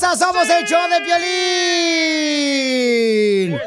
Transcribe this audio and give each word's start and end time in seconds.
Hermosa! 0.00 0.16
¡Somos 0.16 0.48
el 0.48 0.64
show 0.66 0.80
de 0.88 1.00
Piolín! 3.44 3.60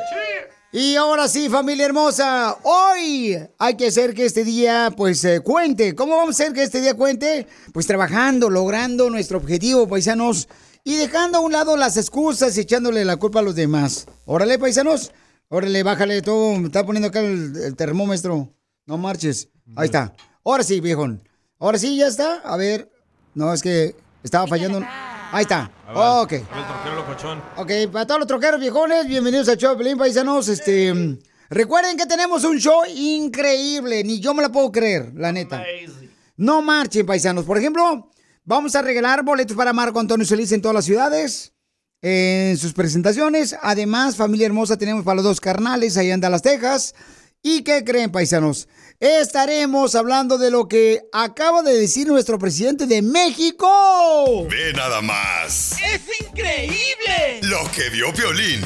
Y 0.71 0.95
ahora 0.95 1.27
sí, 1.27 1.49
familia 1.49 1.85
hermosa, 1.85 2.57
hoy 2.63 3.37
hay 3.59 3.77
que 3.77 3.87
hacer 3.87 4.15
que 4.15 4.25
este 4.25 4.43
día, 4.43 4.91
pues, 4.95 5.23
eh, 5.23 5.41
cuente. 5.41 5.93
¿Cómo 5.93 6.17
vamos 6.17 6.39
a 6.39 6.43
hacer 6.43 6.53
que 6.53 6.63
este 6.63 6.81
día 6.81 6.95
cuente? 6.95 7.45
Pues 7.71 7.85
trabajando, 7.85 8.49
logrando 8.49 9.11
nuestro 9.11 9.37
objetivo, 9.37 9.87
paisanos, 9.87 10.49
y 10.83 10.95
dejando 10.95 11.37
a 11.37 11.41
un 11.41 11.51
lado 11.51 11.77
las 11.77 11.95
excusas 11.97 12.57
y 12.57 12.61
echándole 12.61 13.05
la 13.05 13.17
culpa 13.17 13.37
a 13.39 13.43
los 13.43 13.53
demás. 13.53 14.07
Órale, 14.25 14.57
paisanos, 14.57 15.11
órale, 15.47 15.83
bájale 15.83 16.23
todo, 16.23 16.55
me 16.55 16.65
está 16.65 16.83
poniendo 16.83 17.09
acá 17.09 17.19
el, 17.19 17.55
el 17.55 17.75
termómetro. 17.75 18.51
No 18.87 18.97
marches. 18.97 19.49
Ahí 19.75 19.85
está. 19.85 20.11
Ahora 20.43 20.63
sí, 20.63 20.79
viejón. 20.79 21.21
Ahora 21.59 21.77
sí, 21.77 21.95
ya 21.95 22.07
está. 22.07 22.41
A 22.43 22.57
ver, 22.57 22.89
no, 23.35 23.53
es 23.53 23.61
que 23.61 23.95
estaba 24.23 24.47
fallando. 24.47 24.81
Ahí 25.31 25.43
está. 25.43 25.71
Va, 25.95 26.21
ok. 26.21 26.31
El 26.31 26.45
troquero 26.45 26.95
locochón. 26.95 27.41
Ok, 27.57 27.71
para 27.91 28.07
todos 28.07 28.19
los 28.21 28.27
troqueros 28.27 28.59
viejones, 28.59 29.07
bienvenidos 29.07 29.47
al 29.47 29.57
show 29.57 29.71
de 29.71 29.77
Pelín 29.77 29.97
Paisanos. 29.97 30.47
Este, 30.47 30.91
recuerden 31.49 31.97
que 31.97 32.07
tenemos 32.07 32.43
un 32.45 32.59
show 32.59 32.81
increíble, 32.95 34.03
ni 34.03 34.19
yo 34.19 34.33
me 34.33 34.41
la 34.41 34.49
puedo 34.49 34.71
creer, 34.71 35.11
la 35.15 35.31
neta. 35.31 35.63
No 36.35 36.63
marchen, 36.63 37.05
paisanos. 37.05 37.45
Por 37.45 37.59
ejemplo, 37.59 38.09
vamos 38.43 38.75
a 38.75 38.81
regalar 38.81 39.23
boletos 39.23 39.55
para 39.55 39.71
Marco 39.71 39.99
Antonio 39.99 40.25
Solís 40.25 40.51
en 40.51 40.61
todas 40.63 40.73
las 40.73 40.85
ciudades, 40.85 41.53
en 42.01 42.57
sus 42.57 42.73
presentaciones. 42.73 43.55
Además, 43.61 44.15
familia 44.15 44.47
hermosa, 44.47 44.77
tenemos 44.77 45.03
para 45.03 45.17
los 45.17 45.25
dos 45.25 45.39
carnales 45.39 45.95
ahí 45.97 46.09
en 46.09 46.21
Dallas, 46.21 46.41
Texas. 46.41 46.95
¿Y 47.43 47.61
qué 47.61 47.83
creen, 47.83 48.11
paisanos? 48.11 48.67
Estaremos 49.03 49.95
hablando 49.95 50.37
de 50.37 50.49
lo 50.49 50.69
que 50.69 51.01
acaba 51.11 51.61
de 51.61 51.77
decir 51.77 52.07
nuestro 52.07 52.39
presidente 52.39 52.87
de 52.87 53.01
México. 53.01 53.67
Ve 54.49 54.71
nada 54.73 55.01
más. 55.01 55.73
¡Es 55.73 56.01
increíble! 56.21 57.41
Lo 57.41 57.69
que 57.75 57.89
vio 57.89 58.13
Violín. 58.13 58.61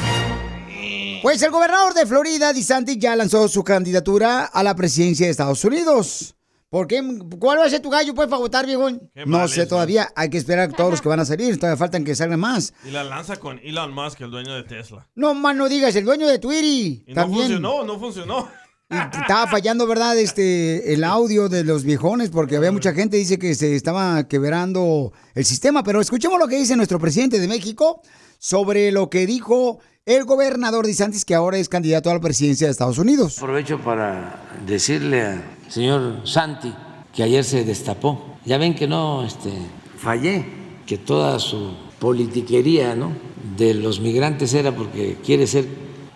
Pues 1.23 1.41
el 1.41 1.49
gobernador 1.49 1.95
de 1.95 2.05
Florida, 2.05 2.53
DeSantis, 2.53 2.99
ya 2.99 3.15
lanzó 3.15 3.47
su 3.47 3.63
candidatura 3.63 4.45
a 4.45 4.61
la 4.61 4.75
presidencia 4.75 5.25
de 5.25 5.31
Estados 5.31 5.65
Unidos. 5.65 6.35
¿Por 6.69 6.85
qué? 6.85 7.01
¿Cuál 7.39 7.57
va 7.57 7.65
a 7.65 7.69
ser 7.71 7.81
tu 7.81 7.89
gallo, 7.89 8.13
pues, 8.13 8.27
para 8.27 8.37
votar, 8.37 8.67
viejón? 8.67 9.09
Qué 9.15 9.25
No 9.25 9.39
mal 9.39 9.49
sé 9.49 9.65
todavía. 9.65 10.09
Hay 10.15 10.29
que 10.29 10.37
esperar 10.37 10.69
a 10.69 10.71
todos 10.71 10.91
los 10.91 11.01
que 11.01 11.09
van 11.09 11.19
a 11.19 11.25
salir. 11.25 11.57
Todavía 11.57 11.77
faltan 11.77 12.03
que 12.03 12.13
salgan 12.13 12.39
más. 12.39 12.75
Y 12.85 12.91
la 12.91 13.03
lanza 13.03 13.37
con 13.37 13.57
Elon 13.63 13.91
Musk, 13.91 14.21
el 14.21 14.29
dueño 14.29 14.53
de 14.53 14.61
Tesla. 14.61 15.09
No 15.15 15.33
más 15.33 15.55
no 15.55 15.67
digas, 15.67 15.95
el 15.95 16.05
dueño 16.05 16.27
de 16.27 16.37
Twitter. 16.37 16.63
Y 16.63 17.03
no 17.07 17.27
funcionó, 17.27 17.83
no 17.83 17.99
funcionó. 17.99 18.66
Estaba 18.89 19.47
fallando, 19.47 19.85
¿verdad? 19.85 20.17
Este, 20.17 20.93
el 20.93 21.03
audio 21.03 21.49
de 21.49 21.65
los 21.65 21.83
viejones, 21.83 22.29
porque 22.29 22.55
había 22.55 22.71
mucha 22.71 22.93
gente 22.93 23.17
dice 23.17 23.37
que 23.37 23.53
se 23.53 23.75
estaba 23.75 24.29
quebrando 24.29 25.11
el 25.35 25.43
sistema. 25.43 25.83
Pero 25.83 25.99
escuchemos 25.99 26.39
lo 26.39 26.47
que 26.47 26.57
dice 26.57 26.77
nuestro 26.77 26.97
presidente 26.97 27.37
de 27.39 27.49
México 27.49 28.01
sobre 28.39 28.93
lo 28.93 29.09
que 29.09 29.25
dijo 29.25 29.79
el 30.05 30.23
gobernador 30.23 30.85
DeSantis, 30.85 31.25
que 31.25 31.35
ahora 31.35 31.57
es 31.57 31.67
candidato 31.67 32.09
a 32.09 32.13
la 32.13 32.21
presidencia 32.21 32.67
de 32.67 32.71
Estados 32.71 32.97
Unidos. 32.97 33.39
Aprovecho 33.39 33.77
para 33.81 34.41
decirle 34.65 35.21
al 35.21 35.43
señor 35.67 36.21
Santi 36.25 36.73
que 37.13 37.23
ayer 37.23 37.43
se 37.43 37.65
destapó. 37.65 38.37
Ya 38.45 38.57
ven 38.57 38.73
que 38.73 38.87
no 38.87 39.25
este, 39.25 39.51
fallé, 39.97 40.45
que 40.85 40.97
toda 40.97 41.39
su 41.39 41.73
politiquería 41.99 42.95
¿no? 42.95 43.11
de 43.57 43.73
los 43.73 43.99
migrantes 43.99 44.53
era 44.53 44.73
porque 44.73 45.17
quiere 45.25 45.45
ser 45.45 45.65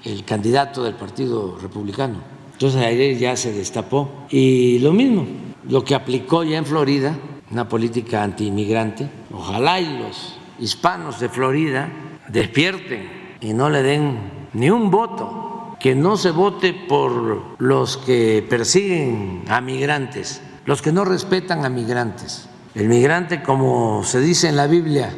el 0.05 0.23
candidato 0.23 0.85
del 0.85 0.95
Partido 0.95 1.57
Republicano. 1.61 2.30
Entonces 2.61 2.85
ayer 2.85 3.17
ya 3.17 3.35
se 3.35 3.53
destapó. 3.53 4.27
Y 4.29 4.77
lo 4.77 4.93
mismo, 4.93 5.25
lo 5.67 5.83
que 5.83 5.95
aplicó 5.95 6.43
ya 6.43 6.59
en 6.59 6.65
Florida, 6.67 7.17
una 7.49 7.67
política 7.67 8.21
antiinmigrante. 8.21 9.09
Ojalá 9.33 9.81
y 9.81 9.97
los 9.97 10.37
hispanos 10.59 11.19
de 11.19 11.27
Florida 11.27 11.89
despierten 12.27 13.37
y 13.41 13.53
no 13.53 13.67
le 13.71 13.81
den 13.81 14.19
ni 14.53 14.69
un 14.69 14.91
voto 14.91 15.75
que 15.79 15.95
no 15.95 16.17
se 16.17 16.29
vote 16.29 16.75
por 16.87 17.55
los 17.57 17.97
que 17.97 18.45
persiguen 18.47 19.41
a 19.47 19.59
migrantes, 19.59 20.43
los 20.65 20.83
que 20.83 20.91
no 20.91 21.03
respetan 21.03 21.65
a 21.65 21.69
migrantes. 21.69 22.47
El 22.75 22.89
migrante, 22.89 23.41
como 23.41 24.03
se 24.03 24.21
dice 24.21 24.49
en 24.49 24.55
la 24.55 24.67
Biblia, 24.67 25.11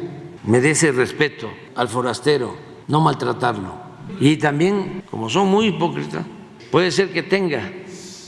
merece 0.44 0.92
respeto 0.92 1.50
al 1.76 1.88
forastero, 1.88 2.56
no 2.88 3.02
maltratarlo. 3.02 3.74
Y 4.18 4.38
también, 4.38 5.02
como 5.10 5.28
son 5.28 5.50
muy 5.50 5.66
hipócritas, 5.66 6.24
puede 6.74 6.90
ser 6.90 7.12
que 7.12 7.22
tenga 7.22 7.70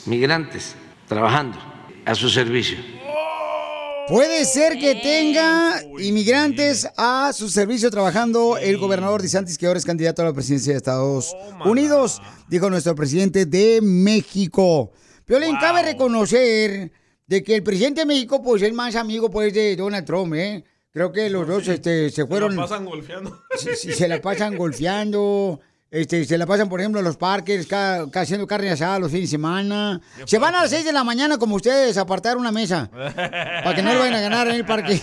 migrantes 0.04 0.76
trabajando 1.08 1.58
a 2.04 2.14
su 2.14 2.30
servicio. 2.30 2.78
Puede 4.06 4.44
ser 4.44 4.78
que 4.78 4.94
tenga 4.94 5.82
inmigrantes 5.98 6.88
a 6.96 7.32
su 7.32 7.48
servicio 7.48 7.90
trabajando 7.90 8.56
el 8.56 8.78
gobernador 8.78 9.20
DeSantis, 9.20 9.58
que 9.58 9.66
ahora 9.66 9.80
es 9.80 9.84
candidato 9.84 10.22
a 10.22 10.26
la 10.26 10.32
presidencia 10.32 10.74
de 10.74 10.76
Estados 10.76 11.34
Unidos, 11.64 12.22
dijo 12.46 12.70
nuestro 12.70 12.94
presidente 12.94 13.46
de 13.46 13.80
México. 13.82 14.92
Piolín, 15.24 15.56
cabe 15.56 15.82
reconocer 15.82 16.92
de 17.26 17.42
que 17.42 17.56
el 17.56 17.64
presidente 17.64 18.02
de 18.02 18.06
México, 18.06 18.40
pues, 18.44 18.62
es 18.62 18.72
más 18.72 18.94
amigo, 18.94 19.28
pues, 19.28 19.52
de 19.52 19.74
Donald 19.74 20.06
Trump, 20.06 20.34
¿eh? 20.34 20.62
Creo 20.92 21.10
que 21.10 21.28
los 21.28 21.48
dos 21.48 21.66
este, 21.66 22.10
se 22.10 22.24
fueron... 22.26 22.52
Se 22.52 22.56
la 22.56 22.62
pasan 22.62 22.84
golpeando. 22.84 23.42
Sí, 23.58 23.70
sí, 23.74 23.92
se 23.92 24.06
la 24.06 24.20
pasan 24.20 24.56
golfeando, 24.56 25.60
este, 25.91 26.24
se 26.24 26.36
la 26.38 26.47
pasan, 26.47 26.69
por 26.69 26.80
ejemplo, 26.80 26.98
en 27.00 27.04
los 27.04 27.16
parques, 27.16 27.66
ca- 27.66 28.06
ca- 28.10 28.20
haciendo 28.22 28.47
carne 28.47 28.70
asada 28.70 28.98
los 28.98 29.10
fines 29.10 29.30
de 29.30 29.36
semana. 29.36 30.00
Se 30.24 30.38
van 30.38 30.54
a 30.54 30.62
las 30.62 30.70
6 30.70 30.84
de 30.84 30.92
la 30.92 31.04
mañana 31.04 31.38
como 31.38 31.56
ustedes 31.56 31.97
a 31.97 32.02
apartar 32.02 32.36
una 32.36 32.52
mesa. 32.52 32.91
Para 32.92 33.74
que 33.74 33.82
no 33.82 33.92
lo 33.94 34.00
vayan 34.00 34.14
a 34.14 34.20
ganar 34.20 34.48
en 34.48 34.56
el 34.56 34.64
parque. 34.66 35.00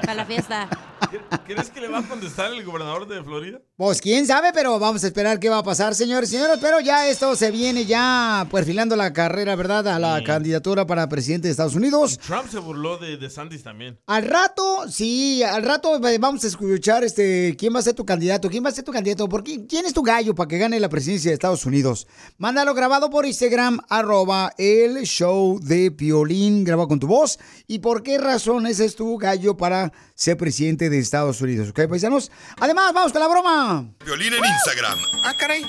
Para 0.00 0.14
la 0.14 0.24
fiesta. 0.26 0.68
¿Crees 1.46 1.70
que 1.70 1.80
le 1.80 1.88
va 1.88 1.98
a 1.98 2.08
contestar 2.08 2.52
el 2.52 2.64
gobernador 2.64 3.06
de 3.06 3.22
Florida? 3.22 3.60
Pues 3.76 4.00
quién 4.00 4.26
sabe, 4.26 4.50
pero 4.52 4.78
vamos 4.78 5.02
a 5.04 5.06
esperar 5.06 5.38
qué 5.40 5.48
va 5.48 5.58
a 5.58 5.62
pasar, 5.62 5.94
señores 5.94 6.30
y 6.30 6.36
señoras. 6.36 6.58
Pero 6.60 6.80
ya 6.80 7.08
esto 7.08 7.34
se 7.36 7.50
viene 7.50 7.84
ya 7.84 8.46
perfilando 8.50 8.96
la 8.96 9.12
carrera, 9.12 9.56
¿verdad? 9.56 9.88
A 9.88 9.98
la 9.98 10.22
candidatura 10.24 10.86
para 10.86 11.08
presidente 11.08 11.48
de 11.48 11.52
Estados 11.52 11.74
Unidos. 11.74 12.18
Trump 12.18 12.48
se 12.50 12.58
burló 12.58 12.98
de, 12.98 13.16
de 13.16 13.30
Sandys 13.30 13.62
también. 13.62 13.98
Al 14.06 14.24
rato, 14.24 14.84
sí, 14.88 15.42
al 15.42 15.62
rato 15.62 15.96
eh, 16.06 16.18
vamos 16.18 16.44
a 16.44 16.46
escuchar 16.46 17.04
este 17.04 17.56
quién 17.58 17.74
va 17.74 17.80
a 17.80 17.82
ser 17.82 17.94
tu 17.94 18.04
candidato, 18.04 18.48
quién 18.48 18.64
va 18.64 18.68
a 18.68 18.72
ser 18.72 18.84
tu 18.84 18.92
candidato, 18.92 19.28
¿Por 19.28 19.42
qué? 19.42 19.66
quién 19.66 19.86
es 19.86 19.92
tu 19.92 20.02
gallo 20.02 20.34
para 20.34 20.48
que 20.48 20.58
gane 20.58 20.78
la 20.80 20.88
presidencia 20.88 21.30
de 21.30 21.34
Estados 21.34 21.66
Unidos. 21.66 22.06
Mándalo 22.38 22.74
grabado 22.74 23.10
por 23.10 23.26
Instagram, 23.26 23.80
arroba 23.88 24.52
el 24.58 25.02
show 25.04 25.58
de 25.60 25.90
Piolín, 25.90 26.64
graba 26.64 26.86
con 26.86 27.00
tu 27.00 27.06
voz. 27.06 27.38
¿Y 27.66 27.80
por 27.80 28.02
qué 28.02 28.18
razón 28.18 28.66
ese 28.66 28.84
es 28.84 28.96
tu 28.96 29.16
gallo 29.18 29.56
para 29.56 29.92
ser 30.22 30.36
presidente 30.36 30.88
de 30.88 31.00
Estados 31.00 31.40
Unidos? 31.40 31.70
¿Ok, 31.70 31.80
paisanos? 31.88 32.30
Además, 32.60 32.92
vamos 32.92 33.12
con 33.12 33.20
la 33.20 33.26
broma. 33.26 33.84
Violín 34.04 34.32
en 34.32 34.44
Instagram. 34.44 34.96
Ah, 35.24 35.34
caray. 35.36 35.64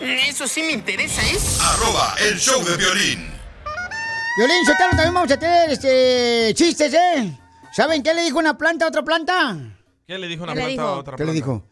Eso 0.00 0.46
sí 0.46 0.62
me 0.62 0.72
interesa, 0.72 1.22
¿eh? 1.22 1.36
Arroba 1.60 2.14
el 2.20 2.38
show 2.38 2.62
de 2.64 2.76
violín. 2.76 3.28
Violín, 4.38 4.64
Sotelo, 4.64 4.90
también 4.90 5.12
vamos 5.14 5.30
a 5.32 5.36
tener 5.38 5.70
este, 5.70 6.52
chistes, 6.54 6.94
¿eh? 6.94 7.36
¿Saben 7.72 8.02
qué 8.04 8.14
le 8.14 8.22
dijo 8.22 8.38
una 8.38 8.56
planta 8.56 8.84
a 8.84 8.88
otra 8.88 9.02
planta? 9.02 9.56
¿Qué 10.06 10.16
le 10.18 10.28
dijo 10.28 10.44
una 10.44 10.54
¿Qué 10.54 10.60
le 10.60 10.66
planta 10.66 10.82
a 10.82 10.92
otra 10.98 11.16
¿Qué 11.16 11.24
le 11.24 11.32
planta? 11.32 11.34
dijo? 11.34 11.68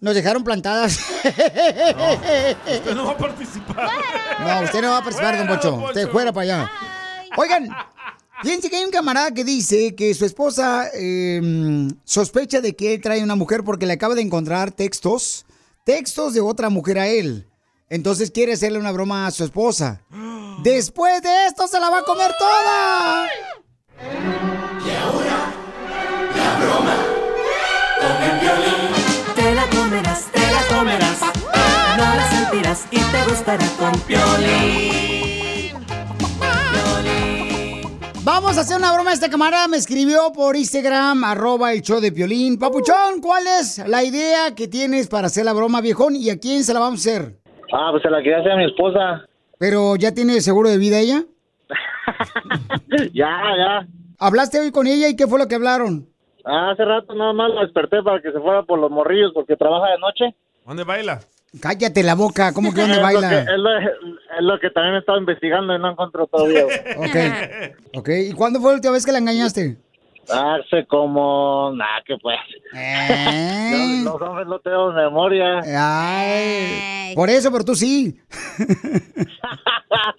Nos 0.00 0.14
dejaron 0.16 0.42
plantadas. 0.42 0.98
Usted 0.98 2.94
no 2.96 3.04
va 3.04 3.12
a 3.12 3.16
participar. 3.16 3.88
No, 4.40 4.60
usted 4.62 4.82
no 4.82 4.90
va 4.90 4.98
a 4.98 5.02
participar, 5.04 5.36
don 5.38 5.46
Fuera, 5.46 5.60
Pocho. 5.60 5.70
don 5.70 5.84
Usted 5.84 6.08
fuera 6.10 6.32
para 6.32 6.42
allá. 6.42 6.70
Oigan, 7.36 7.68
fíjense 8.42 8.70
que 8.70 8.76
hay 8.76 8.84
un 8.84 8.90
camarada 8.90 9.32
que 9.32 9.44
dice 9.44 9.94
que 9.94 10.14
su 10.14 10.24
esposa 10.24 10.88
eh, 10.94 11.88
sospecha 12.04 12.60
de 12.60 12.74
que 12.74 12.94
él 12.94 13.00
trae 13.00 13.22
una 13.22 13.36
mujer 13.36 13.64
porque 13.64 13.86
le 13.86 13.94
acaba 13.94 14.14
de 14.14 14.22
encontrar 14.22 14.72
textos, 14.72 15.46
textos 15.84 16.34
de 16.34 16.40
otra 16.40 16.68
mujer 16.68 16.98
a 16.98 17.08
él. 17.08 17.48
Entonces 17.88 18.30
quiere 18.30 18.54
hacerle 18.54 18.78
una 18.78 18.92
broma 18.92 19.26
a 19.26 19.30
su 19.30 19.44
esposa. 19.44 20.02
Después 20.62 21.22
de 21.22 21.46
esto 21.46 21.66
se 21.68 21.80
la 21.80 21.90
va 21.90 21.98
a 21.98 22.04
comer 22.04 22.30
toda. 22.38 23.28
Te 29.34 29.54
la 29.54 29.66
comerás, 29.68 30.24
te 30.32 30.40
la 30.40 30.76
comerás. 30.76 31.20
No 31.96 32.04
la 32.04 32.30
sentirás 32.30 32.84
y 32.90 32.98
te 32.98 33.24
gustará 33.28 33.66
con 33.78 33.92
Piolín. 34.00 35.31
Vamos 38.24 38.56
a 38.56 38.60
hacer 38.60 38.76
una 38.76 38.92
broma. 38.92 39.12
Este 39.12 39.28
camarada 39.28 39.66
me 39.66 39.76
escribió 39.76 40.32
por 40.32 40.54
Instagram, 40.54 41.24
arroba 41.24 41.72
el 41.72 41.82
show 41.82 42.00
de 42.00 42.12
Piolín. 42.12 42.56
Papuchón, 42.56 43.20
¿cuál 43.20 43.42
es 43.48 43.84
la 43.88 44.04
idea 44.04 44.54
que 44.54 44.68
tienes 44.68 45.08
para 45.08 45.26
hacer 45.26 45.44
la 45.44 45.52
broma, 45.52 45.80
viejón? 45.80 46.14
¿Y 46.14 46.30
a 46.30 46.38
quién 46.38 46.62
se 46.62 46.72
la 46.72 46.78
vamos 46.78 47.04
a 47.04 47.10
hacer? 47.10 47.40
Ah, 47.72 47.88
pues 47.90 48.00
se 48.04 48.10
la 48.10 48.18
quería 48.18 48.38
hacer 48.38 48.52
a 48.52 48.56
mi 48.56 48.66
esposa. 48.66 49.26
¿Pero 49.58 49.96
ya 49.96 50.14
tiene 50.14 50.40
seguro 50.40 50.68
de 50.68 50.78
vida 50.78 51.00
ella? 51.00 51.24
ya, 53.12 53.40
ya. 53.58 53.86
¿Hablaste 54.20 54.60
hoy 54.60 54.70
con 54.70 54.86
ella 54.86 55.08
y 55.08 55.16
qué 55.16 55.26
fue 55.26 55.40
lo 55.40 55.48
que 55.48 55.56
hablaron? 55.56 56.06
Ah, 56.44 56.70
hace 56.70 56.84
rato 56.84 57.14
nada 57.14 57.32
más 57.32 57.52
la 57.52 57.62
desperté 57.62 58.04
para 58.04 58.22
que 58.22 58.30
se 58.30 58.38
fuera 58.38 58.62
por 58.62 58.78
los 58.78 58.90
morrillos 58.90 59.32
porque 59.34 59.56
trabaja 59.56 59.90
de 59.90 59.98
noche. 59.98 60.36
¿Dónde 60.64 60.84
baila? 60.84 61.18
Cállate 61.60 62.02
la 62.02 62.14
boca, 62.14 62.52
¿cómo 62.52 62.72
que 62.72 62.80
dónde 62.80 62.94
Es 62.96 63.00
lo 63.00 63.04
baila? 63.04 63.28
que- 63.28 63.38
es, 63.52 63.58
lo, 63.58 63.78
es 63.78 63.86
lo 64.40 64.58
que 64.60 64.70
también 64.70 64.94
he 64.94 64.98
estado 64.98 65.18
investigando 65.18 65.74
y 65.74 65.78
no 65.78 65.90
encontró 65.90 66.26
todavía. 66.26 66.64
Ok. 66.96 67.98
Ok, 67.98 68.08
¿y 68.30 68.32
cuándo 68.32 68.60
fue 68.60 68.70
la 68.70 68.76
última 68.76 68.92
vez 68.94 69.04
que 69.04 69.12
la 69.12 69.18
engañaste? 69.18 69.76
Hace 70.30 70.86
como... 70.86 71.72
Nah, 71.76 72.00
que 72.06 72.16
pues. 72.22 72.38
¿Eh? 72.74 74.02
Los, 74.04 74.20
los 74.20 74.28
hombres 74.28 74.46
no 74.46 74.58
tenemos 74.60 74.94
memoria. 74.94 75.60
Ay, 75.76 77.12
por 77.16 77.28
eso, 77.28 77.50
pero 77.50 77.64
tú 77.64 77.74
sí. 77.74 78.18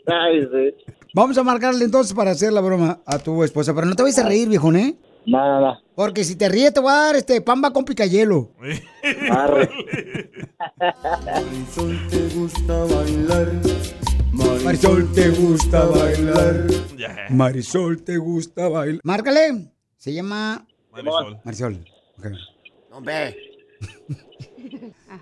Ay, 0.07 0.41
sí. 0.51 0.75
Vamos 1.13 1.37
a 1.37 1.43
marcarle 1.43 1.85
entonces 1.85 2.13
para 2.13 2.31
hacer 2.31 2.51
la 2.53 2.61
broma 2.61 2.99
a 3.05 3.19
tu 3.19 3.43
esposa, 3.43 3.73
pero 3.73 3.87
no 3.87 3.95
te 3.95 4.03
vayas 4.03 4.19
a 4.19 4.27
reír, 4.27 4.49
viejón, 4.49 4.75
¿eh? 4.75 4.95
No. 5.25 5.77
Porque 5.95 6.23
si 6.23 6.35
te 6.35 6.49
ríes 6.49 6.73
te 6.73 6.79
voy 6.79 6.91
a 6.91 6.95
dar 6.95 7.15
este 7.15 7.39
pamba 7.41 7.71
con 7.71 7.85
picayelo. 7.85 8.51
Arre. 9.31 9.69
Marisol 11.25 12.07
te 12.09 12.29
gusta 12.35 12.83
bailar. 12.85 13.51
Marisol 14.63 15.13
te 15.13 15.29
gusta 15.29 15.85
bailar. 15.85 16.67
Marisol 17.29 18.01
te 18.03 18.17
gusta 18.17 18.67
bailar. 18.67 19.01
Márcale. 19.03 19.71
Se 19.97 20.13
llama 20.13 20.65
Marisol. 20.91 21.39
Marisol. 21.43 21.85
Ok. 22.91 23.09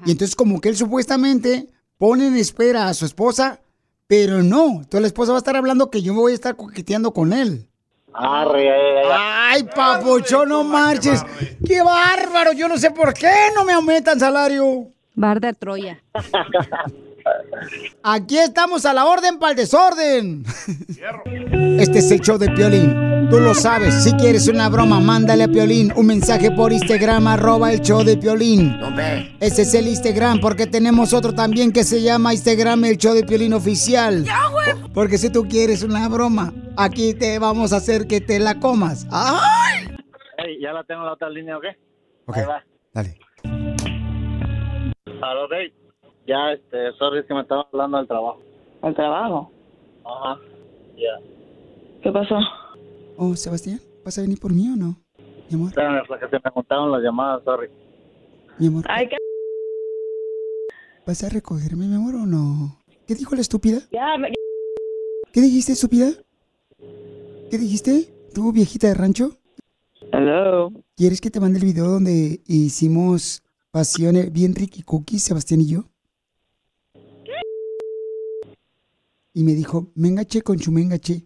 Y 0.06 0.12
entonces 0.12 0.36
como 0.36 0.62
que 0.62 0.70
él 0.70 0.78
supuestamente 0.78 1.68
pone 1.98 2.28
en 2.28 2.38
espera 2.38 2.88
a 2.88 2.94
su 2.94 3.06
esposa, 3.06 3.62
pero 4.08 4.42
no. 4.42 4.78
Entonces 4.78 5.02
la 5.02 5.08
esposa 5.08 5.32
va 5.32 5.38
a 5.38 5.40
estar 5.40 5.56
hablando 5.56 5.92
que 5.92 6.02
yo 6.02 6.14
me 6.14 6.22
voy 6.22 6.32
a 6.32 6.36
estar 6.36 6.56
coqueteando 6.56 7.14
con 7.14 7.34
él. 7.34 7.68
Arre, 8.14 8.70
ay, 8.72 8.82
ay, 8.98 9.06
ay. 9.06 9.18
Ay, 9.54 9.64
papuchón, 9.64 10.50
no 10.50 10.64
marches. 10.64 11.24
Qué 11.66 11.82
bárbaro. 11.82 12.52
Yo 12.54 12.68
no 12.68 12.78
sé 12.78 12.92
por 12.92 13.14
qué 13.14 13.32
no 13.56 13.64
me 13.64 13.74
aumentan 13.74 14.20
salario. 14.20 14.88
Bar 15.16 15.40
de 15.40 15.54
Troya. 15.54 16.02
Aquí 18.04 18.38
estamos 18.38 18.86
a 18.86 18.94
la 18.94 19.06
orden 19.06 19.38
para 19.40 19.52
el 19.52 19.58
desorden. 19.58 20.44
Este 21.80 22.00
es 22.00 22.12
el 22.12 22.20
show 22.22 22.38
de 22.38 22.50
Piolín. 22.50 23.30
Tú 23.30 23.40
lo 23.40 23.54
sabes. 23.54 24.04
Si 24.04 24.12
quieres 24.14 24.48
una 24.48 24.68
broma, 24.70 25.00
mándale 25.00 25.44
a 25.44 25.48
Piolín 25.48 25.94
un 25.96 26.08
mensaje 26.08 26.52
por 26.52 26.74
Instagram, 26.74 27.28
arroba 27.28 27.72
el 27.72 27.82
show 27.82 28.04
de 28.04 28.18
Piolín. 28.18 28.76
Ese 29.40 29.62
es 29.62 29.74
el 29.74 29.88
Instagram, 29.88 30.40
porque 30.42 30.68
tenemos 30.68 31.14
otro 31.14 31.34
también 31.34 31.72
que 31.72 31.84
se 31.84 32.02
llama 32.02 32.34
Instagram, 32.34 32.86
el 32.86 32.98
show 32.98 33.14
de 33.14 33.24
Piolín 33.24 33.54
oficial. 33.54 34.26
Porque 34.94 35.18
si 35.18 35.30
tú 35.30 35.48
quieres 35.48 35.84
una 35.84 36.08
broma, 36.10 36.54
aquí 36.76 37.14
te 37.14 37.40
vamos 37.40 37.72
a 37.74 37.78
hacer 37.78 38.08
que 38.08 38.20
te 38.20 38.40
la 38.40 38.60
comas. 38.60 39.08
¡Ay! 39.12 39.88
Ey, 40.38 40.60
ya 40.62 40.74
la 40.74 40.84
tengo 40.84 41.02
en 41.02 41.08
la 41.08 41.14
otra 41.14 41.30
línea, 41.30 41.58
¿ok? 41.58 41.66
Ok, 42.26 42.38
Ahí 42.38 42.46
va. 42.46 42.64
dale. 42.94 43.18
Ya, 46.28 46.54
este, 46.54 46.92
sorry, 46.98 47.20
es 47.20 47.26
que 47.26 47.34
me 47.34 47.42
estaba 47.42 47.68
hablando 47.72 47.98
del 47.98 48.08
trabajo. 48.08 48.40
¿Al 48.82 48.96
trabajo? 48.96 49.52
Ajá. 50.06 50.40
Ya. 50.96 51.20
¿Qué 52.02 52.12
pasó? 52.12 52.36
Oh, 53.18 53.36
Sebastián, 53.36 53.80
¿vas 54.06 54.18
a 54.18 54.22
venir 54.22 54.40
por 54.40 54.54
mí 54.54 54.70
o 54.70 54.76
no? 54.76 54.98
Mi 55.50 55.56
amor, 55.56 55.70
Espérame, 55.70 56.02
que 56.20 56.28
se 56.30 56.40
me 56.44 56.50
juntaron 56.52 56.92
las 56.92 57.02
llamadas, 57.02 57.44
sorry. 57.44 57.70
mi 58.58 58.68
amor. 58.68 58.86
Ay, 58.88 59.08
¿qué? 59.10 59.18
¿Vas 61.06 61.24
a 61.24 61.30
recogerme, 61.30 61.88
mi 61.88 61.96
amor, 61.96 62.16
o 62.16 62.26
no? 62.26 62.78
¿Qué 63.06 63.16
dijo 63.16 63.36
la 63.36 63.42
estúpida? 63.42 63.80
Ya, 63.92 64.18
me- 64.18 64.32
¿Qué 65.34 65.42
dijiste, 65.42 65.74
estúpida? 65.74 66.12
¿Qué 67.50 67.58
dijiste? 67.58 68.14
¿Tú, 68.34 68.52
viejita 68.52 68.88
de 68.88 68.94
rancho? 68.94 69.32
Hello. 70.14 70.72
¿Quieres 70.96 71.20
que 71.22 71.30
te 71.32 71.40
mande 71.40 71.60
el 71.60 71.66
video 71.66 71.86
donde 71.88 72.42
hicimos 72.48 73.44
pasiones 73.72 74.32
bien 74.32 74.56
Ricky 74.56 74.84
Cookies, 74.84 75.24
Sebastián 75.24 75.62
y 75.62 75.68
yo? 75.68 75.84
Y 79.34 79.44
me 79.44 79.54
dijo, 79.54 79.88
mengache 79.96 80.42
con 80.42 80.58
chu 80.58 80.72
mengache. 80.72 81.24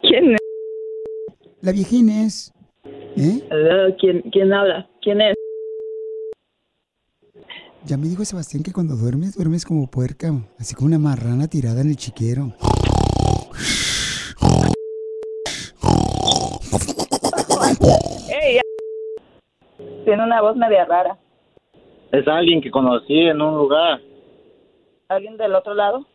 ¿Quién 0.00 0.32
es? 0.32 0.38
La 1.60 1.72
viejín 1.72 2.08
es. 2.08 2.54
¿Eh? 3.16 3.46
Hello, 3.50 3.94
¿Quién, 4.00 4.22
¿Quién 4.32 4.52
habla? 4.52 4.88
¿Quién 5.02 5.20
es? 5.20 5.34
Ya 7.84 7.98
me 7.98 8.08
dijo 8.08 8.24
Sebastián 8.24 8.62
que 8.62 8.72
cuando 8.72 8.96
duermes, 8.96 9.36
duermes 9.36 9.66
como 9.66 9.90
puerca, 9.90 10.28
así 10.58 10.74
como 10.74 10.88
una 10.88 10.98
marrana 10.98 11.48
tirada 11.48 11.82
en 11.82 11.90
el 11.90 11.96
chiquero. 11.96 12.54
¡Ey! 18.30 18.54
ya. 18.54 18.62
Tiene 20.04 20.24
una 20.24 20.40
voz 20.40 20.56
media 20.56 20.86
rara. 20.86 21.18
Es 22.10 22.26
alguien 22.26 22.62
que 22.62 22.70
conocí 22.70 23.18
en 23.20 23.42
un 23.42 23.58
lugar. 23.58 24.00
¿Alguien 25.08 25.36
del 25.36 25.54
otro 25.54 25.74
lado? 25.74 26.06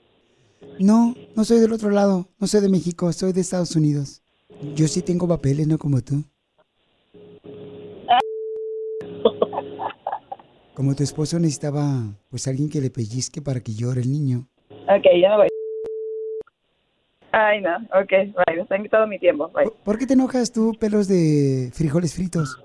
No, 0.80 1.14
no 1.36 1.44
soy 1.44 1.60
del 1.60 1.74
otro 1.74 1.90
lado, 1.92 2.28
no 2.40 2.48
soy 2.48 2.62
de 2.62 2.70
México, 2.70 3.12
soy 3.14 3.34
de 3.34 3.42
Estados 3.42 3.76
Unidos. 3.76 4.22
Yo 4.76 4.88
sí 4.88 5.02
tengo 5.02 5.28
papeles, 5.28 5.68
no 5.68 5.78
como 5.78 6.02
tú. 6.02 6.24
Como 10.74 10.96
tu 10.96 11.04
esposo 11.04 11.38
necesitaba, 11.38 12.04
pues 12.30 12.48
alguien 12.48 12.70
que 12.70 12.82
le 12.82 12.90
pellizque 12.90 13.42
para 13.42 13.60
que 13.60 13.74
llore 13.74 14.02
el 14.02 14.12
niño. 14.12 14.48
Ok, 14.70 15.06
ya 15.22 15.30
me 15.32 15.36
voy. 15.38 15.48
Ay, 17.32 17.62
no. 17.62 17.76
Ok, 18.00 18.10
bye. 18.46 18.66
Tengo 18.68 18.90
todo 18.90 19.08
mi 19.08 19.20
tiempo. 19.20 19.50
Bye. 19.50 19.70
¿Por 19.84 19.98
qué 19.98 20.06
te 20.08 20.14
enojas 20.14 20.52
tú, 20.52 20.74
pelos 20.80 21.08
de 21.08 21.70
frijoles 21.74 22.14
fritos? 22.16 22.62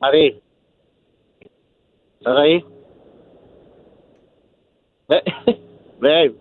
Mari. 0.00 0.40
¿Estás 2.20 2.36
ahí? 2.38 2.64
Ve- 5.08 5.22
Babe. 6.00 6.34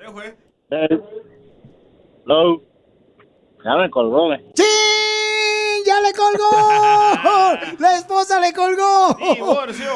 Eh, 0.00 0.10
güey. 0.12 0.34
Babe. 0.70 1.02
Hello. 2.24 2.62
Ya 3.64 3.76
me 3.76 3.90
colgó, 3.90 4.28
me. 4.28 4.38
¡Sí! 4.54 4.62
¡Ya 5.86 6.00
le 6.00 6.12
colgó! 6.12 6.50
¡La 7.78 7.96
esposa 7.96 8.40
le 8.40 8.52
colgó! 8.52 9.16
Divorcio. 9.34 9.90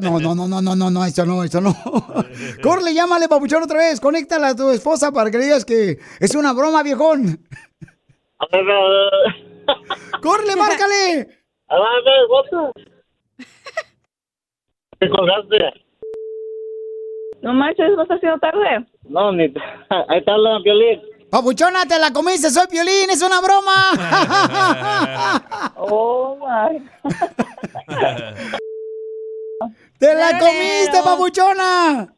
No, 0.00 0.20
no, 0.20 0.34
no, 0.34 0.46
no, 0.46 0.62
no, 0.62 0.76
no, 0.76 0.90
no, 0.90 1.04
eso 1.04 1.26
no, 1.26 1.42
eso 1.42 1.60
no. 1.60 1.74
Corle, 2.62 2.94
llámale, 2.94 3.28
papuchón, 3.28 3.64
otra 3.64 3.78
vez. 3.78 4.00
Conéctala 4.00 4.48
a 4.48 4.56
tu 4.56 4.70
esposa 4.70 5.10
para 5.10 5.30
que 5.30 5.38
le 5.38 5.44
digas 5.44 5.64
que 5.64 5.98
es 6.20 6.34
una 6.34 6.52
broma, 6.52 6.82
viejón. 6.82 7.46
¡Corle, 10.22 10.56
márcale! 10.56 11.28
¿Qué 15.00 15.08
colgaste? 15.08 15.87
No 17.42 17.52
manches, 17.54 17.90
¿no 17.96 18.02
está 18.02 18.14
haciendo 18.14 18.38
tarde? 18.38 18.86
No, 19.08 19.32
ni... 19.32 19.44
Ahí 20.08 20.18
está 20.18 20.32
hablando 20.32 20.62
Piolín. 20.62 21.00
Papuchona, 21.30 21.84
te 21.86 21.98
la 21.98 22.12
comiste, 22.12 22.50
soy 22.50 22.66
Piolín, 22.68 23.10
es 23.10 23.22
una 23.22 23.40
broma. 23.40 23.92
Oh, 25.90 26.36
my. 26.40 26.82
¡Te 29.98 30.14
la 30.14 30.38
comiste, 30.38 31.02
papuchona! 31.04 32.12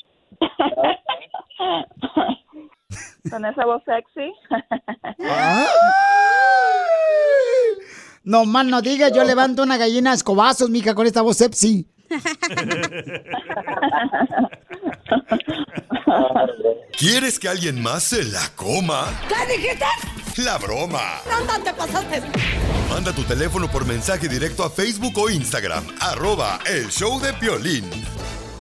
Con 3.31 3.45
esa 3.45 3.65
voz 3.65 3.83
sexy. 3.85 4.33
No 8.25 8.45
más 8.45 8.67
no 8.67 8.83
digas, 8.83 9.12
yo 9.12 9.25
levanto 9.25 9.62
una 9.62 9.77
gallina 9.77 10.11
a 10.12 10.15
escobazos, 10.15 10.69
mija, 10.71 10.95
con 10.95 11.07
esta 11.07 11.23
voz 11.23 11.37
sepsi. 11.37 11.87
¿Quieres 16.99 17.38
que 17.38 17.49
alguien 17.49 17.81
más 17.81 18.05
se 18.05 18.25
la 18.25 18.49
coma? 18.57 19.07
¿Qué 19.29 19.57
dijiste? 19.57 19.85
La 20.45 20.59
broma. 20.59 21.21
No, 21.29 21.62
te 21.62 21.73
pasaste. 21.75 22.23
Manda 22.88 23.12
tu 23.12 23.23
teléfono 23.25 23.71
por 23.71 23.85
mensaje 23.85 24.29
directo 24.29 24.64
a 24.64 24.71
Facebook 24.71 25.17
o 25.19 25.29
Instagram. 25.29 25.85
Arroba 26.00 26.59
El 26.67 26.88
Show 26.90 27.21
de 27.21 27.33
Piolín. 27.35 27.85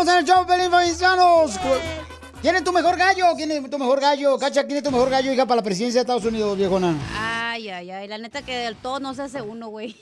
Estamos 0.00 0.08
en 0.14 0.18
el 0.20 0.24
show, 0.24 0.46
Pelín 0.46 0.70
Paisanos. 0.70 1.58
¿Quién 2.40 2.54
es 2.54 2.62
tu 2.62 2.72
mejor 2.72 2.96
gallo? 2.96 3.26
¿Quién 3.36 3.50
es 3.50 3.68
tu 3.68 3.78
mejor 3.78 4.00
gallo? 4.00 4.38
Cacha, 4.38 4.64
¿quién 4.64 4.78
es 4.78 4.84
tu 4.84 4.92
mejor 4.92 5.10
gallo, 5.10 5.32
hija, 5.32 5.44
para 5.44 5.56
la 5.56 5.62
presidencia 5.64 5.98
de 6.00 6.02
Estados 6.02 6.24
Unidos, 6.24 6.56
viejona? 6.56 6.94
Ay, 7.16 7.68
ay, 7.68 7.90
ay. 7.90 8.06
La 8.06 8.18
neta 8.18 8.42
que 8.42 8.56
del 8.56 8.76
todo 8.76 9.00
no 9.00 9.12
se 9.14 9.22
hace 9.22 9.42
uno, 9.42 9.68
güey. 9.68 9.96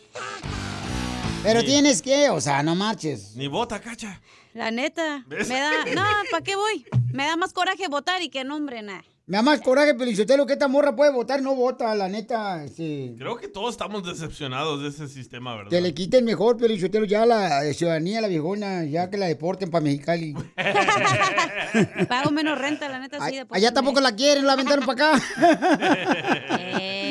Pero 1.43 1.61
Sí. 1.61 1.67
tienes 1.67 2.03
que, 2.03 2.29
o 2.29 2.41
sea, 2.43 2.63
no 2.63 2.75
marches. 2.75 3.35
Ni 3.37 3.47
vota, 3.49 3.81
cacha. 3.81 4.21
La 4.53 4.71
neta. 4.71 5.25
¿Ves? 5.29 5.49
Me 5.49 5.61
da. 5.61 5.71
No, 5.95 6.03
¿para 6.31 6.45
qué 6.45 6.57
voy? 6.57 6.85
Me 7.13 7.25
da 7.25 7.37
más 7.37 7.53
coraje 7.55 7.89
votar 7.89 8.21
y 8.21 8.29
que 8.29 8.45
nombre, 8.45 8.83
nada. 8.83 9.05
Me 9.29 9.39
da 9.39 9.43
más 9.43 9.61
coraje, 9.61 9.93
Pelichotelo, 9.93 10.47
que 10.47 10.53
esta 10.53 10.69
morra 10.69 10.95
puede 10.95 11.11
votar, 11.11 11.43
no 11.43 11.57
vota, 11.57 11.93
la 11.97 12.09
neta. 12.09 12.69
Sí. 12.69 13.13
Creo 13.19 13.37
que 13.37 13.49
todos 13.49 13.71
estamos 13.71 14.05
decepcionados 14.05 14.81
de 14.83 14.91
ese 14.91 15.09
sistema, 15.09 15.57
¿verdad? 15.57 15.71
Que 15.71 15.81
le 15.81 15.93
quiten 15.95 16.25
mejor, 16.25 16.57
Pelichotelo, 16.57 17.07
ya 17.07 17.27
la 17.27 17.65
eh, 17.65 17.75
ciudadanía, 17.75 18.21
la 18.21 18.29
viejona, 18.29 18.85
ya 18.85 19.11
que 19.11 19.17
la 19.17 19.27
deporten 19.27 19.69
para 19.69 19.83
Mexicali. 19.83 20.33
Pago 22.09 22.31
menos 22.31 22.57
renta, 22.57 22.89
la 22.89 23.01
neta, 23.01 23.19
sí. 23.29 23.41
Allá 23.51 23.75
tampoco 23.75 24.01
la 24.01 24.15
quieren, 24.15 24.47
la 24.47 24.53
aventaron 24.53 24.87
para 24.87 25.17
acá. 25.17 25.23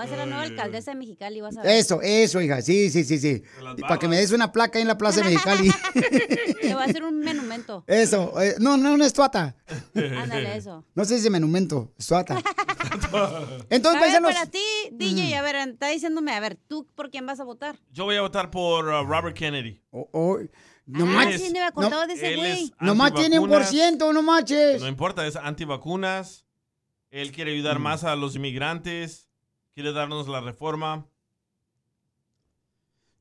Voy 0.00 0.06
a 0.06 0.08
ser 0.08 0.16
la 0.18 0.24
nueva 0.24 0.42
alcaldesa 0.44 0.92
de 0.92 0.96
Mexicali, 0.96 1.42
vas 1.42 1.58
a 1.58 1.62
ver. 1.62 1.72
Eso, 1.72 2.00
eso, 2.00 2.40
hija, 2.40 2.62
sí, 2.62 2.88
sí, 2.88 3.04
sí, 3.04 3.18
sí. 3.18 3.42
Para 3.82 3.98
que 3.98 4.08
me 4.08 4.16
des 4.16 4.32
una 4.32 4.50
placa 4.50 4.78
ahí 4.78 4.80
en 4.82 4.88
la 4.88 4.96
plaza 4.96 5.20
de 5.20 5.28
Mexicali. 5.28 5.70
Te 6.62 6.72
voy 6.72 6.82
a 6.82 6.86
hacer 6.86 7.04
un 7.04 7.22
monumento. 7.22 7.84
Eso, 7.86 8.40
eh, 8.40 8.54
no, 8.60 8.78
no, 8.78 8.96
no 8.96 9.04
es 9.04 9.12
tuata. 9.12 9.54
Ándale, 9.94 10.56
eso. 10.56 10.86
No 10.94 11.04
se 11.04 11.16
dice 11.16 11.28
monumento, 11.28 11.92
es 11.98 12.06
tuata. 12.06 12.38
a 13.12 13.42
Entonces, 13.68 14.00
ver, 14.00 14.10
paisanos. 14.10 14.32
para 14.32 14.46
ti, 14.46 14.64
DJ, 14.92 15.36
a 15.36 15.42
ver, 15.42 15.56
está 15.68 15.88
diciéndome, 15.88 16.32
a 16.32 16.40
ver, 16.40 16.56
¿tú 16.56 16.86
por 16.94 17.10
quién 17.10 17.26
vas 17.26 17.38
a 17.38 17.44
votar? 17.44 17.78
Yo 17.92 18.04
voy 18.04 18.16
a 18.16 18.22
votar 18.22 18.50
por 18.50 18.86
uh, 18.86 19.04
Robert 19.04 19.36
Kennedy. 19.36 19.82
No 19.92 20.08
ah, 21.04 21.04
manches. 21.04 21.42
sí, 21.42 21.48
no 21.48 21.60
me 21.60 21.66
acordaba 21.66 22.06
de 22.06 22.14
ese 22.14 22.36
güey. 22.36 22.72
Nomás 22.80 23.12
tiene 23.12 23.38
un 23.38 23.50
por 23.50 23.64
ciento, 23.66 24.14
no 24.14 24.22
manches. 24.22 24.80
No 24.80 24.88
importa, 24.88 25.26
es 25.26 25.36
antivacunas. 25.36 26.46
Él 27.10 27.32
quiere 27.32 27.52
ayudar 27.52 27.78
Mm. 27.78 27.82
más 27.82 28.04
a 28.04 28.16
los 28.16 28.34
inmigrantes. 28.34 29.29
Quiere 29.80 29.94
darnos 29.94 30.28
la 30.28 30.42
reforma. 30.42 31.06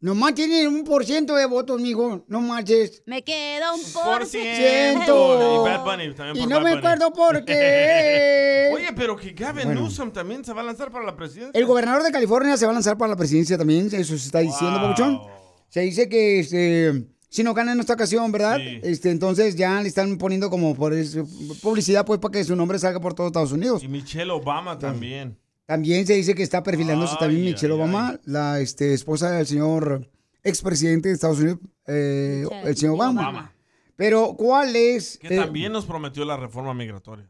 Nomás 0.01 0.33
tiene 0.35 0.67
un 0.67 0.83
por 0.83 1.05
ciento 1.05 1.33
de 1.35 1.45
votos, 1.45 1.79
mijo. 1.79 2.25
No 2.27 2.41
manches. 2.41 3.01
Me 3.05 3.23
queda 3.23 3.73
un 3.73 3.81
por 3.93 4.03
Por 4.03 4.25
ciento. 4.25 5.63
Y 5.63 5.69
Bad 5.69 5.85
Bunny 5.85 6.13
también 6.13 6.35
Y 6.35 6.39
por 6.41 6.49
no 6.49 6.55
Bad 6.57 6.63
me 6.65 6.69
Bunny. 6.71 6.79
acuerdo 6.79 7.13
por 7.13 7.45
qué. 7.45 8.71
Oye, 8.73 8.89
pero 8.93 9.15
que 9.15 9.31
Gavin 9.31 9.67
Bueno. 9.67 9.81
Newsom 9.83 10.11
también 10.11 10.43
se 10.43 10.51
va 10.51 10.59
a 10.59 10.65
lanzar 10.65 10.91
para 10.91 11.05
la 11.05 11.15
presidencia. 11.15 11.57
El 11.57 11.65
gobernador 11.65 12.03
de 12.03 12.11
California 12.11 12.57
se 12.57 12.65
va 12.65 12.71
a 12.71 12.73
lanzar 12.73 12.97
para 12.97 13.11
la 13.11 13.15
presidencia 13.15 13.57
también, 13.57 13.85
eso 13.87 14.17
se 14.17 14.25
está 14.25 14.39
diciendo, 14.39 14.79
Wow. 14.79 14.81
Pabuchón. 14.81 15.21
Se 15.69 15.79
dice 15.79 16.09
que 16.09 16.39
este, 16.41 17.05
si 17.29 17.41
no 17.43 17.53
gana 17.53 17.71
en 17.71 17.79
esta 17.79 17.93
ocasión, 17.93 18.29
¿verdad? 18.33 18.57
Sí. 18.57 18.81
Este, 18.83 19.11
entonces 19.11 19.55
ya 19.55 19.81
le 19.81 19.87
están 19.87 20.17
poniendo 20.17 20.49
como 20.49 20.75
por 20.75 20.93
eso- 20.93 21.25
publicidad 21.61 22.05
pues 22.05 22.19
para 22.19 22.33
que 22.33 22.43
su 22.43 22.53
nombre 22.57 22.79
salga 22.79 22.99
por 22.99 23.13
todo 23.13 23.27
Estados 23.27 23.53
Unidos. 23.53 23.81
Y 23.81 23.87
Michelle 23.87 24.31
Obama 24.31 24.77
también. 24.77 25.37
También 25.69 26.07
se 26.07 26.15
dice 26.15 26.33
que 26.33 26.41
está 26.41 26.63
perfilándose 26.63 27.15
también 27.19 27.43
Michelle 27.43 27.75
ay, 27.75 27.79
Obama, 27.79 28.19
la 28.25 28.59
este, 28.59 28.91
esposa 28.91 29.29
del 29.29 29.45
señor 29.45 30.09
expresidente 30.43 31.09
de 31.09 31.13
Estados 31.13 31.41
Unidos, 31.41 31.59
eh, 31.85 32.43
el 32.63 32.75
señor 32.75 32.95
Obama. 32.95 33.21
Obama. 33.21 33.53
Pero, 33.95 34.33
¿cuál 34.35 34.75
es? 34.75 35.19
Que 35.19 35.35
eh, 35.35 35.37
también 35.37 35.71
nos 35.71 35.85
prometió 35.85 36.25
la 36.25 36.37
reforma 36.37 36.73
migratoria. 36.73 37.29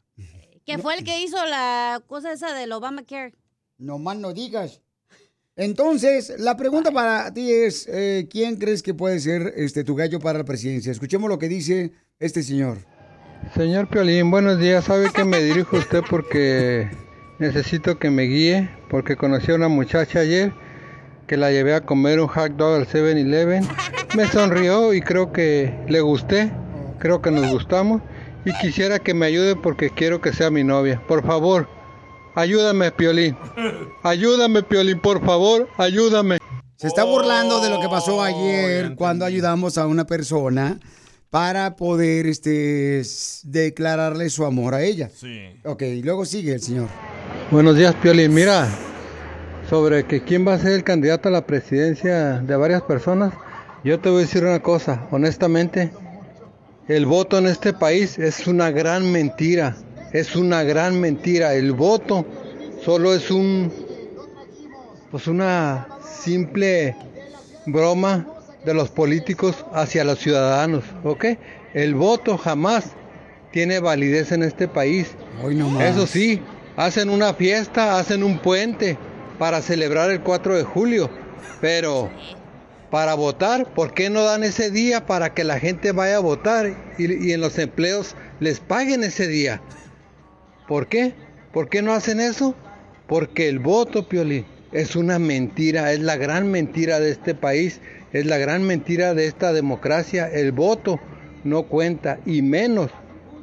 Que 0.65 0.77
fue 0.77 0.95
el 0.95 1.03
que 1.03 1.21
hizo 1.21 1.35
la 1.47 2.01
cosa 2.07 2.31
esa 2.31 2.53
del 2.53 2.71
Obamacare. 2.71 3.35
No 3.77 3.99
más 3.99 4.15
no 4.15 4.31
digas. 4.31 4.81
Entonces, 5.57 6.33
la 6.39 6.55
pregunta 6.55 6.91
para 6.91 7.33
ti 7.33 7.51
es, 7.51 7.89
eh, 7.89 8.29
¿quién 8.31 8.55
crees 8.55 8.81
que 8.81 8.93
puede 8.93 9.19
ser 9.19 9.51
este 9.57 9.83
tu 9.83 9.95
gallo 9.95 10.21
para 10.21 10.37
la 10.37 10.45
presidencia? 10.45 10.93
Escuchemos 10.93 11.29
lo 11.29 11.39
que 11.39 11.49
dice 11.49 11.91
este 12.19 12.41
señor. 12.41 12.77
Señor 13.53 13.89
Piolín, 13.89 14.31
buenos 14.31 14.57
días. 14.59 14.85
Sabe 14.85 15.11
que 15.11 15.25
me 15.25 15.43
dirijo 15.43 15.75
a 15.75 15.79
usted 15.79 16.03
porque 16.09 16.89
necesito 17.39 17.97
que 17.97 18.09
me 18.09 18.23
guíe, 18.23 18.69
porque 18.89 19.15
conocí 19.15 19.51
a 19.51 19.55
una 19.55 19.69
muchacha 19.69 20.19
ayer 20.19 20.51
que 21.27 21.37
la 21.37 21.51
llevé 21.51 21.73
a 21.73 21.81
comer 21.81 22.19
un 22.19 22.27
hot 22.27 22.51
dog 22.53 22.75
al 22.75 22.87
7-Eleven. 22.87 23.67
Me 24.15 24.27
sonrió 24.27 24.93
y 24.93 25.01
creo 25.01 25.31
que 25.31 25.73
le 25.87 26.01
gusté, 26.01 26.51
creo 26.99 27.21
que 27.21 27.31
nos 27.31 27.49
gustamos 27.51 28.01
y 28.45 28.53
quisiera 28.53 28.99
que 28.99 29.13
me 29.13 29.25
ayude 29.25 29.55
porque 29.55 29.89
quiero 29.89 30.21
que 30.21 30.33
sea 30.33 30.49
mi 30.49 30.63
novia. 30.63 31.01
Por 31.07 31.25
favor, 31.25 31.67
ayúdame, 32.35 32.91
Piolín. 32.91 33.37
Ayúdame, 34.03 34.63
Piolín, 34.63 34.99
por 34.99 35.23
favor, 35.23 35.69
ayúdame. 35.77 36.39
Se 36.75 36.87
está 36.87 37.03
burlando 37.03 37.61
de 37.61 37.69
lo 37.69 37.79
que 37.81 37.89
pasó 37.89 38.23
ayer 38.23 38.95
cuando 38.95 39.25
ayudamos 39.25 39.77
a 39.77 39.85
una 39.85 40.05
persona 40.05 40.79
para 41.29 41.75
poder 41.75 42.25
este, 42.25 43.03
declararle 43.43 44.29
su 44.29 44.45
amor 44.45 44.73
a 44.73 44.81
ella. 44.81 45.09
Sí. 45.13 45.59
Ok, 45.63 45.83
y 45.83 46.01
luego 46.01 46.25
sigue 46.25 46.53
el 46.53 46.61
señor. 46.61 46.87
Buenos 47.51 47.77
días, 47.77 47.95
Piolín. 47.95 48.35
Mira, 48.35 48.69
sobre 49.67 50.05
que 50.05 50.21
quién 50.21 50.47
va 50.47 50.53
a 50.53 50.59
ser 50.59 50.73
el 50.73 50.83
candidato 50.83 51.29
a 51.29 51.31
la 51.31 51.47
presidencia 51.47 52.41
de 52.41 52.55
varias 52.55 52.83
personas, 52.83 53.33
yo 53.83 53.99
te 53.99 54.09
voy 54.09 54.19
a 54.19 54.21
decir 54.21 54.43
una 54.43 54.61
cosa, 54.61 55.07
honestamente, 55.09 55.91
el 56.87 57.07
voto 57.07 57.39
en 57.39 57.47
este 57.47 57.73
país 57.73 58.19
es 58.19 58.45
una 58.45 58.69
gran 58.69 59.11
mentira, 59.11 59.75
es 60.13 60.35
una 60.35 60.61
gran 60.61 61.01
mentira. 61.01 61.55
El 61.55 61.71
voto 61.71 62.23
solo 62.85 63.15
es 63.15 63.31
un, 63.31 63.73
pues 65.09 65.25
una 65.25 65.87
simple 66.07 66.95
broma 67.65 68.27
de 68.63 68.75
los 68.75 68.89
políticos 68.89 69.65
hacia 69.73 70.03
los 70.03 70.19
ciudadanos, 70.19 70.83
¿ok? 71.03 71.25
El 71.73 71.95
voto 71.95 72.37
jamás 72.37 72.91
tiene 73.51 73.79
validez 73.79 74.31
en 74.31 74.43
este 74.43 74.67
país. 74.67 75.15
más. 75.41 75.83
Eso 75.83 76.05
sí, 76.05 76.43
hacen 76.79 77.09
una 77.09 77.33
fiesta, 77.33 77.99
hacen 77.99 78.23
un 78.23 78.39
puente 78.39 78.97
para 79.37 79.61
celebrar 79.61 80.11
el 80.11 80.21
4 80.21 80.55
de 80.55 80.63
julio, 80.63 81.09
pero 81.59 82.09
para 82.89 83.15
votar, 83.15 83.73
¿por 83.73 83.93
qué 83.93 84.09
no 84.09 84.23
dan 84.23 84.45
ese 84.45 84.71
día 84.71 85.05
para 85.05 85.33
que 85.33 85.43
la 85.43 85.59
gente 85.59 85.91
vaya 85.91 86.15
a 86.15 86.21
votar 86.21 86.93
y, 86.97 87.33
en 87.33 87.41
los 87.41 87.59
empleos 87.59 88.15
les 88.39 88.61
paguen 88.61 89.03
ese 89.03 89.27
día? 89.27 89.61
¿Por 90.69 90.87
qué? 90.87 91.13
¿Por 91.51 91.67
qué 91.67 91.81
no 91.81 91.91
hacen 91.91 92.21
eso? 92.21 92.55
Porque 93.07 93.49
el 93.49 93.59
voto, 93.59 94.07
Pioli, 94.07 94.45
es 94.71 94.95
una 94.95 95.19
mentira, 95.19 95.91
es 95.91 95.99
la 95.99 96.15
gran 96.15 96.49
mentira 96.49 96.99
de 96.99 97.11
este 97.11 97.33
país 97.35 97.81
Es 98.13 98.25
la 98.25 98.37
gran 98.37 98.63
mentira 98.63 99.13
de 99.13 99.25
esta 99.25 99.51
democracia. 99.51 100.29
El 100.31 100.53
voto 100.53 100.97
no 101.43 101.63
cuenta 101.63 102.19
y 102.25 102.41
menos 102.41 102.89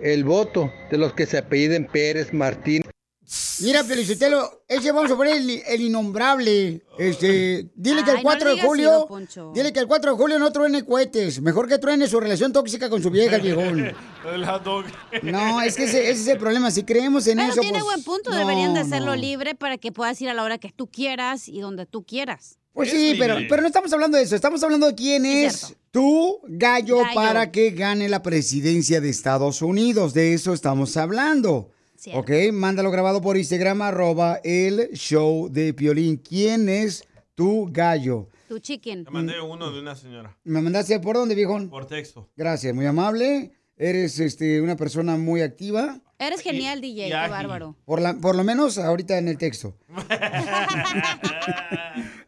el 0.00 0.24
voto 0.24 0.72
de 0.90 0.96
los 0.96 1.12
que 1.12 1.26
se 1.26 1.38
apelliden 1.38 1.86
Pérez, 1.86 2.32
Martín. 2.32 2.82
Mira, 3.60 3.82
Felicitelo, 3.82 4.62
ese 4.68 4.92
vamos 4.92 5.10
a 5.10 5.16
poner 5.16 5.36
el, 5.36 5.50
el 5.66 5.80
innombrable. 5.80 6.82
Este, 6.96 7.68
dile 7.74 8.04
que 8.04 8.10
el 8.10 8.16
Ay, 8.18 8.22
no 8.22 8.28
4 8.30 8.50
le 8.50 8.56
de 8.56 8.62
julio, 8.62 9.08
dile 9.52 9.72
que 9.72 9.80
el 9.80 9.88
4 9.88 10.12
de 10.12 10.16
julio 10.16 10.38
no 10.38 10.52
truene 10.52 10.84
cohetes. 10.84 11.40
Mejor 11.40 11.66
que 11.68 11.78
truene 11.78 12.06
su 12.06 12.20
relación 12.20 12.52
tóxica 12.52 12.88
con 12.88 13.02
su 13.02 13.10
vieja, 13.10 13.36
el 13.36 13.42
viejón. 13.42 13.92
No, 15.22 15.62
es 15.62 15.76
que 15.76 15.84
ese, 15.84 16.10
ese 16.10 16.22
es 16.22 16.28
el 16.28 16.38
problema. 16.38 16.70
Si 16.70 16.82
creemos 16.82 17.26
en 17.28 17.38
Pero 17.38 17.52
eso, 17.52 17.60
tiene 17.60 17.78
pues, 17.78 17.84
buen 17.84 18.02
punto, 18.02 18.30
no, 18.30 18.36
deberían 18.36 18.74
de 18.74 18.80
hacerlo 18.80 19.14
no. 19.14 19.16
libre 19.16 19.54
para 19.54 19.78
que 19.78 19.92
puedas 19.92 20.20
ir 20.20 20.28
a 20.28 20.34
la 20.34 20.42
hora 20.42 20.58
que 20.58 20.72
tú 20.72 20.88
quieras 20.88 21.48
y 21.48 21.60
donde 21.60 21.86
tú 21.86 22.04
quieras. 22.04 22.58
Pues 22.72 22.90
sí, 22.90 23.14
pero, 23.18 23.36
pero 23.48 23.62
no 23.62 23.68
estamos 23.68 23.92
hablando 23.92 24.18
de 24.18 24.24
eso. 24.24 24.34
Estamos 24.34 24.62
hablando 24.62 24.88
de 24.88 24.94
quién 24.94 25.24
es 25.24 25.74
tu 25.92 26.40
gallo, 26.44 26.98
Gallo. 26.98 27.14
para 27.14 27.50
que 27.50 27.70
gane 27.70 28.08
la 28.08 28.22
presidencia 28.22 29.00
de 29.00 29.08
Estados 29.08 29.62
Unidos. 29.62 30.12
De 30.12 30.34
eso 30.34 30.52
estamos 30.52 30.96
hablando. 30.96 31.70
Ok, 32.14 32.30
mándalo 32.52 32.90
grabado 32.90 33.20
por 33.20 33.36
Instagram, 33.36 33.82
arroba 33.82 34.40
el 34.44 34.90
show 34.92 35.48
de 35.50 35.72
Piolín. 35.74 36.16
¿Quién 36.16 36.68
es 36.68 37.04
tu 37.34 37.68
gallo? 37.70 38.28
Tu 38.48 38.58
chicken. 38.58 39.04
Te 39.04 39.10
mandé 39.10 39.40
uno 39.40 39.72
de 39.72 39.80
una 39.80 39.94
señora. 39.94 40.36
¿Me 40.44 40.60
mandaste 40.60 40.98
por 41.00 41.16
dónde, 41.16 41.34
viejón? 41.34 41.68
Por 41.68 41.86
texto. 41.86 42.28
Gracias, 42.36 42.74
muy 42.74 42.86
amable. 42.86 43.52
Eres 43.76 44.20
este, 44.20 44.60
una 44.60 44.76
persona 44.76 45.16
muy 45.16 45.42
activa. 45.42 46.00
Eres 46.18 46.40
genial, 46.40 46.80
DJ, 46.80 47.08
qué 47.08 47.12
bárbaro. 47.14 47.76
Por, 47.84 48.00
la, 48.00 48.14
por 48.14 48.36
lo 48.36 48.44
menos 48.44 48.78
ahorita 48.78 49.18
en 49.18 49.28
el 49.28 49.36
texto. 49.36 49.76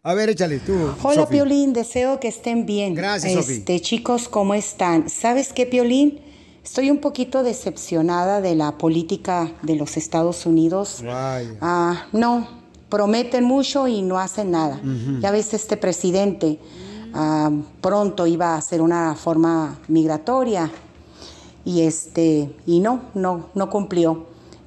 A 0.03 0.15
ver, 0.15 0.29
échale 0.29 0.59
tú. 0.59 0.95
Hola 1.03 1.23
Sofi. 1.23 1.37
Piolín, 1.37 1.73
deseo 1.73 2.21
que 2.21 2.29
estén 2.29 2.67
bien. 2.67 2.95
Gracias, 2.95 3.33
Sofi. 3.33 3.55
Este, 3.55 3.81
chicos, 3.81 4.29
¿cómo 4.29 4.55
están? 4.55 5.09
¿Sabes 5.09 5.53
qué, 5.55 5.65
Piolín? 5.65 6.21
Estoy 6.69 6.91
un 6.91 6.99
poquito 6.99 7.43
decepcionada 7.43 8.43
de 8.43 8.55
la 8.55 8.77
política 8.77 9.51
de 9.63 9.75
los 9.75 9.97
Estados 9.97 10.45
Unidos. 10.45 11.03
Ah, 11.63 12.07
no, 12.13 12.47
prometen 12.91 13.45
mucho 13.45 13.89
y 13.89 14.03
no 14.03 14.19
hacen 14.19 14.51
nada. 14.51 14.79
Ya 15.21 15.31
ves, 15.31 15.55
este 15.55 15.79
presidente 15.79 16.61
ah, 17.15 17.51
pronto 17.81 18.27
iba 18.27 18.49
a 18.49 18.59
hacer 18.59 18.83
una 18.83 19.15
reforma 19.15 19.79
migratoria 19.89 20.71
y 21.65 21.81
este 21.81 22.55
y 22.67 22.81
no, 22.81 23.01
no, 23.15 23.47
no 23.55 23.71
cumplió. 23.71 24.27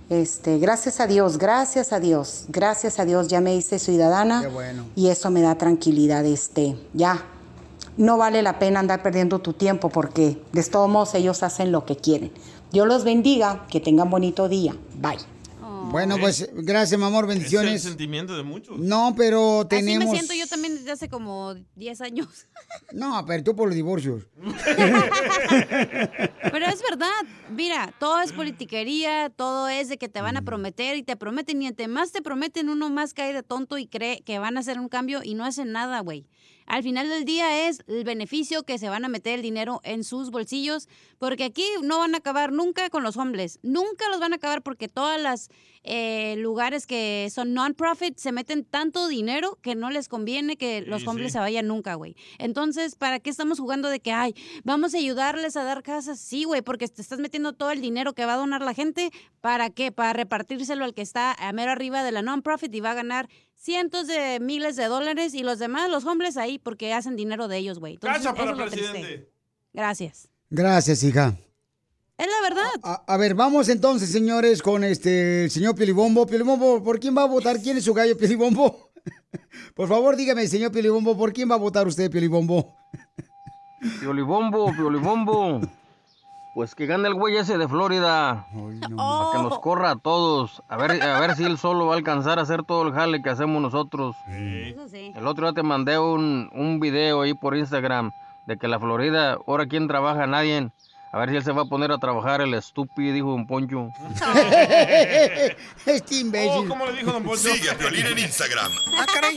Este, 0.10 0.58
gracias 0.58 1.00
a 1.02 1.06
Dios, 1.06 1.38
gracias 1.38 1.94
a 1.94 2.00
Dios, 2.00 2.46
gracias 2.50 2.98
a 3.00 3.06
Dios 3.06 3.28
ya 3.28 3.42
me 3.42 3.56
hice 3.56 3.78
ciudadana 3.78 4.42
Qué 4.42 4.48
bueno. 4.48 4.86
y 4.96 5.10
eso 5.10 5.30
me 5.30 5.44
da 5.44 5.54
tranquilidad. 5.56 6.26
Este, 6.26 6.76
ya 6.94 7.24
no 7.98 8.18
vale 8.18 8.42
la 8.42 8.60
pena 8.60 8.80
andar 8.80 9.02
perdiendo 9.04 9.40
tu 9.40 9.54
tiempo 9.54 9.90
porque 9.90 10.42
de 10.52 10.64
todos 10.64 10.90
modos 10.90 11.14
ellos 11.16 11.44
hacen 11.44 11.72
lo 11.72 11.86
que 11.86 11.96
quieren. 11.98 12.32
Dios 12.72 12.88
los 12.88 13.04
bendiga, 13.04 13.68
que 13.70 13.80
tengan 13.80 14.10
bonito 14.10 14.48
día. 14.50 14.76
Bye. 14.96 15.18
Bueno, 15.92 16.18
pues 16.20 16.50
gracias, 16.54 16.98
mi 16.98 17.06
amor, 17.06 17.26
Es 17.26 17.30
el 17.32 17.36
bendiciones. 17.38 17.84
sentimiento 17.84 18.38
de 18.38 18.44
muchos. 18.44 18.80
No, 18.80 19.14
pero 19.18 19.60
Así 19.62 19.68
tenemos... 19.70 20.06
me 20.14 20.16
siento 20.16 20.34
yo 20.34 20.48
también 20.48 20.76
desde 20.76 20.92
hace 20.92 21.10
como 21.10 21.54
10 21.76 22.02
años. 22.02 22.28
No, 22.94 23.26
pero 23.26 23.44
tú 23.44 23.56
por 23.56 23.68
los 23.68 23.76
divorcios. 23.76 24.24
Pero 26.52 26.66
es 26.66 26.82
verdad, 26.90 27.10
mira, 27.50 27.94
todo 28.00 28.22
es 28.22 28.32
politiquería, 28.34 29.30
todo 29.30 29.68
es 29.70 29.90
de 29.90 29.98
que 29.98 30.10
te 30.10 30.22
Mm. 30.22 30.24
van 30.24 30.38
a 30.38 30.42
prometer 30.42 30.96
y 30.98 31.04
te 31.04 31.16
prometen 31.16 31.62
y 31.62 31.68
entre 31.68 31.88
más 31.88 32.12
te 32.12 32.22
prometen 32.22 32.70
uno 32.70 32.90
más 32.90 33.14
cae 33.14 33.34
de 33.34 33.44
tonto 33.44 33.78
y 33.78 33.88
cree 33.88 34.22
que 34.22 34.40
van 34.40 34.58
a 34.58 34.60
hacer 34.62 34.80
un 34.80 34.88
cambio 34.90 35.22
y 35.24 35.34
no 35.36 35.46
hacen 35.46 35.72
nada, 35.72 36.00
güey. 36.02 36.26
Al 36.66 36.84
final 36.84 37.10
del 37.10 37.26
día 37.26 37.68
es 37.68 37.84
el 37.88 38.04
beneficio 38.04 38.64
que 38.64 38.78
se 38.78 38.90
van 38.90 39.06
a 39.06 39.10
meter 39.10 39.36
el 39.36 39.42
dinero 39.42 39.82
en 39.84 40.04
sus 40.04 40.32
bolsillos, 40.32 40.88
porque 41.18 41.44
aquí 41.44 41.66
no 41.84 42.00
van 42.00 42.16
a 42.16 42.20
acabar 42.20 42.52
nunca 42.52 42.90
con 42.90 43.04
los 43.04 43.18
homeless, 43.18 43.60
nunca 43.64 44.10
los 44.10 44.20
van 44.20 44.34
a 44.34 44.38
acabar 44.38 44.62
porque 44.62 44.88
todas 44.88 45.22
las 45.22 45.50
eh, 45.84 46.36
lugares 46.38 46.86
que 46.86 47.28
son 47.34 47.54
non-profit 47.54 48.18
se 48.18 48.32
meten 48.32 48.64
tanto 48.66 49.08
dinero 49.08 49.58
que 49.62 49.76
no 49.76 49.90
les 49.90 50.08
conviene 50.08 50.56
que 50.58 50.82
los 50.82 51.02
Sí, 51.02 51.08
sí. 51.08 51.30
se 51.32 51.40
vayan 51.40 51.68
nunca, 51.68 51.96
güey. 51.96 52.16
Entonces, 52.38 52.96
¿para 52.96 53.20
qué 53.20 53.30
estamos 53.30 53.60
jugando 53.60 53.90
de 53.90 54.00
que, 54.00 54.12
ay, 54.12 54.36
vamos 54.64 54.94
a 54.94 54.98
ayudarles 54.98 55.58
a 55.58 55.64
dar 55.64 55.82
casas? 55.84 56.20
Sí, 56.20 56.44
güey, 56.44 56.62
porque 56.62 56.88
te 56.88 57.02
estás 57.02 57.20
metiendo 57.20 57.54
todo 57.54 57.72
el 57.72 57.82
dinero 57.82 58.14
que 58.14 58.26
va 58.26 58.34
a 58.36 58.38
donar 58.38 58.62
la 58.62 58.74
gente. 58.74 59.10
¿Para 59.42 59.70
qué? 59.70 59.92
Para 59.92 60.14
repartírselo 60.14 60.86
al 60.86 60.94
que 60.94 61.02
está 61.02 61.34
a 61.34 61.52
mero 61.54 61.72
arriba 61.72 62.04
de 62.04 62.12
la 62.12 62.22
non-profit 62.22 62.74
y 62.74 62.80
va 62.80 62.92
a 62.92 62.96
ganar 62.96 63.28
cientos 63.56 64.08
de 64.08 64.40
miles 64.40 64.76
de 64.76 64.86
dólares 64.86 65.34
y 65.34 65.44
los 65.44 65.60
demás, 65.60 65.90
los 65.90 66.06
hombres 66.06 66.38
ahí, 66.38 66.60
porque 66.60 66.94
hacen 66.94 67.16
dinero 67.16 67.48
de 67.48 67.58
ellos, 67.58 67.80
güey. 67.80 67.98
Cacha 67.98 68.34
para 68.34 68.56
triste. 68.56 68.78
presidente. 68.78 69.30
Gracias. 69.74 70.30
Gracias, 70.50 71.04
hija. 71.04 71.36
Es 72.22 72.28
la 72.28 72.50
verdad. 72.50 72.72
A, 72.84 73.02
a 73.08 73.18
ver, 73.18 73.34
vamos 73.34 73.68
entonces, 73.68 74.12
señores, 74.12 74.62
con 74.62 74.84
este 74.84 75.46
el 75.46 75.50
señor 75.50 75.74
Piolibombo. 75.74 76.28
Piolibombo, 76.28 76.84
¿por 76.84 77.00
quién 77.00 77.18
va 77.18 77.24
a 77.24 77.26
votar? 77.26 77.60
¿Quién 77.60 77.78
es 77.78 77.84
su 77.84 77.96
gallo, 77.96 78.16
Piolibombo? 78.16 78.92
Por 79.76 79.88
favor, 79.88 80.16
dígame, 80.16 80.46
señor 80.48 80.72
Piolibombo, 80.72 81.18
¿por 81.18 81.34
quién 81.34 81.50
va 81.50 81.56
a 81.56 81.58
votar 81.58 81.88
usted, 81.88 82.12
Piolibombo? 82.12 82.76
Piolibombo, 84.00 84.72
Piolibombo. 84.72 85.62
Pues 86.54 86.76
que 86.76 86.86
gane 86.86 87.08
el 87.08 87.16
güey 87.16 87.38
ese 87.38 87.58
de 87.58 87.68
Florida. 87.68 88.46
Para 88.52 89.32
que 89.32 89.42
nos 89.42 89.58
corra 89.60 89.92
a 89.92 89.96
todos. 89.96 90.62
A 90.68 90.78
ver, 90.78 91.02
a 91.02 91.20
ver 91.20 91.36
si 91.36 91.44
él 91.44 91.58
solo 91.58 91.88
va 91.88 91.94
a 91.96 91.98
alcanzar 91.98 92.38
a 92.38 92.44
hacer 92.44 92.62
todo 92.64 92.84
el 92.86 92.94
jale 92.94 93.24
que 93.24 93.32
hacemos 93.32 93.60
nosotros. 93.62 94.16
El 94.28 95.26
otro 95.26 95.48
día 95.48 95.56
te 95.56 95.64
mandé 95.64 95.98
un, 95.98 96.52
un 96.54 96.80
video 96.80 97.22
ahí 97.22 97.34
por 97.34 97.58
Instagram 97.58 98.12
de 98.46 98.58
que 98.58 98.68
la 98.68 98.80
Florida, 98.80 99.40
ahora 99.48 99.66
quién 99.66 99.88
trabaja, 99.88 100.28
nadie. 100.28 100.70
A 101.14 101.20
ver 101.20 101.30
si 101.30 101.36
él 101.36 101.44
se 101.44 101.52
va 101.52 101.64
a 101.64 101.66
poner 101.66 101.92
a 101.92 101.98
trabajar 101.98 102.40
el 102.40 102.54
estúpido, 102.54 103.14
dijo 103.14 103.34
un 103.34 103.46
poncho. 103.46 103.92
este 105.86 106.16
imbécil. 106.16 106.70
¿Cómo 106.70 106.86
le 106.86 106.94
dijo 106.94 107.12
Don 107.12 107.24
Poncho? 107.24 107.54
Sigue 107.54 107.70
a 107.70 107.78
Piolín 107.78 108.06
en 108.06 108.20
Instagram. 108.20 108.72
Ah, 108.98 109.06
caray. 109.14 109.36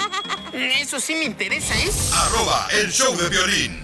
Eso 0.53 1.01
sí 1.01 1.17
me 1.17 1.25
interesa, 1.25 1.75
¿eh? 1.75 1.91
Arroba 2.13 2.69
el 2.81 2.93
show 2.93 3.17
de 3.17 3.29
violín. 3.29 3.83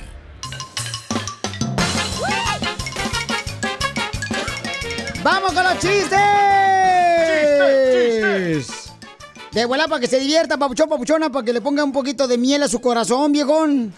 ¡Vamos 5.25 5.53
con 5.53 5.65
los 5.65 5.79
chistes! 5.81 6.19
¡Chistes, 8.63 8.93
De 9.51 9.65
vuela 9.65 9.89
para 9.89 10.01
que 10.01 10.07
se 10.07 10.21
divierta, 10.21 10.57
papuchón, 10.57 10.89
papuchona, 10.89 11.29
para 11.31 11.45
que 11.45 11.53
le 11.53 11.61
ponga 11.61 11.83
un 11.83 11.93
poquito 11.93 12.29
de 12.29 12.39
miel 12.39 12.63
a 12.63 12.69
su 12.69 12.81
corazón, 12.81 13.33
viejón. 13.33 13.93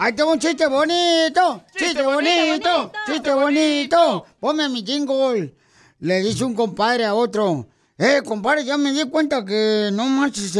Ahí 0.00 0.12
tengo 0.12 0.30
un 0.30 0.38
chiste 0.38 0.64
bonito, 0.68 1.64
chiste, 1.76 2.02
bonito, 2.02 2.92
chiste 3.04 3.34
bonito. 3.34 4.24
Ponme 4.38 4.68
mi 4.68 4.84
jingle. 4.84 5.56
Le 5.98 6.20
dice 6.20 6.44
un 6.44 6.54
compadre 6.54 7.04
a 7.04 7.14
otro. 7.16 7.66
Eh, 7.98 8.22
compadre, 8.24 8.64
ya 8.64 8.76
me 8.78 8.92
di 8.92 9.02
cuenta 9.10 9.44
que 9.44 9.90
no 9.92 10.04
manches, 10.04 10.56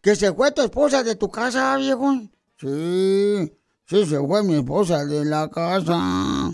que 0.00 0.16
se 0.16 0.32
fue 0.32 0.50
tu 0.52 0.62
esposa 0.62 1.02
de 1.02 1.14
tu 1.14 1.30
casa, 1.30 1.76
viejón. 1.76 2.32
Sí, 2.58 3.52
sí, 3.84 4.06
se 4.06 4.18
fue 4.18 4.42
mi 4.42 4.54
esposa 4.54 5.04
de 5.04 5.26
la 5.26 5.50
casa. 5.50 6.50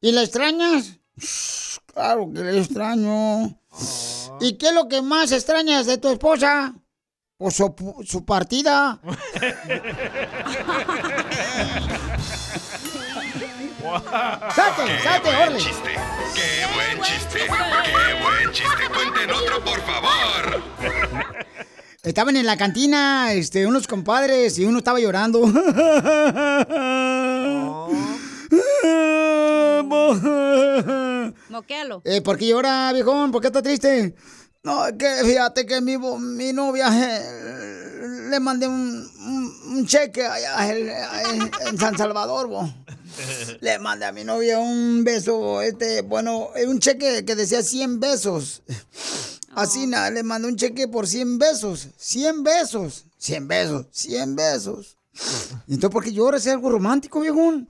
¿Y 0.00 0.12
la 0.12 0.22
extrañas? 0.22 1.00
Claro 1.92 2.30
que 2.32 2.38
la 2.38 2.52
extraño. 2.52 3.58
¿Y 4.40 4.52
qué 4.58 4.68
es 4.68 4.74
lo 4.74 4.86
que 4.86 5.02
más 5.02 5.32
extrañas 5.32 5.86
de 5.86 5.98
tu 5.98 6.08
esposa? 6.08 6.76
Pues 7.42 7.56
su, 7.56 7.74
su 8.06 8.24
partida. 8.24 9.00
¡Salte, 14.54 14.82
¡Qué 14.86 14.98
salte, 15.02 15.28
buen 15.28 15.42
órale! 15.42 15.58
chiste! 15.58 15.90
¡Qué 16.36 16.66
buen 16.72 17.02
chiste! 17.02 17.40
¡Qué 17.40 18.14
buen 18.22 18.52
chiste! 18.52 18.88
¡Cuenten 18.94 19.28
otro, 19.32 19.64
por 19.64 19.80
favor! 19.80 20.62
Estaban 22.04 22.36
en 22.36 22.46
la 22.46 22.56
cantina, 22.56 23.32
este, 23.32 23.66
unos 23.66 23.88
compadres 23.88 24.56
y 24.60 24.64
uno 24.64 24.78
estaba 24.78 25.00
llorando. 25.00 25.40
Moquealo. 31.48 32.02
Eh, 32.04 32.20
¿Por 32.22 32.38
qué 32.38 32.46
llora, 32.48 32.92
viejón? 32.92 33.32
¿Por 33.32 33.40
qué 33.40 33.48
está 33.48 33.62
triste? 33.62 34.14
No, 34.64 34.86
es 34.86 34.94
que 34.96 35.08
fíjate 35.24 35.66
que 35.66 35.80
mi, 35.80 35.96
bo- 35.96 36.18
mi 36.18 36.52
novia 36.52 36.88
eh, 36.92 38.28
le 38.30 38.38
mandé 38.38 38.68
un, 38.68 39.10
un- 39.26 39.76
un 39.76 39.86
cheque 39.86 40.24
allá 40.24 40.72
en, 40.72 41.78
San 41.78 41.96
Salvador, 41.98 42.46
bo. 42.48 42.72
Le 43.60 43.78
mandé 43.78 44.06
a 44.06 44.12
mi 44.12 44.24
novia 44.24 44.58
un 44.58 45.04
beso, 45.04 45.60
este, 45.60 46.00
bueno, 46.00 46.48
eh, 46.56 46.66
un 46.66 46.78
cheque 46.78 47.24
que 47.26 47.34
decía 47.36 47.62
100 47.62 48.00
besos. 48.00 48.62
Así, 49.54 49.86
nada, 49.86 50.10
le 50.10 50.22
mandé 50.22 50.48
un 50.48 50.56
cheque 50.56 50.88
por 50.88 51.06
100 51.06 51.38
besos. 51.38 51.88
100 51.98 52.42
besos. 52.42 53.04
100 53.18 53.48
besos. 53.48 53.86
100 53.90 54.34
besos. 54.36 54.96
¿Y 55.66 55.74
entonces 55.74 55.90
por 55.92 56.04
qué 56.04 56.12
lloras? 56.12 56.46
¿Es 56.46 56.52
algo 56.54 56.70
romántico, 56.70 57.20
viejón? 57.20 57.68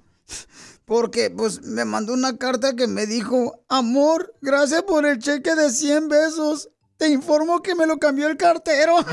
Porque, 0.84 1.30
pues, 1.30 1.62
me 1.62 1.84
mandó 1.84 2.12
una 2.12 2.36
carta 2.36 2.76
que 2.76 2.86
me 2.86 3.06
dijo, 3.06 3.64
amor, 3.68 4.32
gracias 4.42 4.82
por 4.84 5.04
el 5.06 5.18
cheque 5.18 5.56
de 5.56 5.70
100 5.72 6.08
besos. 6.08 6.68
Te 7.02 7.08
informo 7.08 7.60
que 7.60 7.74
me 7.74 7.84
lo 7.84 7.98
cambió 7.98 8.28
el 8.28 8.36
cartero. 8.36 8.94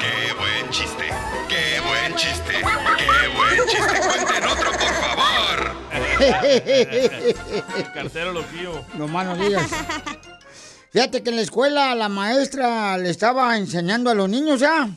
¡Qué 0.00 0.32
buen 0.38 0.70
chiste! 0.70 1.10
¡Qué 1.46 1.80
buen 1.86 2.14
chiste! 2.16 2.52
¡Qué 2.96 3.28
buen 3.36 3.68
chiste! 3.68 4.00
¡Cuenten 4.00 4.44
otro, 4.44 4.72
por 4.72 4.94
favor! 4.94 5.76
El 7.76 7.92
cartero 7.92 8.32
loquillo. 8.32 8.82
No 8.94 9.08
más 9.08 9.26
no 9.26 9.36
digas. 9.36 9.70
Fíjate 10.90 11.22
que 11.22 11.28
en 11.28 11.36
la 11.36 11.42
escuela 11.42 11.94
la 11.94 12.08
maestra 12.08 12.96
le 12.96 13.10
estaba 13.10 13.58
enseñando 13.58 14.08
a 14.08 14.14
los 14.14 14.30
niños 14.30 14.58
ya 14.58 14.88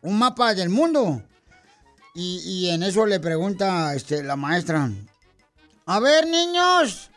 un 0.00 0.18
mapa 0.18 0.54
del 0.54 0.70
mundo. 0.70 1.20
Y, 2.14 2.40
y 2.46 2.70
en 2.70 2.82
eso 2.82 3.04
le 3.04 3.20
pregunta 3.20 3.94
este, 3.94 4.22
la 4.22 4.36
maestra, 4.36 4.88
a 5.86 6.00
ver 6.00 6.26
niños, 6.26 7.10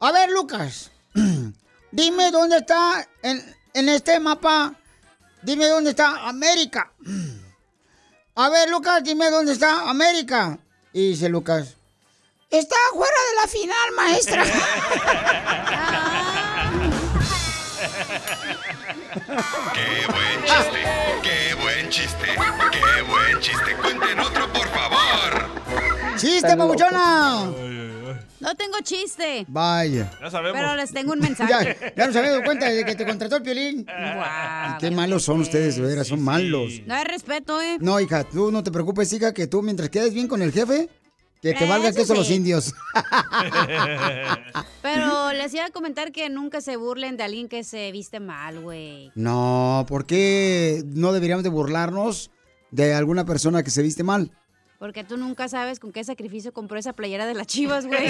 a 0.00 0.10
ver 0.12 0.30
Lucas, 0.30 0.90
dime 1.92 2.30
dónde 2.30 2.56
está 2.56 3.06
en, 3.22 3.56
en 3.74 3.88
este 3.90 4.18
mapa, 4.18 4.74
dime 5.42 5.66
dónde 5.66 5.90
está 5.90 6.28
América. 6.28 6.92
A 8.36 8.48
ver 8.48 8.70
Lucas, 8.70 9.02
dime 9.02 9.28
dónde 9.28 9.52
está 9.52 9.90
América. 9.90 10.56
Y 10.94 11.10
dice 11.10 11.28
Lucas, 11.28 11.74
está 12.48 12.76
fuera 12.94 13.16
de 13.28 13.34
la 13.42 13.48
final, 13.48 13.92
maestra. 13.96 14.44
¡Qué 19.74 20.06
buen 20.06 20.44
chiste! 20.44 20.84
¡Qué 21.22 21.54
buen 21.60 21.90
chiste! 21.90 22.36
¡Qué 22.70 23.02
buen 23.02 23.40
chiste! 23.40 23.76
¡Cuenten 23.76 24.20
otro, 24.20 24.50
por 24.52 24.68
favor! 24.68 24.89
¡Chiste, 26.20 26.56
papuchona! 26.56 27.50
No 28.40 28.54
tengo 28.54 28.78
chiste. 28.82 29.44
Vaya. 29.48 30.10
Ya 30.20 30.30
sabemos. 30.30 30.58
Pero 30.58 30.74
les 30.76 30.92
tengo 30.92 31.12
un 31.12 31.20
mensaje. 31.28 31.92
ya 31.96 32.06
nos 32.06 32.16
habíamos 32.16 32.38
dado 32.38 32.44
cuenta 32.44 32.70
de 32.70 32.84
que 32.84 32.94
te 32.94 33.06
contrató 33.06 33.36
el 33.36 33.42
piolín. 33.42 33.84
Guau, 34.14 34.78
Qué 34.78 34.90
malos 34.90 35.24
son 35.24 35.40
ustedes, 35.40 35.76
de 35.76 35.82
veras, 35.82 36.08
son 36.08 36.22
malos. 36.22 36.72
No 36.86 36.94
hay 36.94 37.04
respeto, 37.04 37.60
¿eh? 37.60 37.76
No, 37.80 38.00
hija, 38.00 38.24
tú 38.24 38.50
no 38.50 38.62
te 38.62 38.70
preocupes, 38.70 39.12
hija, 39.12 39.32
que 39.34 39.46
tú 39.46 39.62
mientras 39.62 39.90
quedes 39.90 40.14
bien 40.14 40.26
con 40.26 40.40
el 40.42 40.52
jefe, 40.52 40.88
que 41.42 41.54
te 41.54 41.66
valga 41.66 41.92
que 41.92 42.04
son 42.04 42.16
los 42.16 42.26
sí. 42.26 42.34
indios. 42.34 42.74
Pero 44.82 45.32
les 45.32 45.52
iba 45.54 45.66
a 45.66 45.70
comentar 45.70 46.12
que 46.12 46.28
nunca 46.30 46.60
se 46.60 46.76
burlen 46.76 47.16
de 47.16 47.24
alguien 47.24 47.48
que 47.48 47.64
se 47.64 47.92
viste 47.92 48.20
mal, 48.20 48.60
güey. 48.60 49.10
No, 49.14 49.84
¿por 49.88 50.06
qué 50.06 50.82
no 50.86 51.12
deberíamos 51.12 51.44
de 51.44 51.50
burlarnos 51.50 52.30
de 52.70 52.94
alguna 52.94 53.24
persona 53.24 53.62
que 53.62 53.70
se 53.70 53.82
viste 53.82 54.02
mal? 54.02 54.30
Porque 54.80 55.04
tú 55.04 55.18
nunca 55.18 55.46
sabes 55.46 55.78
con 55.78 55.92
qué 55.92 56.02
sacrificio 56.04 56.54
compró 56.54 56.78
esa 56.78 56.94
playera 56.94 57.26
de 57.26 57.34
las 57.34 57.46
chivas, 57.46 57.86
güey. 57.86 58.06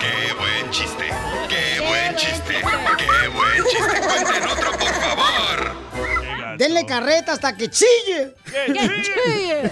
¡Qué 0.00 0.32
buen 0.36 0.70
chiste! 0.72 1.04
¡Qué 1.48 1.80
buen 1.86 2.16
chiste! 2.16 2.54
¡Qué 2.98 3.28
buen 3.28 3.62
chiste! 3.62 4.00
¡Cuenten 4.02 4.42
otro, 4.48 4.72
por 4.72 4.92
favor! 4.92 6.58
Denle 6.58 6.84
carreta 6.84 7.34
hasta 7.34 7.56
que 7.56 7.70
chille. 7.70 8.34
¡Que 8.44 8.72
chille! 9.04 9.70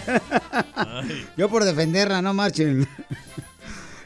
Yo 1.37 1.48
por 1.48 1.64
defenderla, 1.64 2.22
no 2.22 2.32
marchen. 2.34 2.88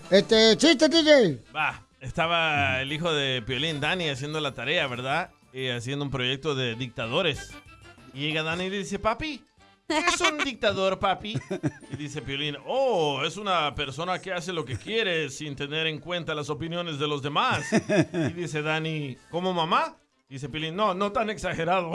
Este, 0.09 0.57
chiste, 0.57 0.89
DJ. 0.89 1.43
Va, 1.55 1.83
estaba 2.01 2.81
el 2.81 2.91
hijo 2.91 3.13
de 3.13 3.43
Piolín, 3.43 3.79
Dani, 3.79 4.09
haciendo 4.09 4.41
la 4.41 4.55
tarea, 4.55 4.87
¿verdad? 4.87 5.33
Y 5.53 5.69
haciendo 5.69 6.05
un 6.05 6.11
proyecto 6.11 6.55
de 6.55 6.75
dictadores. 6.75 7.53
Y 8.13 8.21
llega 8.21 8.43
Dani 8.43 8.65
y 8.65 8.71
le 8.71 8.79
dice, 8.79 8.99
papi, 8.99 9.43
¿qué 9.87 9.99
es 9.99 10.21
un 10.21 10.39
dictador, 10.39 10.99
papi? 10.99 11.39
Y 11.91 11.97
dice 11.97 12.21
Piolín, 12.23 12.57
oh, 12.67 13.23
es 13.25 13.37
una 13.37 13.75
persona 13.75 14.21
que 14.21 14.33
hace 14.33 14.53
lo 14.53 14.65
que 14.65 14.77
quiere 14.77 15.31
sin 15.31 15.57
tener 15.57 15.87
en 15.87 15.99
cuenta 15.99 16.35
las 16.35 16.51
opiniones 16.51 16.99
de 16.99 17.09
los 17.09 17.23
demás. 17.23 17.65
Y 18.13 18.33
dice 18.33 18.63
Dani, 18.63 19.17
¿como 19.31 19.53
mamá? 19.55 19.97
Dice 20.29 20.49
Piolín, 20.51 20.77
no, 20.77 20.93
no 20.93 21.11
tan 21.11 21.31
exagerado. 21.31 21.93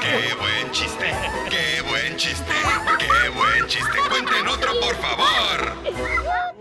¡Qué 0.00 0.34
buen 0.38 0.70
chiste! 0.72 1.10
¡Qué 1.48 1.80
buen 1.88 2.16
chiste! 2.16 2.52
¡Qué 2.98 3.28
buen 3.30 3.66
chiste! 3.66 3.98
¡Cuenten 4.10 4.46
otro, 4.46 4.78
por 4.80 4.94
favor! 4.96 5.69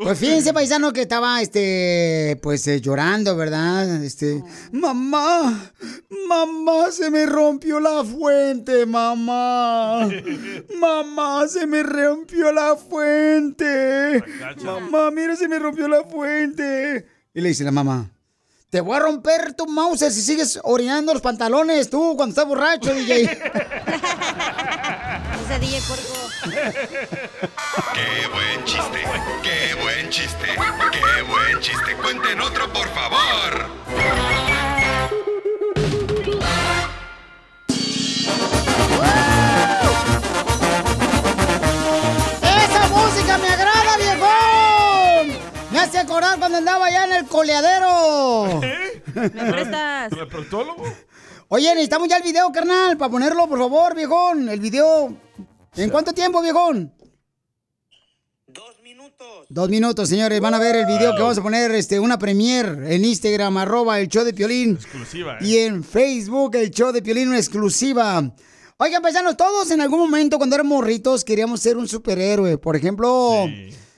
Pues 0.02 0.18
fíjense, 0.18 0.54
paisano, 0.54 0.94
que 0.94 1.02
estaba, 1.02 1.42
este, 1.42 2.40
pues 2.42 2.66
eh, 2.68 2.80
llorando, 2.80 3.36
¿verdad? 3.36 4.02
Este, 4.04 4.42
mamá, 4.72 5.72
mamá, 6.28 6.92
se 6.92 7.12
me 7.12 7.26
rompió 7.26 7.82
la 7.82 8.06
fuente, 8.06 8.86
mamá. 8.86 10.08
Mamá, 10.80 11.48
se 11.50 11.68
me 11.68 11.84
rompió 11.84 12.54
la 12.54 12.78
fuente. 12.78 14.24
Mamá, 14.64 15.12
mira, 15.12 15.36
se 15.36 15.50
me 15.50 15.60
rompió 15.60 15.88
la 15.88 16.04
fuente. 16.04 17.06
Y 17.34 17.42
le 17.42 17.50
dice 17.50 17.66
la 17.66 17.72
mamá, 17.72 18.10
te 18.70 18.82
voy 18.82 18.96
a 18.96 19.00
romper 19.00 19.54
tu 19.54 19.68
mouse 19.68 20.14
si 20.14 20.22
sigues 20.22 20.60
orinando 20.64 21.14
los 21.14 21.22
pantalones 21.22 21.90
tú 21.90 22.14
cuando 22.16 22.32
estás 22.32 22.48
borracho, 22.48 22.94
DJ. 22.94 23.38
¡Qué 26.42 28.28
buen 28.32 28.64
chiste! 28.64 29.04
¡Qué 29.44 29.76
buen 29.82 30.10
chiste! 30.10 30.48
¡Qué 30.92 31.22
buen 31.24 31.60
chiste! 31.60 31.96
¡Cuenten 32.02 32.40
otro, 32.40 32.72
por 32.72 32.88
favor! 32.90 33.68
¡Esa 42.42 42.88
música 42.88 43.38
me 43.38 43.50
agrada, 43.50 43.98
viejón! 43.98 45.40
Me 45.72 45.80
hace 45.80 46.00
acordar 46.00 46.40
cuando 46.40 46.60
andaba 46.60 46.86
allá 46.86 47.04
en 47.04 47.14
el 47.14 47.26
coleadero. 47.28 48.62
¿Me 49.14 49.30
prestas? 49.30 50.14
¿El 50.14 50.28
proctólogo? 50.28 50.86
Oye, 51.50 51.68
necesitamos 51.74 52.08
ya 52.08 52.18
el 52.18 52.24
video, 52.24 52.50
carnal, 52.52 52.96
para 52.96 53.12
ponerlo, 53.12 53.48
por 53.50 53.60
favor, 53.60 53.94
viejón. 53.94 54.48
El 54.48 54.60
video. 54.62 55.14
¿En 55.76 55.90
cuánto 55.90 56.14
tiempo, 56.14 56.42
viejón? 56.42 56.94
Dos 58.48 58.82
minutos. 58.84 59.46
Dos 59.50 59.70
minutos, 59.70 60.10
señores. 60.10 60.40
Van 60.42 60.54
a 60.54 60.60
ver 60.60 60.76
el 60.76 60.86
video 60.86 61.14
que 61.16 61.22
vamos 61.22 61.38
a 61.38 61.44
poner, 61.44 61.72
este, 61.72 62.00
una 62.00 62.18
premier 62.18 62.84
en 62.88 63.06
Instagram, 63.06 63.58
arroba 63.58 64.00
el 64.00 64.08
show 64.08 64.24
de 64.24 64.34
Piolín. 64.34 64.72
Exclusiva, 64.72 65.38
¿eh? 65.40 65.46
Y 65.46 65.58
en 65.58 65.84
Facebook, 65.84 66.56
el 66.56 66.72
show 66.72 66.92
de 66.92 67.02
Piolín, 67.02 67.28
una 67.28 67.38
exclusiva. 67.38 68.34
Oigan, 68.78 69.02
paisanos, 69.02 69.38
todos 69.38 69.70
en 69.72 69.82
algún 69.82 70.00
momento 70.00 70.38
cuando 70.38 70.56
éramos 70.56 70.78
morritos 70.78 71.24
queríamos 71.24 71.60
ser 71.60 71.78
un 71.78 71.88
superhéroe. 71.88 72.58
Por 72.58 72.76
ejemplo, 72.76 73.46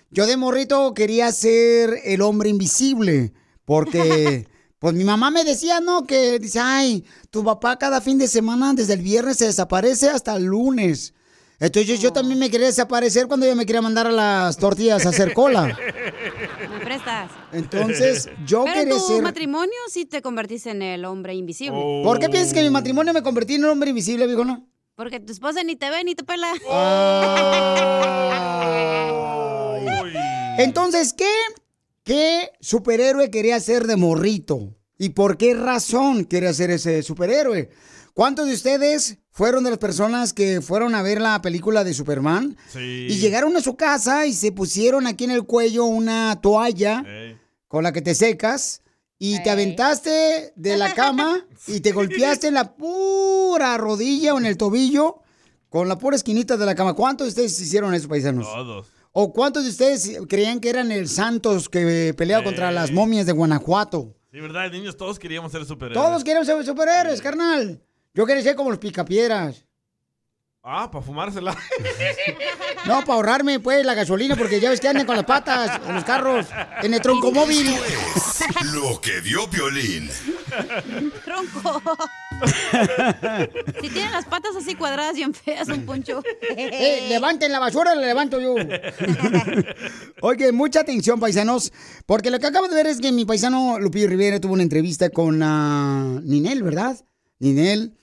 yo 0.09 0.25
de 0.25 0.37
morrito 0.37 0.93
quería 0.93 1.31
ser 1.31 1.99
el 2.03 2.21
hombre 2.21 2.49
invisible. 2.49 3.31
Porque, 3.63 4.47
pues 4.79 4.93
mi 4.93 5.03
mamá 5.03 5.31
me 5.31 5.45
decía, 5.45 5.79
¿no? 5.79 6.05
Que 6.05 6.39
dice, 6.39 6.59
ay, 6.59 7.05
tu 7.29 7.43
papá 7.43 7.77
cada 7.77 8.01
fin 8.01 8.17
de 8.17 8.27
semana, 8.27 8.73
desde 8.73 8.93
el 8.93 9.01
viernes, 9.01 9.37
se 9.37 9.45
desaparece 9.45 10.09
hasta 10.09 10.35
el 10.35 10.45
lunes. 10.45 11.13
Entonces 11.61 11.99
yo 11.99 12.11
también 12.11 12.39
me 12.39 12.49
quería 12.49 12.65
desaparecer 12.67 13.27
cuando 13.27 13.45
yo 13.45 13.55
me 13.55 13.65
quería 13.67 13.81
mandar 13.83 14.07
a 14.07 14.11
las 14.11 14.57
tortillas 14.57 15.05
a 15.05 15.09
hacer 15.09 15.33
cola. 15.33 15.67
¿Me 16.71 16.79
prestas? 16.83 17.29
Entonces, 17.51 18.29
yo 18.45 18.63
Pero 18.65 18.79
quería 18.79 18.93
tu 18.95 18.99
ser- 19.07 19.21
matrimonio 19.21 19.77
sí 19.89 20.05
te 20.05 20.23
convertiste 20.23 20.71
en 20.71 20.81
el 20.81 21.05
hombre 21.05 21.35
invisible. 21.35 22.01
¿Por 22.03 22.17
qué 22.17 22.29
piensas 22.29 22.53
que 22.53 22.61
en 22.61 22.65
mi 22.65 22.71
matrimonio 22.71 23.13
me 23.13 23.21
convertí 23.21 23.55
en 23.55 23.65
un 23.65 23.69
hombre 23.71 23.89
invisible, 23.91 24.25
viejo, 24.25 24.43
no? 24.43 24.67
Porque 24.95 25.19
tu 25.19 25.31
esposa 25.31 25.63
ni 25.63 25.75
te 25.75 25.89
ve 25.91 26.03
ni 26.03 26.15
te 26.15 26.23
pela. 26.23 26.51
Entonces, 30.57 31.13
¿qué, 31.13 31.29
¿qué 32.03 32.51
superhéroe 32.59 33.29
quería 33.31 33.59
ser 33.59 33.87
de 33.87 33.95
morrito? 33.97 34.75
¿Y 35.01 35.09
por 35.09 35.35
qué 35.35 35.55
razón 35.55 36.25
quería 36.25 36.53
ser 36.53 36.69
ese 36.69 37.01
superhéroe? 37.01 37.71
¿Cuántos 38.13 38.45
de 38.45 38.53
ustedes 38.53 39.17
fueron 39.31 39.63
de 39.63 39.71
las 39.71 39.79
personas 39.79 40.31
que 40.31 40.61
fueron 40.61 40.93
a 40.93 41.01
ver 41.01 41.19
la 41.19 41.41
película 41.41 41.83
de 41.83 41.95
Superman? 41.95 42.55
Sí. 42.71 43.07
Y 43.09 43.15
llegaron 43.15 43.57
a 43.57 43.61
su 43.61 43.75
casa 43.75 44.27
y 44.27 44.33
se 44.33 44.51
pusieron 44.51 45.07
aquí 45.07 45.23
en 45.23 45.31
el 45.31 45.41
cuello 45.45 45.85
una 45.85 46.39
toalla 46.39 47.03
con 47.67 47.83
la 47.83 47.91
que 47.91 48.03
te 48.03 48.13
secas 48.13 48.83
y 49.17 49.41
te 49.41 49.49
aventaste 49.49 50.53
de 50.55 50.77
la 50.77 50.93
cama 50.93 51.47
y 51.65 51.79
te 51.79 51.93
golpeaste 51.93 52.49
en 52.49 52.53
la 52.53 52.75
pura 52.75 53.75
rodilla 53.77 54.35
o 54.35 54.37
en 54.37 54.45
el 54.45 54.55
tobillo 54.55 55.23
con 55.69 55.87
la 55.87 55.97
pura 55.97 56.15
esquinita 56.15 56.57
de 56.57 56.65
la 56.67 56.75
cama. 56.75 56.93
¿Cuántos 56.93 57.25
de 57.25 57.29
ustedes 57.29 57.59
hicieron 57.59 57.95
eso, 57.95 58.07
paisanos? 58.07 58.45
Todos. 58.45 58.85
¿O 59.13 59.33
cuántos 59.33 59.63
de 59.63 59.71
ustedes 59.71 60.19
creían 60.29 60.59
que 60.59 60.69
eran 60.69 60.91
el 60.91 61.09
Santos 61.09 61.69
que 61.69 62.13
peleaba 62.15 62.43
contra 62.43 62.71
las 62.71 62.91
momias 62.91 63.25
de 63.25 63.31
Guanajuato? 63.31 64.20
Sí, 64.31 64.39
¿verdad? 64.39 64.71
Niños, 64.71 64.95
todos 64.95 65.19
queríamos 65.19 65.51
ser 65.51 65.65
superhéroes. 65.65 66.07
Todos 66.07 66.23
queremos 66.23 66.47
ser 66.47 66.63
superhéroes, 66.63 67.21
carnal. 67.21 67.81
Yo 68.13 68.25
quería 68.25 68.41
ser 68.41 68.55
como 68.55 68.69
los 68.69 68.79
picapiedras. 68.79 69.65
Ah, 70.63 70.89
para 70.91 71.03
fumársela. 71.03 71.57
No, 72.83 73.01
para 73.01 73.13
ahorrarme, 73.13 73.59
pues, 73.59 73.85
la 73.85 73.93
gasolina, 73.93 74.35
porque 74.35 74.59
ya 74.59 74.71
ves 74.71 74.79
que 74.79 74.87
andan 74.87 75.05
con 75.05 75.15
las 75.15 75.25
patas 75.25 75.79
en 75.87 75.93
los 75.93 76.03
carros, 76.03 76.47
en 76.81 76.95
el 76.95 76.99
troncomóvil. 76.99 77.67
Esto 78.15 78.45
es 78.59 78.73
Lo 78.73 78.99
que 78.99 79.21
vio 79.21 79.47
Piolín. 79.47 80.09
Tronco. 81.23 81.79
si 83.79 83.89
tienen 83.89 84.11
las 84.11 84.25
patas 84.25 84.55
así 84.55 84.73
cuadradas 84.73 85.13
bien 85.15 85.31
feas, 85.35 85.67
un 85.67 85.85
poncho. 85.85 86.23
Eh, 86.41 87.05
levanten 87.07 87.51
la 87.51 87.59
basura, 87.59 87.93
la 87.93 88.01
levanto 88.01 88.39
yo. 88.41 88.55
Oye, 90.21 90.51
mucha 90.51 90.79
atención, 90.79 91.19
paisanos, 91.19 91.71
porque 92.07 92.31
lo 92.31 92.39
que 92.39 92.47
acabo 92.47 92.67
de 92.67 92.75
ver 92.75 92.87
es 92.87 92.99
que 92.99 93.11
mi 93.11 93.25
paisano 93.25 93.77
Lupillo 93.77 94.07
Rivera 94.07 94.39
tuvo 94.39 94.53
una 94.53 94.63
entrevista 94.63 95.11
con 95.11 95.37
Ninel, 96.25 96.63
¿verdad? 96.63 96.97
Ninel, 97.37 97.95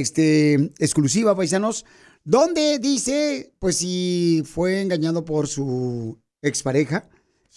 este, 0.00 0.54
exclusiva, 0.78 1.36
paisanos, 1.36 1.84
donde 2.24 2.78
dice, 2.78 3.52
pues 3.58 3.76
si 3.76 4.42
fue 4.44 4.80
engañado 4.80 5.24
por 5.24 5.48
su 5.48 6.18
expareja. 6.40 7.08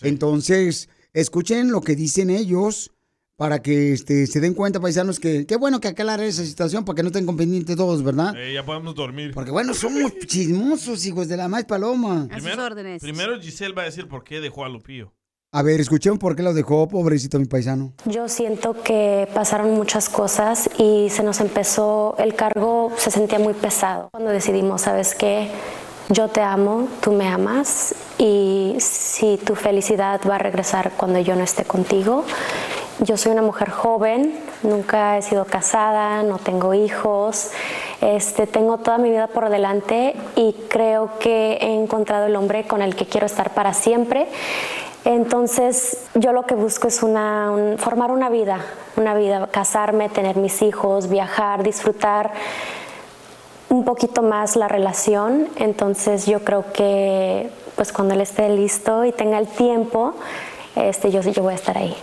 Entonces, 0.02 0.89
escuchen 1.13 1.71
lo 1.71 1.82
que 1.82 1.95
dicen 1.95 2.30
ellos 2.30 2.91
para 3.38 3.62
que 3.62 3.93
este, 3.93 4.28
se 4.28 4.39
den 4.39 4.54
cuenta, 4.54 4.80
paisanos, 4.80 5.19
que 5.19 5.45
qué 5.45 5.56
bueno 5.58 5.80
que 5.80 5.89
aclarar 5.89 6.21
esa 6.21 6.45
situación 6.45 6.86
para 6.86 6.95
que 6.95 7.04
no 7.04 7.08
estén 7.10 7.26
pendientes 7.38 7.76
todos, 7.76 8.04
¿verdad? 8.04 8.34
Eh, 8.38 8.54
ya 8.54 8.65
podemos 8.65 8.95
dormir. 8.95 9.32
Porque 9.34 9.52
bueno, 9.52 9.74
somos 9.74 10.17
chismosos, 10.26 11.06
hijos 11.06 11.28
de 11.28 11.38
la 11.38 11.48
más 11.48 11.65
paloma. 11.65 12.28
Primero, 12.30 12.67
primero 13.00 13.39
Giselle 13.39 13.74
va 13.74 13.84
a 13.84 13.86
decir 13.86 14.08
por 14.08 14.24
qué 14.24 14.39
dejó 14.39 14.65
a 14.65 14.69
Lupillo. 14.69 15.13
A 15.58 15.62
ver, 15.62 15.80
escuchen 15.80 16.18
por 16.18 16.36
qué 16.36 16.44
lo 16.44 16.54
dejó, 16.54 16.86
pobrecito 16.86 17.39
mi 17.39 17.46
paisano. 17.46 17.94
Yo 18.04 18.28
siento 18.28 18.84
que 18.84 19.26
pasaron 19.34 19.74
muchas 19.74 20.10
cosas 20.10 20.70
y 20.78 21.08
se 21.10 21.24
nos 21.24 21.39
empezó, 21.39 22.13
el 22.20 22.36
cargo 22.36 22.91
se 22.98 23.10
sentía 23.10 23.39
muy 23.39 23.54
pesado. 23.54 24.10
Cuando 24.12 24.32
decidimos, 24.32 24.82
¿sabes 24.82 25.15
qué? 25.15 25.48
Yo 26.10 26.28
te 26.28 26.41
amo, 26.41 26.89
tú 27.00 27.13
me 27.13 27.30
amas 27.30 27.96
y 28.18 28.76
si 28.80 29.38
tu 29.38 29.56
felicidad 29.56 30.20
va 30.30 30.36
a 30.36 30.39
regresar 30.39 30.91
cuando 30.98 31.20
yo 31.20 31.38
no 31.38 31.46
esté 31.46 31.63
contigo. 31.63 32.26
Yo 33.00 33.15
soy 33.15 33.32
una 33.32 33.41
mujer 33.41 33.70
joven, 33.70 34.38
nunca 34.62 35.18
he 35.18 35.22
sido 35.22 35.46
casada, 35.46 36.22
no 36.24 36.38
tengo 36.38 36.74
hijos, 36.74 37.52
este, 38.02 38.46
tengo 38.46 38.80
toda 38.80 38.98
mi 38.98 39.10
vida 39.10 39.28
por 39.28 39.50
delante 39.50 40.15
y 40.36 40.54
creo 40.70 41.18
que 41.18 41.60
he 41.62 41.76
encontrado 41.76 42.26
el 42.26 42.36
hombre 42.36 42.68
con 42.68 42.82
el 42.82 42.94
que 42.94 43.06
quiero 43.06 43.26
estar 43.26 43.54
para 43.54 43.74
siempre. 43.74 44.28
Entonces, 45.06 45.98
yo 46.15 46.34
lo 46.34 46.44
que 46.44 46.56
busco 46.56 46.88
es 46.88 47.04
una, 47.04 47.52
un- 47.52 47.78
formar 47.78 48.12
una 48.12 48.30
vida, 48.30 48.60
una 48.98 49.13
vida, 49.15 49.48
casarme, 49.52 50.10
tener 50.10 50.36
mis 50.36 50.62
hijos, 50.63 51.08
viajar, 51.10 51.62
disfrutar 51.63 52.32
un 53.70 53.86
poquito 53.86 54.22
más 54.24 54.56
la 54.56 54.68
relación. 54.68 55.48
Entonces, 55.58 56.26
yo 56.26 56.44
creo 56.44 56.65
que 56.74 57.50
pues 57.76 57.91
cuando 57.94 58.13
él 58.13 58.22
esté 58.22 58.50
listo 58.50 59.06
y 59.06 59.12
tenga 59.12 59.38
el 59.38 59.48
tiempo, 59.48 60.13
este, 60.76 61.12
yo, 61.12 61.22
yo 61.22 61.44
voy 61.44 61.54
a 61.54 61.56
estar 61.56 61.78
ahí. 61.78 61.96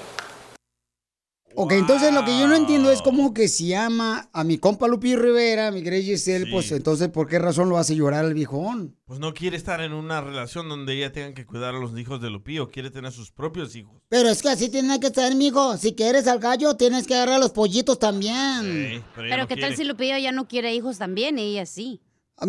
Ok, 1.54 1.72
entonces 1.72 2.12
lo 2.14 2.24
que 2.24 2.38
yo 2.38 2.46
no 2.48 2.54
entiendo 2.54 2.90
es 2.90 3.02
cómo 3.02 3.34
que 3.34 3.48
si 3.48 3.74
ama 3.74 4.28
a 4.32 4.44
mi 4.44 4.58
compa 4.58 4.88
Lupillo 4.88 5.18
Rivera, 5.18 5.70
mi 5.70 5.82
querida 5.82 6.02
Giselle, 6.02 6.50
pues 6.50 6.72
entonces, 6.72 7.08
¿por 7.08 7.28
qué 7.28 7.38
razón 7.38 7.68
lo 7.68 7.78
hace 7.78 7.94
llorar 7.94 8.24
al 8.24 8.34
viejón? 8.34 8.96
Pues 9.04 9.20
no 9.20 9.34
quiere 9.34 9.56
estar 9.56 9.80
en 9.80 9.92
una 9.92 10.20
relación 10.20 10.68
donde 10.68 10.94
ella 10.94 11.12
tenga 11.12 11.34
que 11.34 11.44
cuidar 11.44 11.74
a 11.74 11.78
los 11.78 11.98
hijos 11.98 12.20
de 12.20 12.30
Lupillo, 12.30 12.68
quiere 12.68 12.90
tener 12.90 13.12
sus 13.12 13.30
propios 13.30 13.76
hijos. 13.76 14.00
Pero 14.08 14.28
es 14.28 14.40
que 14.42 14.48
así 14.48 14.68
tiene 14.68 14.98
que 15.00 15.10
ser, 15.10 15.34
mijo. 15.34 15.76
Si 15.76 15.94
quieres 15.94 16.26
al 16.26 16.38
gallo, 16.38 16.76
tienes 16.76 17.06
que 17.06 17.14
agarrar 17.14 17.34
a 17.34 17.38
los 17.38 17.52
pollitos 17.52 17.98
también. 17.98 18.62
Sí, 18.62 19.02
pero 19.14 19.28
Pero 19.28 19.42
no 19.42 19.48
qué 19.48 19.56
tal 19.56 19.76
si 19.76 19.84
Lupillo 19.84 20.16
ya 20.18 20.32
no 20.32 20.48
quiere 20.48 20.74
hijos 20.74 20.98
también 20.98 21.38
y 21.38 21.42
ella 21.42 21.66
sí. 21.66 22.00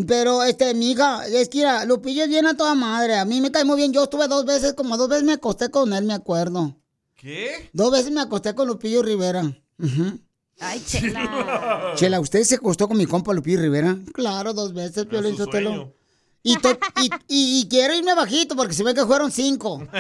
Pero, 0.08 0.44
este, 0.44 0.74
mija, 0.74 1.26
es 1.28 1.50
que 1.50 1.60
mira, 1.60 1.86
Lupillo 1.86 2.24
es 2.24 2.30
bien 2.30 2.48
a 2.48 2.58
toda 2.58 2.74
madre. 2.74 3.18
A 3.18 3.26
mí 3.26 3.42
me 3.42 3.52
cae 3.52 3.66
muy 3.66 3.78
bien. 3.78 3.94
Yo 3.94 4.04
estuve 4.04 4.28
dos 4.28 4.46
veces, 4.46 4.74
como 4.74 4.98
dos 4.98 5.10
veces 5.10 5.24
me 5.24 5.34
acosté 5.34 5.70
con 5.70 5.94
él, 5.94 6.06
me 6.06 6.14
acuerdo. 6.14 6.76
¿Qué? 7.24 7.70
Dos 7.72 7.90
veces 7.90 8.12
me 8.12 8.20
acosté 8.20 8.54
con 8.54 8.68
Lupillo 8.68 9.02
Rivera. 9.02 9.44
Ay, 10.60 10.84
chela. 10.86 11.94
Chela, 11.96 12.20
¿usted 12.20 12.44
se 12.44 12.56
acostó 12.56 12.90
con 12.90 12.98
mi 12.98 13.06
compa 13.06 13.34
Lupillo 13.34 13.62
Rivera? 13.62 13.96
Claro, 14.14 14.52
dos 14.54 14.74
veces, 14.74 15.06
Sotelo. 15.08 15.72
sueño. 15.72 15.94
Y, 16.44 16.58
to- 16.58 16.78
y, 17.02 17.06
y- 17.30 17.62
y 17.62 17.68
quiero 17.70 17.94
irme 17.96 18.14
bajito 18.14 18.58
porque 18.58 18.74
se 18.74 18.84
ve 18.84 18.94
que 18.94 19.06
fueron 19.06 19.32
cinco. 19.32 19.88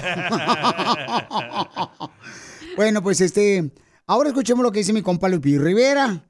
bueno, 2.75 3.01
pues 3.01 3.21
este. 3.21 3.71
Ahora 4.05 4.27
escuchemos 4.29 4.61
lo 4.63 4.71
que 4.73 4.79
dice 4.79 4.91
mi 4.91 5.01
compa 5.01 5.29
Lupillo 5.29 5.61
Rivera. 5.61 6.25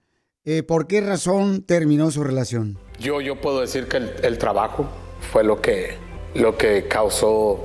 Eh, 0.46 0.62
¿Por 0.62 0.86
qué 0.86 1.02
razón 1.02 1.64
terminó 1.64 2.12
su 2.12 2.24
relación? 2.24 2.78
Yo, 3.00 3.20
yo 3.20 3.42
puedo 3.42 3.62
decir 3.62 3.88
que 3.88 3.98
el, 3.98 4.12
el 4.24 4.38
trabajo 4.38 4.88
fue 5.32 5.44
lo 5.44 5.60
que, 5.60 5.98
lo 6.36 6.56
que 6.56 6.88
causó 6.88 7.60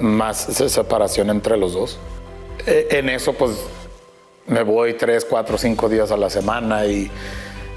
más 0.00 0.38
se- 0.38 0.70
separación 0.70 1.28
entre 1.28 1.58
los 1.58 1.74
dos. 1.74 1.98
Eh, 2.66 2.88
en 2.90 3.08
eso, 3.08 3.32
pues, 3.32 3.52
me 4.46 4.62
voy 4.62 4.94
tres, 4.94 5.24
cuatro, 5.24 5.58
cinco 5.58 5.88
días 5.88 6.10
a 6.10 6.16
la 6.16 6.30
semana 6.30 6.86
y 6.86 7.10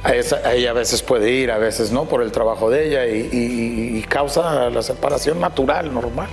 a 0.04 0.14
esa- 0.16 0.54
ella 0.54 0.72
a 0.72 0.74
veces 0.74 1.02
puede 1.02 1.32
ir, 1.32 1.52
a 1.52 1.58
veces 1.58 1.92
no, 1.92 2.06
por 2.08 2.22
el 2.22 2.32
trabajo 2.32 2.70
de 2.70 2.88
ella 2.88 3.08
y, 3.08 3.30
y- 3.32 3.98
y 3.98 4.02
causa 4.04 4.70
la 4.70 4.82
separación 4.84 5.40
natural, 5.40 5.94
normal. 5.94 6.30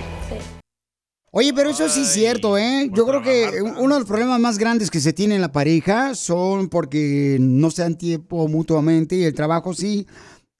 Oye, 1.35 1.51
pero 1.51 1.71
eso 1.71 1.89
sí 1.89 2.01
es 2.01 2.09
cierto, 2.13 2.59
¿eh? 2.59 2.89
Yo 2.93 3.07
creo 3.07 3.23
que 3.23 3.59
uno 3.63 3.95
de 3.95 3.99
los 4.01 4.07
problemas 4.07 4.39
más 4.39 4.59
grandes 4.59 4.91
que 4.91 4.99
se 4.99 5.13
tiene 5.13 5.33
en 5.33 5.41
la 5.41 5.51
pareja 5.51 6.13
son 6.13 6.69
porque 6.69 7.37
no 7.39 7.71
se 7.71 7.81
dan 7.81 7.97
tiempo 7.97 8.47
mutuamente 8.47 9.15
y 9.15 9.23
el 9.23 9.33
trabajo 9.33 9.73
sí. 9.73 10.05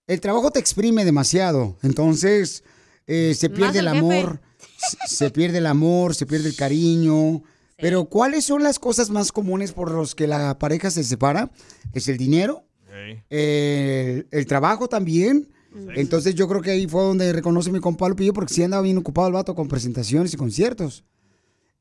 El 0.07 0.19
trabajo 0.19 0.49
te 0.49 0.59
exprime 0.59 1.05
demasiado. 1.05 1.77
Entonces, 1.83 2.63
eh, 3.05 3.35
se 3.37 3.51
pierde 3.51 3.79
el 3.79 3.87
amor, 3.87 4.41
se, 5.07 5.15
se 5.15 5.29
pierde 5.29 5.59
el 5.59 5.67
amor, 5.67 6.15
se 6.15 6.25
pierde 6.25 6.49
el 6.49 6.55
cariño. 6.55 7.43
Pero, 7.83 8.05
¿cuáles 8.05 8.45
son 8.45 8.63
las 8.63 8.79
cosas 8.79 9.09
más 9.09 9.31
comunes 9.31 9.73
por 9.73 9.91
los 9.91 10.15
que 10.15 10.25
la 10.27 10.57
pareja 10.57 10.89
se 10.89 11.03
separa? 11.03 11.51
Es 11.93 12.07
el 12.07 12.17
dinero, 12.17 12.63
el, 13.29 14.27
el 14.31 14.45
trabajo 14.47 14.87
también. 14.87 15.49
Entonces 15.95 16.35
yo 16.35 16.47
creo 16.47 16.61
que 16.61 16.69
ahí 16.71 16.87
fue 16.87 17.01
donde 17.03 17.33
reconoce 17.33 17.71
mi 17.71 17.79
compa 17.79 18.07
Lupillo 18.07 18.31
porque 18.31 18.53
sí 18.53 18.61
andaba 18.63 18.83
bien 18.83 18.97
ocupado 18.99 19.27
el 19.27 19.33
vato 19.33 19.55
con 19.55 19.67
presentaciones 19.67 20.31
y 20.33 20.37
conciertos. 20.37 21.03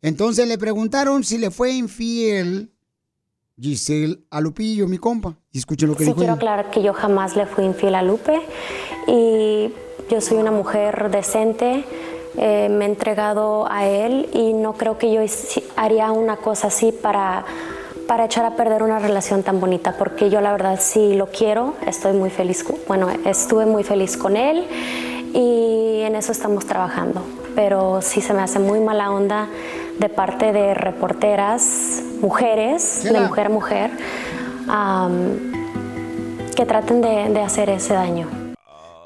Entonces 0.01 0.49
le 0.49 0.57
preguntaron 0.59 1.23
si 1.25 1.37
le 1.39 1.51
fue 1.51 1.73
infiel 1.73 2.73
Giselle 3.61 4.25
a 4.31 4.41
Lupillo, 4.41 4.89
mi 4.89 4.97
compa. 4.99 5.37
Y 5.53 5.59
escuchen 5.59 5.89
lo 5.91 5.95
que 5.95 6.05
Sí 6.05 6.07
dijo. 6.07 6.17
quiero 6.17 6.33
ella. 6.33 6.37
aclarar 6.39 6.71
que 6.71 6.83
yo 6.83 6.95
jamás 6.95 7.37
le 7.37 7.45
fui 7.47 7.65
infiel 7.65 7.95
a 7.95 8.03
Lupe 8.03 8.41
y 9.07 9.71
yo 10.11 10.21
soy 10.23 10.39
una 10.39 10.51
mujer 10.51 11.11
decente, 11.11 11.85
eh, 12.37 12.69
me 12.71 12.87
he 12.87 12.89
entregado 12.89 13.67
a 13.71 13.87
él 13.87 14.29
y 14.33 14.55
no 14.55 14.73
creo 14.75 14.97
que 14.97 15.13
yo 15.13 15.21
haría 15.77 16.11
una 16.13 16.37
cosa 16.37 16.69
así 16.69 16.91
para, 16.91 17.45
para 18.07 18.25
echar 18.25 18.45
a 18.47 18.57
perder 18.57 18.83
una 18.83 18.99
relación 18.99 19.43
tan 19.43 19.61
bonita, 19.61 19.97
porque 19.99 20.31
yo 20.31 20.41
la 20.41 20.53
verdad 20.53 20.79
sí 20.81 21.15
lo 21.15 21.27
quiero, 21.27 21.75
estoy 21.87 22.13
muy 22.13 22.31
feliz, 22.31 22.65
bueno, 22.89 23.09
estuve 23.27 23.67
muy 23.67 23.85
feliz 23.85 24.17
con 24.17 24.37
él 24.37 24.67
y 25.35 26.01
en 26.03 26.17
eso 26.17 26.33
estamos 26.33 26.67
trabajando, 26.67 27.23
pero 27.55 28.01
sí 28.01 28.21
se 28.21 28.33
me 28.33 28.43
hace 28.43 28.59
muy 28.59 28.81
mala 28.81 29.11
onda 29.11 29.49
de 29.99 30.09
parte 30.09 30.53
de 30.53 30.75
reporteras, 30.75 32.03
mujeres, 32.21 33.03
de 33.05 33.21
mujer 33.21 33.47
a 33.47 33.51
mujer, 33.51 33.91
am, 34.69 35.53
que 36.57 36.65
traten 36.65 37.03
de, 37.03 37.29
de 37.29 37.41
hacer 37.41 37.69
ese 37.69 37.93
daño. 37.95 38.42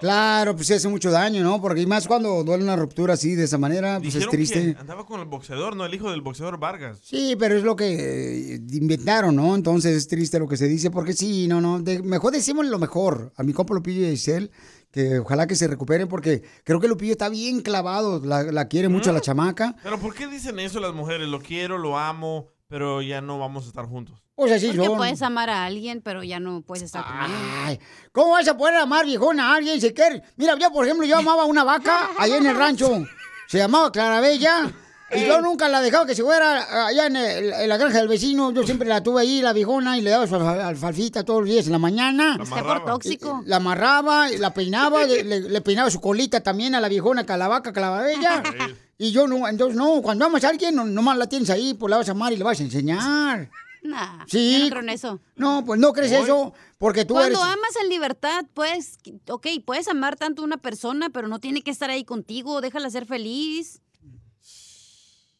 Claro, 0.01 0.55
pues 0.55 0.67
sí 0.67 0.75
hace 0.75 0.89
mucho 0.89 1.11
daño, 1.11 1.43
¿no? 1.43 1.61
Porque 1.61 1.81
y 1.81 1.87
más 1.87 2.07
cuando 2.07 2.45
duele 2.45 2.63
una 2.65 2.77
ruptura 2.77 3.15
así, 3.15 3.35
de 3.35 3.45
esa 3.45 3.59
manera, 3.59 3.99
pues 4.01 4.15
es 4.15 4.29
triste. 4.29 4.75
que 4.75 4.81
andaba 4.81 5.07
con 5.07 5.21
el 5.21 5.27
boxeador, 5.27 5.75
no 5.77 5.85
el 5.87 5.95
hijo 5.95 6.11
del 6.11 6.21
boxeador 6.21 6.59
Vargas. 6.59 6.99
Sí, 7.03 7.35
pero 7.39 7.57
es 7.57 7.63
lo 7.65 7.77
que 7.77 8.55
eh, 8.55 8.61
inventaron, 8.73 9.37
¿no? 9.37 9.55
Entonces 9.55 9.97
es 9.97 10.09
triste 10.09 10.39
lo 10.39 10.49
que 10.49 10.57
se 10.57 10.69
dice, 10.69 10.91
porque 10.91 11.13
sí, 11.13 11.49
no, 11.49 11.61
no, 11.61 11.81
de- 11.81 12.03
mejor 12.03 12.33
decimos 12.33 12.67
lo 12.67 12.79
mejor 12.79 13.33
a 13.37 13.43
mi 13.43 13.53
compa 13.53 13.75
Lupillo 13.75 14.07
y 14.07 14.11
Giselle, 14.11 14.51
que 14.91 15.19
ojalá 15.19 15.47
que 15.47 15.57
se 15.57 15.67
recuperen, 15.69 16.09
porque 16.09 16.43
creo 16.65 16.81
que 16.81 16.89
Lupillo 16.89 17.13
está 17.13 17.29
bien 17.29 17.61
clavado, 17.61 18.21
la, 18.25 18.43
la 18.45 18.69
quiere 18.69 18.89
mucho 18.89 19.11
a 19.11 19.13
la 19.13 19.21
chamaca. 19.21 19.77
Pero 19.83 19.99
¿por 19.99 20.15
qué 20.15 20.27
dicen 20.27 20.59
eso 20.59 20.81
las 20.81 20.95
mujeres? 20.95 21.29
Lo 21.29 21.41
quiero, 21.41 21.79
lo 21.79 21.99
amo, 21.99 22.49
pero 22.69 23.03
ya 23.03 23.21
no 23.21 23.39
vamos 23.39 23.65
a 23.65 23.69
estar 23.69 23.87
juntos. 23.87 24.23
O 24.39 24.47
sea, 24.47 24.59
sí 24.61 24.67
Porque 24.69 24.87
son. 24.87 24.97
puedes 24.99 25.23
amar 25.23 25.49
a 25.49 25.65
alguien, 25.65 26.03
pero 26.03 26.23
ya 26.23 26.39
no 26.39 26.61
puedes 26.61 26.83
estar 26.85 27.05
con 27.05 27.17
él. 27.25 27.31
Ay, 27.65 27.81
¿cómo 28.13 28.33
vas 28.33 28.47
a 28.47 28.57
poder 28.57 28.77
amar 28.77 29.07
viejona 29.07 29.51
a 29.53 29.57
alguien 29.57 29.81
si 29.81 29.93
quiere? 29.95 30.23
Mira, 30.37 30.57
yo, 30.59 30.71
por 30.71 30.85
ejemplo, 30.85 31.07
yo 31.07 31.17
amaba 31.17 31.45
una 31.47 31.65
vaca 31.65 32.11
allá 32.19 32.37
en 32.37 32.47
el 32.47 32.55
rancho. 32.57 33.03
Se 33.49 33.59
llamaba 33.59 33.91
Clarabella. 33.91 34.71
Y 35.15 35.25
yo 35.25 35.41
nunca 35.41 35.69
la 35.69 35.81
dejaba 35.81 36.05
que 36.05 36.17
se 36.17 36.25
fuera 36.25 36.87
allá 36.89 37.07
en, 37.07 37.15
el- 37.15 37.53
en 37.53 37.69
la 37.69 37.77
granja 37.77 37.99
del 37.99 38.09
vecino. 38.09 38.51
Yo 38.51 38.65
siempre 38.65 38.89
la 38.89 39.03
tuve 39.05 39.23
ahí, 39.23 39.41
la 39.41 39.53
viejona, 39.53 39.97
y 39.97 40.01
le 40.03 40.11
daba 40.11 40.27
su 40.27 40.35
alfa- 40.35 40.67
alfalfita 40.67 41.23
todos 41.25 41.43
los 41.43 41.49
días 41.49 41.67
en 41.67 41.73
la 41.73 41.79
mañana. 41.79 42.37
Está 42.43 42.63
por 42.65 42.85
tóxico. 42.85 43.41
La 43.47 43.57
amarraba, 43.57 44.29
la 44.31 44.53
peinaba, 44.53 45.05
le, 45.05 45.23
le- 45.23 45.41
le 45.49 45.61
peinaba 45.61 45.91
su 45.93 46.01
colita 46.01 46.41
también 46.43 46.75
a 46.75 46.81
la 46.81 46.89
viejona, 46.89 47.25
que 47.25 47.33
a 47.33 47.37
la 47.37 47.47
vaca, 47.49 47.73
Clarabella. 47.73 48.43
Y 48.99 49.13
yo 49.13 49.29
no, 49.29 49.47
entonces 49.47 49.77
no, 49.77 50.01
cuando 50.01 50.25
amas 50.25 50.43
a 50.45 50.49
alguien, 50.49 50.75
no, 50.75 50.83
nomás 50.87 51.19
la 51.19 51.29
tienes 51.29 51.51
ahí, 51.51 51.75
pues 51.75 51.91
la 51.91 51.99
vas 51.99 52.09
a 52.09 52.13
amar 52.13 52.33
y 52.33 52.39
le 52.39 52.45
vas 52.45 52.59
a 52.59 52.63
enseñar. 52.63 53.51
Nah, 53.87 54.25
Sí. 54.27 54.53
yo 54.59 54.65
no 54.65 54.71
creo 54.71 54.83
en 54.83 54.89
eso. 54.91 55.21
No, 55.37 55.65
pues 55.65 55.79
no 55.81 55.93
crees 55.93 56.13
eso, 56.13 56.53
porque 56.79 57.05
tú 57.05 57.15
Cuando 57.15 57.39
eres... 57.39 57.53
amas 57.53 57.77
en 57.83 57.89
libertad, 57.89 58.45
puedes, 58.55 58.99
ok, 59.29 59.47
puedes 59.65 59.89
amar 59.89 60.17
tanto 60.17 60.43
a 60.43 60.45
una 60.45 60.57
persona, 60.59 61.11
pero 61.11 61.29
no 61.29 61.39
tiene 61.39 61.63
que 61.63 61.71
estar 61.71 61.91
ahí 61.91 62.05
contigo, 62.05 62.61
déjala 62.61 62.91
ser 62.91 63.07
feliz. 63.07 63.81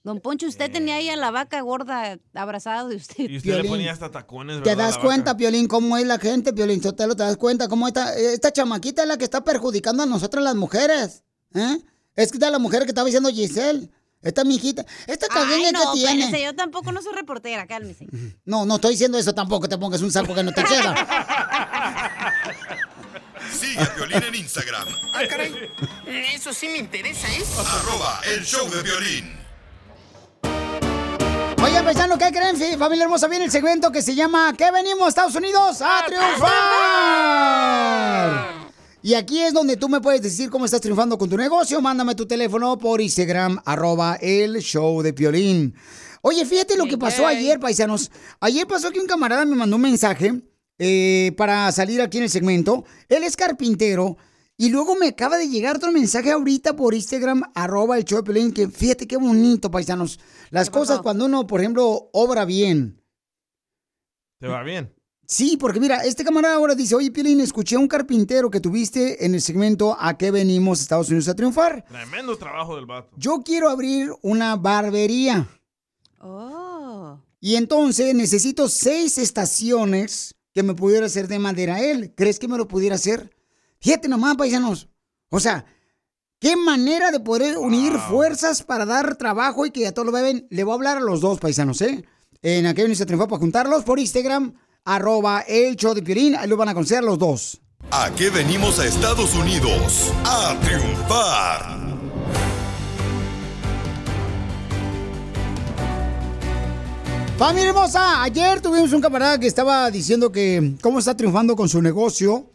Don 0.03 0.21
Poncho, 0.21 0.47
usted 0.47 0.71
tenía 0.71 0.95
ahí 0.97 1.09
a 1.09 1.17
la 1.17 1.33
vaca 1.33 1.61
gorda 1.63 2.17
abrazada 2.33 2.87
de 2.87 2.95
usted. 2.95 3.29
Y 3.29 3.39
usted 3.39 3.61
le 3.61 3.69
ponía 3.69 3.91
hasta 3.91 4.09
tacones, 4.09 4.63
¿Te 4.63 4.69
¿verdad, 4.71 4.85
das 4.87 4.97
la 4.97 5.03
cuenta, 5.03 5.37
Piolín, 5.37 5.67
cómo 5.67 5.97
es 5.97 6.07
la 6.07 6.19
gente, 6.21 6.53
Piolín 6.53 6.81
Sotelo? 6.81 7.17
¿Te 7.17 7.25
das 7.25 7.37
cuenta 7.37 7.67
cómo 7.67 7.89
esta, 7.89 8.15
esta 8.17 8.53
chamaquita 8.53 9.03
es 9.03 9.09
la 9.09 9.19
que 9.19 9.25
está 9.25 9.43
perjudicando 9.43 10.05
a 10.05 10.07
nosotras 10.07 10.45
las 10.45 10.55
mujeres? 10.55 11.25
¿Eh? 11.55 11.79
Es 12.15 12.31
que 12.31 12.37
está 12.37 12.51
la 12.53 12.61
mujer 12.61 12.83
que 12.85 12.91
estaba 12.91 13.07
diciendo 13.07 13.31
Giselle. 13.31 13.91
Esta 14.27 14.45
mijita. 14.45 14.85
Esta 15.07 15.29
cagueña 15.29 15.69
Ay, 15.69 15.73
no, 15.73 15.93
que 15.93 15.99
tiene. 16.01 16.25
espérese, 16.25 16.45
yo 16.45 16.55
tampoco 16.57 16.91
no 16.93 17.01
soy 17.01 17.15
reportera, 17.15 17.67
cálmese. 17.67 18.07
No, 18.45 18.67
no 18.67 18.75
estoy 18.77 18.93
diciendo 18.93 19.17
eso 19.19 19.33
tampoco. 19.35 19.69
Te 19.69 19.79
pongas 19.79 20.03
un 20.03 20.11
saco 20.11 20.35
que 20.35 20.43
no 20.43 20.53
te 20.53 20.65
queda. 20.65 20.95
Sigue 23.59 23.81
a 23.81 23.95
Piolín 23.95 24.23
en 24.25 24.35
Instagram. 24.35 24.89
Ah, 25.15 25.21
caray. 25.29 25.55
Eso 26.35 26.53
sí 26.53 26.69
me 26.69 26.79
interesa, 26.79 27.29
¿eh? 27.29 27.45
Arroba 27.81 28.21
el 28.35 28.45
show 28.45 28.69
de 28.69 28.83
violín. 28.83 29.37
Oye, 31.63 31.83
paisano, 31.83 32.19
¿qué 32.19 32.31
creen? 32.33 32.57
Sí, 32.57 32.77
familia 32.77 33.05
hermosa, 33.05 33.29
viene 33.29 33.45
el 33.47 33.51
segmento 33.51 33.91
que 33.93 34.03
se 34.03 34.15
llama 34.17 34.53
¿Qué 34.59 34.71
venimos, 34.73 35.09
Estados 35.09 35.35
Unidos? 35.37 35.81
¡A 35.83 36.05
triunfar! 36.07 36.47
Y 39.07 39.15
aquí 39.15 39.41
es 39.41 39.53
donde 39.53 39.77
tú 39.77 39.89
me 39.89 40.01
puedes 40.01 40.21
decir 40.21 40.51
cómo 40.51 40.65
estás 40.65 40.81
triunfando 40.81 41.17
con 41.17 41.31
tu 41.31 41.37
negocio. 41.37 41.81
Mándame 41.81 42.17
tu 42.17 42.27
teléfono 42.27 42.77
por 42.77 43.01
Instagram, 43.01 43.57
arroba 43.65 44.17
el 44.17 44.57
show 44.57 45.01
de 45.01 45.13
Piolín. 45.13 45.77
Oye, 46.23 46.45
fíjate 46.45 46.77
lo 46.77 46.87
que 46.87 46.99
pasó 46.99 47.25
ayer, 47.25 47.61
paisanos. 47.61 48.11
Ayer 48.41 48.67
pasó 48.67 48.91
que 48.91 48.99
un 48.99 49.07
camarada 49.07 49.45
me 49.45 49.55
mandó 49.55 49.77
un 49.77 49.83
mensaje 49.83 50.43
eh, 50.81 51.33
para 51.37 51.71
salir 51.71 52.03
aquí 52.03 52.19
en 52.19 52.25
el 52.25 52.31
segmento. 52.31 52.85
Él 53.09 53.23
es 53.23 53.37
carpintero. 53.37 54.17
Y 54.57 54.71
luego 54.71 54.97
me 54.97 55.07
acaba 55.07 55.37
de 55.37 55.49
llegar 55.49 55.77
otro 55.77 55.93
mensaje 55.93 56.33
ahorita 56.33 56.75
por 56.75 56.93
Instagram, 56.93 57.45
arroba 57.55 57.97
el 57.99 58.05
show 58.05 58.19
de 58.19 58.25
Piolín, 58.25 58.53
que 58.53 58.67
fíjate 58.67 59.07
qué 59.07 59.19
bonito, 59.19 59.71
paisanos. 59.71 60.19
Las 60.51 60.69
cosas 60.69 60.99
cuando 61.01 61.27
uno, 61.27 61.47
por 61.47 61.61
ejemplo, 61.61 62.11
obra 62.13 62.45
bien. 62.45 63.01
¿Te 64.41 64.49
va 64.49 64.65
bien? 64.65 64.96
Sí, 65.27 65.57
porque 65.57 65.81
mira, 65.81 66.05
este 66.05 66.25
camarada 66.25 66.55
ahora 66.55 66.77
dice, 66.77 66.95
oye, 66.95 67.11
Piolín, 67.11 67.41
escuché 67.41 67.75
a 67.75 67.81
un 67.81 67.89
carpintero 67.89 68.49
que 68.49 68.61
tuviste 68.61 69.27
en 69.27 69.35
el 69.35 69.43
segmento 69.43 69.97
¿A 69.99 70.17
qué 70.17 70.31
venimos 70.31 70.81
Estados 70.81 71.09
Unidos 71.09 71.29
a 71.29 71.35
triunfar? 71.35 71.85
Tremendo 71.89 72.37
trabajo 72.39 72.77
del 72.77 72.87
vato. 72.87 73.11
Yo 73.17 73.43
quiero 73.45 73.69
abrir 73.69 74.13
una 74.23 74.55
barbería. 74.55 75.49
Oh. 76.21 77.19
Y 77.41 77.57
entonces 77.57 78.15
necesito 78.15 78.69
seis 78.69 79.19
estaciones 79.19 80.37
que 80.55 80.63
me 80.63 80.75
pudiera 80.75 81.07
hacer 81.07 81.27
de 81.27 81.41
madera 81.41 81.81
él. 81.81 82.15
¿Crees 82.17 82.39
que 82.39 82.49
me 82.49 82.57
lo 82.57 82.69
pudiera 82.69 82.95
hacer? 82.95 83.31
Fíjate 83.81 84.09
nomás, 84.09 84.37
paisanos. 84.37 84.89
O 85.29 85.41
sea, 85.41 85.67
qué 86.39 86.57
manera 86.57 87.11
de 87.11 87.21
poder 87.21 87.59
unir 87.59 87.93
fuerzas 87.99 88.63
para 88.63 88.87
dar 88.87 89.17
trabajo 89.17 89.67
y 89.67 89.73
que 89.73 89.87
a 89.87 89.93
todos 89.93 90.07
lo 90.07 90.13
beben. 90.13 90.47
Le 90.51 90.63
voy 90.63 90.73
a 90.73 90.75
hablar 90.77 90.97
a 90.99 91.01
los 91.01 91.21
dos 91.21 91.41
paisanos, 91.41 91.83
¿eh? 91.83 92.05
En 92.43 92.67
aquel 92.67 92.95
se 92.95 93.07
triunfó 93.07 93.27
para 93.27 93.41
juntarlos 93.41 93.83
por 93.83 93.99
Instagram, 93.99 94.55
arroba 94.87 95.41
el 95.41 95.77
show 95.77 95.93
de 95.93 96.01
Piolín. 96.01 96.37
Ahí 96.37 96.49
lo 96.49 96.57
van 96.57 96.71
a 96.71 96.75
conocer 96.75 97.05
los 97.05 97.19
dos. 97.19 97.61
¿A 97.91 98.11
qué 98.17 98.31
venimos 98.31 98.79
a 98.79 98.87
Estados 98.87 99.35
Unidos? 99.35 100.13
A 100.25 100.59
triunfar. 100.61 101.77
Familia 107.37 107.69
hermosa, 107.69 108.23
ayer 108.23 108.63
tuvimos 108.63 108.93
un 108.95 109.03
camarada 109.03 109.39
que 109.39 109.47
estaba 109.47 109.91
diciendo 109.91 110.33
que 110.33 110.77
cómo 110.81 111.01
está 111.01 111.15
triunfando 111.15 111.55
con 111.55 111.69
su 111.69 111.83
negocio 111.83 112.47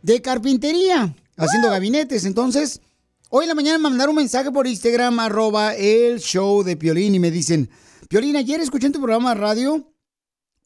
de 0.00 0.22
carpintería, 0.22 1.14
haciendo 1.36 1.68
gabinetes. 1.68 2.24
Entonces, 2.24 2.80
hoy 3.28 3.44
en 3.44 3.48
la 3.48 3.54
mañana 3.54 3.76
me 3.76 3.90
mandaron 3.90 4.16
un 4.16 4.22
mensaje 4.22 4.50
por 4.50 4.66
Instagram, 4.66 5.20
arroba 5.20 5.74
el 5.74 6.18
show 6.18 6.62
de 6.62 6.78
Piolín, 6.78 7.14
y 7.14 7.18
me 7.18 7.30
dicen, 7.30 7.68
Piolín, 8.08 8.36
ayer 8.36 8.58
escuché 8.60 8.86
en 8.86 8.92
tu 8.92 9.00
programa 9.00 9.34
de 9.34 9.40
radio 9.40 9.93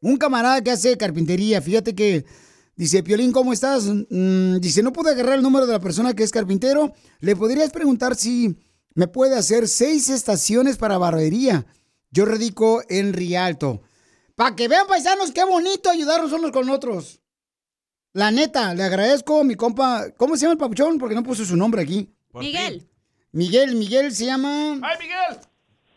un 0.01 0.17
camarada 0.17 0.63
que 0.63 0.71
hace 0.71 0.97
carpintería. 0.97 1.61
Fíjate 1.61 1.95
que 1.95 2.25
dice, 2.77 3.03
Piolín, 3.03 3.33
¿cómo 3.33 3.53
estás? 3.53 3.85
Mm, 3.87 4.59
dice, 4.59 4.83
no 4.83 4.93
pude 4.93 5.11
agarrar 5.11 5.35
el 5.35 5.43
número 5.43 5.67
de 5.67 5.73
la 5.73 5.81
persona 5.81 6.15
que 6.15 6.23
es 6.23 6.31
carpintero. 6.31 6.93
¿Le 7.21 7.37
podrías 7.37 7.71
preguntar 7.71 8.17
si 8.17 8.57
me 8.95 9.09
puede 9.09 9.37
hacer 9.37 9.69
seis 9.69 10.09
estaciones 10.09 10.77
para 10.77 10.99
barbería? 10.99 11.67
Yo 12.11 12.25
radico 12.25 12.83
en 12.89 13.13
Rialto. 13.13 13.83
Para 14.35 14.55
que 14.55 14.69
vean, 14.69 14.87
paisanos, 14.87 15.33
qué 15.33 15.45
bonito 15.45 15.91
ayudarnos 15.91 16.33
unos 16.33 16.53
con 16.53 16.71
otros. 16.71 17.21
La 18.13 18.31
neta, 18.31 18.75
le 18.75 18.85
agradezco 18.85 19.41
a 19.41 19.45
mi 19.45 19.55
compa. 19.55 20.11
¿Cómo 20.17 20.37
se 20.37 20.43
llama 20.43 20.53
el 20.53 20.59
papuchón? 20.59 20.99
Porque 20.99 21.15
no 21.15 21.23
puso 21.23 21.45
su 21.45 21.57
nombre 21.57 21.83
aquí. 21.83 22.09
Miguel. 22.35 22.89
Miguel, 23.33 23.75
Miguel 23.75 24.15
se 24.15 24.27
llama. 24.27 24.79
¡Ay, 24.83 24.97
Miguel! 25.01 25.41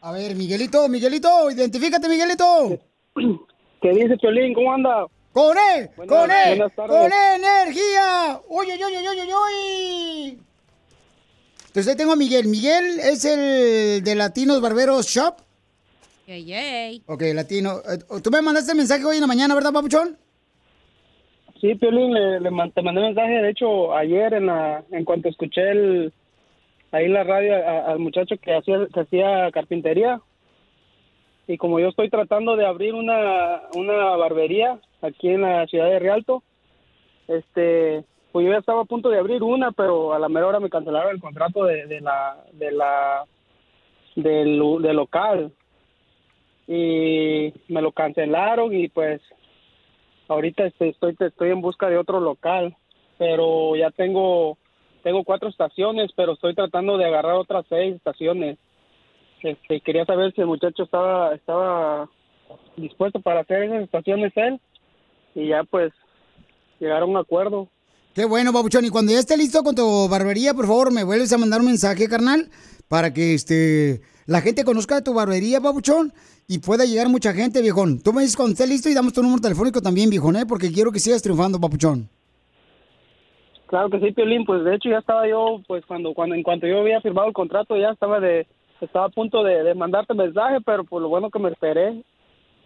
A 0.02 0.12
ver, 0.12 0.36
Miguelito, 0.36 0.88
Miguelito, 0.90 1.52
identifícate, 1.52 2.10
Miguelito. 2.10 2.80
¿Qué 3.82 3.90
dice 3.92 4.18
Piolín? 4.18 4.54
¿Cómo 4.54 4.74
anda? 4.74 5.06
¡Con 5.34 5.58
él! 5.58 5.90
Buenas- 5.96 6.18
¡Con 6.20 6.32
él! 6.32 6.48
buenas 6.58 6.76
tardes. 6.76 6.98
¡Con 6.98 7.12
energía! 7.12 8.40
¡Uy, 8.50 8.66
uy, 8.68 8.84
uy, 8.86 8.98
uy, 8.98 9.08
uy, 9.22 9.34
uy! 9.34 10.40
Entonces 11.68 11.88
ahí 11.88 11.98
tengo 11.98 12.12
a 12.12 12.16
Miguel. 12.18 12.48
Miguel 12.48 13.00
es 13.00 13.24
el 13.26 14.04
de 14.04 14.16
Latinos 14.16 14.62
Barberos 14.62 15.08
Shop. 15.08 15.36
Yay, 16.28 16.44
yay. 16.46 17.02
Ok, 17.08 17.24
latino. 17.34 17.78
Eh, 17.80 18.20
Tú 18.22 18.30
me 18.30 18.42
mandaste 18.42 18.76
mensaje 18.76 19.04
hoy 19.06 19.16
en 19.16 19.22
la 19.22 19.28
mañana, 19.28 19.56
¿verdad, 19.56 19.72
papuchón? 19.72 20.18
Sí, 21.62 21.76
Piolín, 21.76 22.14
le, 22.14 22.40
le 22.40 22.52
man- 22.52 22.72
te 22.72 22.82
mandé 22.82 23.02
mensaje, 23.02 23.34
de 23.42 23.50
hecho, 23.50 23.96
ayer 23.96 24.34
en 24.34 24.48
la, 24.48 24.84
en 24.92 25.06
cuanto 25.06 25.30
escuché 25.30 25.62
el, 25.72 26.12
ahí 26.92 27.06
en 27.06 27.14
la 27.14 27.24
radio 27.24 27.56
a- 27.56 27.92
al 27.92 28.00
muchacho 28.00 28.36
que 28.42 28.54
hacía, 28.56 28.78
que 28.94 29.00
hacía 29.00 29.50
carpintería. 29.54 30.20
Y 31.52 31.58
como 31.58 31.82
yo 31.82 31.90
estoy 31.90 32.10
tratando 32.10 32.56
de 32.56 32.66
abrir 32.66 32.94
una, 32.94 33.64
una 33.76 34.16
barbería 34.16 34.80
aquí 35.02 35.28
en 35.28 35.42
la 35.42 35.68
ciudad 35.68 35.88
de 35.88 36.00
Rialto, 36.00 36.44
este, 37.28 38.06
pues 38.32 38.46
yo 38.46 38.54
ya 38.54 38.60
estaba 38.60 38.84
a 38.84 38.86
punto 38.86 39.10
de 39.10 39.20
abrir 39.20 39.44
una, 39.44 39.74
pero 39.74 40.14
a 40.14 40.20
la 40.20 40.30
mera 40.30 40.48
hora 40.48 40.62
me 40.62 40.70
cancelaron 40.70 41.14
el 41.14 41.20
contrato 41.20 41.66
de, 41.66 42.00
la, 42.00 42.38
de 42.54 42.72
la, 42.72 43.26
del, 44.16 44.58
local. 44.60 45.52
Y 46.70 47.54
me 47.68 47.82
lo 47.82 47.92
cancelaron 47.92 48.74
y 48.74 48.88
pues 48.88 49.22
ahorita 50.30 50.68
este, 50.68 50.88
estoy 50.88 51.18
estoy 51.20 51.50
en 51.50 51.60
busca 51.60 51.90
de 51.90 51.98
otro 51.98 52.22
local 52.22 52.78
pero 53.18 53.76
ya 53.76 53.92
tengo 53.92 54.58
tengo 55.04 55.26
cuatro 55.26 55.50
estaciones 55.50 56.12
pero 56.16 56.34
estoy 56.34 56.56
tratando 56.56 56.98
de 56.98 57.04
agarrar 57.04 57.34
otras 57.34 57.66
seis 57.68 57.96
estaciones 57.96 58.58
este 59.44 59.82
quería 59.82 60.06
saber 60.06 60.34
si 60.34 60.42
el 60.42 60.48
muchacho 60.48 60.84
estaba 60.84 61.34
estaba 61.36 62.10
dispuesto 62.78 63.20
para 63.22 63.42
hacer 63.42 63.64
esas 63.64 63.84
estaciones 63.84 64.32
él 64.36 64.60
y 65.36 65.48
ya 65.48 65.64
pues 65.64 65.92
llegar 66.80 67.02
a 67.02 67.06
un 67.06 67.18
acuerdo 67.18 67.70
Qué 68.14 68.26
bueno, 68.26 68.52
papuchón. 68.52 68.84
Y 68.84 68.90
cuando 68.90 69.14
ya 69.14 69.20
esté 69.20 69.38
listo 69.38 69.64
con 69.64 69.74
tu 69.74 70.10
barbería, 70.10 70.54
por 70.54 70.68
favor, 70.68 70.92
me 70.92 71.06
vuelves 71.06 71.32
a 71.32 71.38
mandar 71.38 71.62
un 71.62 71.68
mensaje, 71.68 72.10
carnal, 72.10 72.50
para 72.90 73.14
que 73.14 73.34
este 73.34 74.02
la 74.26 74.42
gente 74.42 74.66
conozca 74.66 75.02
tu 75.02 75.14
barbería, 75.14 75.62
papuchón, 75.62 76.12
y 76.48 76.60
pueda 76.60 76.84
llegar 76.86 77.08
mucha 77.08 77.34
gente, 77.34 77.62
viejón. 77.62 78.02
Tú 78.04 78.12
me 78.12 78.22
dices 78.22 78.36
cuando 78.36 78.52
esté 78.52 78.68
listo 78.68 78.90
y 78.90 78.94
damos 78.94 79.14
tu 79.14 79.24
número 79.24 79.42
telefónico 79.42 79.82
también, 79.82 80.10
viejón, 80.10 80.36
¿eh? 80.36 80.46
Porque 80.46 80.72
quiero 80.72 80.92
que 80.92 81.00
sigas 81.00 81.22
triunfando, 81.22 81.60
papuchón. 81.60 82.10
claro 83.68 83.90
que 83.90 84.00
sí 84.02 84.12
Piolín 84.12 84.44
pues 84.44 84.66
de 84.66 84.76
hecho 84.76 84.90
ya 84.90 84.98
estaba 84.98 85.26
yo 85.28 85.62
pues 85.66 85.86
cuando 85.86 86.14
cuando 86.14 86.36
en 86.36 86.44
cuanto 86.44 86.68
yo 86.68 86.80
había 86.80 87.00
firmado 87.00 87.30
el 87.30 87.34
contrato 87.34 87.78
ya 87.78 87.92
estaba 87.92 88.20
de 88.20 88.46
estaba 88.86 89.06
a 89.06 89.10
punto 89.10 89.44
de, 89.44 89.64
de 89.64 89.74
mandarte 89.76 90.14
mensaje 90.14 90.58
pero 90.66 90.84
por 90.84 91.02
lo 91.02 91.10
bueno 91.10 91.30
que 91.30 91.40
me 91.40 91.50
esperé 91.50 92.04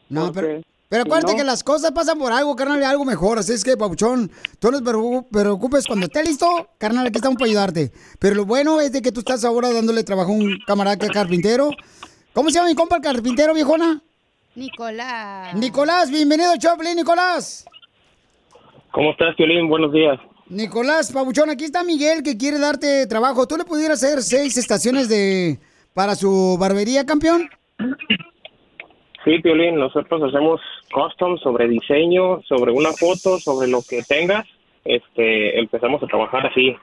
No, 0.10 0.26
Porque 0.26 0.40
pero, 0.42 0.62
pero 0.90 1.04
si 1.04 1.08
acuérdate 1.10 1.32
no- 1.34 1.38
que 1.40 1.44
las 1.44 1.64
cosas 1.64 1.92
pasan 1.92 2.18
por 2.20 2.32
algo, 2.32 2.56
carnal, 2.56 2.80
y 2.82 2.84
algo 2.84 3.06
mejor. 3.06 3.40
Así 3.40 3.54
es 3.54 3.64
que, 3.64 3.76
papuchón, 3.76 4.30
tú 4.60 4.72
no 4.72 4.82
te 4.82 4.90
preocu- 4.92 5.26
preocupes. 5.32 5.86
Cuando 5.88 6.06
esté 6.06 6.24
listo, 6.24 6.46
carnal, 6.78 7.08
aquí 7.08 7.18
estamos 7.18 7.38
para 7.38 7.50
ayudarte. 7.50 7.92
Pero 8.20 8.36
lo 8.36 8.46
bueno 8.46 8.80
es 8.82 8.92
de 8.92 9.02
que 9.02 9.12
tú 9.12 9.20
estás 9.22 9.44
ahora 9.44 9.72
dándole 9.74 10.04
trabajo 10.04 10.32
a 10.32 10.36
un 10.36 10.58
camarada 10.68 10.98
que 10.98 11.08
es 11.08 11.12
carpintero. 11.12 11.70
¿Cómo 12.34 12.50
se 12.50 12.56
llama 12.56 12.70
mi 12.70 12.76
compa 12.76 12.98
el 12.98 13.02
carpintero, 13.02 13.54
viejona? 13.54 14.02
Nicolás. 14.56 15.54
Nicolás, 15.56 16.10
bienvenido, 16.12 16.52
Choplin, 16.58 16.96
Nicolás. 16.96 17.66
¿Cómo 18.92 19.12
estás 19.12 19.36
Piolín? 19.36 19.68
Buenos 19.68 19.92
días 19.92 20.18
Nicolás, 20.48 21.12
Pabuchón, 21.12 21.50
aquí 21.50 21.66
está 21.66 21.84
Miguel 21.84 22.22
que 22.24 22.38
quiere 22.38 22.60
darte 22.60 23.08
trabajo. 23.08 23.48
¿Tú 23.48 23.58
le 23.58 23.66
pudieras 23.66 24.02
hacer 24.04 24.22
seis 24.22 24.56
estaciones 24.58 25.10
de 25.10 25.60
para 25.96 26.14
su 26.14 26.58
barbería, 26.60 27.06
campeón? 27.06 27.50
Sí, 29.24 29.40
Piolín, 29.42 29.76
nosotros 29.80 30.22
hacemos 30.22 30.62
custom 30.94 31.38
sobre 31.40 31.68
diseño, 31.68 32.42
sobre 32.44 32.72
una 32.72 32.92
foto, 32.92 33.40
sobre 33.40 33.68
lo 33.68 33.82
que 33.82 34.04
tengas. 34.04 34.46
Este, 34.84 35.58
empezamos 35.60 36.04
a 36.04 36.06
trabajar 36.06 36.46
así. 36.46 36.76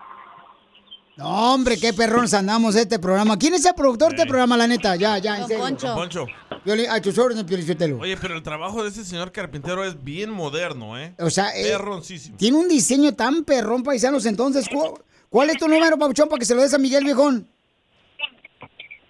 No, 1.16 1.54
hombre, 1.54 1.76
qué 1.78 1.92
perrones 1.92 2.32
andamos 2.34 2.74
este 2.74 2.98
programa. 2.98 3.38
¿Quién 3.38 3.54
es 3.54 3.64
el 3.66 3.74
productor 3.74 4.08
de 4.10 4.16
este 4.16 4.26
programa, 4.26 4.56
la 4.56 4.66
neta? 4.66 4.96
Ya, 4.96 5.18
ya, 5.18 5.34
en 5.34 5.40
Don 5.42 5.48
serio. 5.48 5.64
Poncho. 5.64 5.86
Don 5.88 5.96
Poncho. 5.96 6.26
Piolín, 6.64 6.90
a 6.90 7.00
tus 7.02 7.18
órdenes, 7.18 7.44
Piolín 7.44 7.66
Sotelo. 7.66 7.98
Oye, 8.00 8.16
pero 8.16 8.34
el 8.34 8.42
trabajo 8.42 8.82
de 8.82 8.88
ese 8.88 9.04
señor 9.04 9.30
carpintero 9.30 9.84
es 9.84 10.02
bien 10.02 10.30
moderno, 10.30 10.98
¿eh? 10.98 11.14
O 11.18 11.28
sea, 11.28 11.50
eh, 11.54 11.68
Perroncísimo. 11.70 12.36
tiene 12.38 12.56
un 12.56 12.66
diseño 12.68 13.12
tan 13.14 13.44
perrón, 13.44 13.82
paisanos. 13.82 14.24
Entonces, 14.26 14.68
¿cu- 14.68 14.98
¿cuál 15.28 15.50
es 15.50 15.58
tu 15.58 15.68
número, 15.68 15.98
Pabuchón, 15.98 16.28
para 16.28 16.38
que 16.40 16.46
se 16.46 16.54
lo 16.54 16.62
des 16.62 16.72
a 16.74 16.78
Miguel, 16.78 17.04
viejón? 17.04 17.46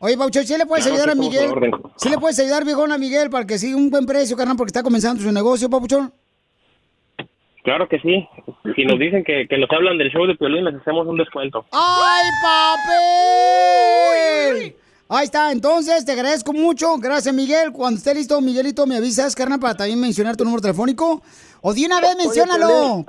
Oye, 0.00 0.16
Paucho, 0.18 0.42
¿sí 0.42 0.56
le 0.58 0.66
puedes 0.66 0.84
Claro, 0.86 1.00
ayudar 1.00 1.08
a 1.10 1.12
a 1.12 1.14
Miguel? 1.14 1.50
orden. 1.50 1.70
¿Sí 1.96 2.08
le 2.10 2.18
puedes 2.18 2.38
ayudar, 2.38 2.64
viejón, 2.64 2.92
a 2.92 2.98
Miguel 2.98 3.30
para 3.30 3.46
que 3.46 3.56
siga 3.58 3.76
un 3.76 3.90
buen 3.90 4.04
precio, 4.06 4.36
carnal, 4.36 4.56
porque 4.56 4.68
está 4.70 4.82
comenzando 4.82 5.22
su 5.22 5.32
negocio, 5.32 5.70
papuchón? 5.70 6.12
Claro 7.62 7.88
que 7.88 7.98
sí. 8.00 8.28
Si 8.76 8.84
nos 8.84 8.98
dicen 8.98 9.24
que, 9.24 9.46
que 9.48 9.56
nos 9.56 9.70
hablan 9.70 9.96
del 9.96 10.10
show 10.10 10.26
de 10.26 10.34
Piolín, 10.34 10.64
les 10.66 10.74
hacemos 10.74 11.06
un 11.06 11.16
descuento. 11.16 11.64
¡Ay, 11.72 12.24
papi! 14.68 14.76
Ahí 15.08 15.24
está, 15.24 15.52
entonces 15.52 16.04
te 16.04 16.12
agradezco 16.12 16.52
mucho. 16.52 16.96
Gracias, 16.98 17.34
Miguel. 17.34 17.72
Cuando 17.72 17.98
esté 17.98 18.14
listo, 18.14 18.40
Miguelito, 18.40 18.86
me 18.86 18.96
avisas, 18.96 19.34
carnal, 19.34 19.60
para 19.60 19.74
también 19.76 20.00
mencionar 20.00 20.36
tu 20.36 20.44
número 20.44 20.60
telefónico. 20.62 21.22
O 21.66 21.72
de 21.72 21.86
una 21.86 21.98
vez, 21.98 22.14
menciónalo. 22.18 23.06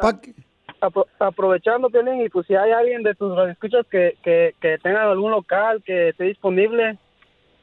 Apro- 0.79 1.07
aprovechando, 1.19 1.89
Piolín, 1.89 2.21
y 2.25 2.29
pues 2.29 2.47
si 2.47 2.55
hay 2.55 2.71
alguien 2.71 3.03
de 3.03 3.13
tus 3.15 3.37
escuchas 3.49 3.85
que, 3.91 4.15
que, 4.23 4.55
que 4.61 4.77
tenga 4.77 5.03
algún 5.03 5.31
local 5.31 5.83
que 5.85 6.09
esté 6.09 6.23
disponible, 6.25 6.97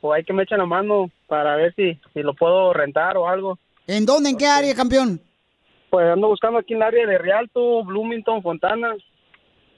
o 0.02 0.12
hay 0.12 0.22
que 0.22 0.34
me 0.34 0.42
echen 0.42 0.58
la 0.58 0.66
mano 0.66 1.10
para 1.28 1.56
ver 1.56 1.74
si, 1.74 1.98
si 2.12 2.20
lo 2.22 2.34
puedo 2.34 2.74
rentar 2.74 3.16
o 3.16 3.26
algo. 3.26 3.58
¿En 3.86 4.04
dónde? 4.04 4.28
¿En 4.30 4.36
qué 4.36 4.46
área, 4.46 4.74
campeón? 4.74 5.18
Pues 5.88 6.06
ando 6.06 6.28
buscando 6.28 6.58
aquí 6.58 6.74
en 6.74 6.78
el 6.82 6.88
área 6.88 7.06
de 7.06 7.16
Rialto, 7.18 7.84
Bloomington, 7.84 8.42
Fontana. 8.42 8.94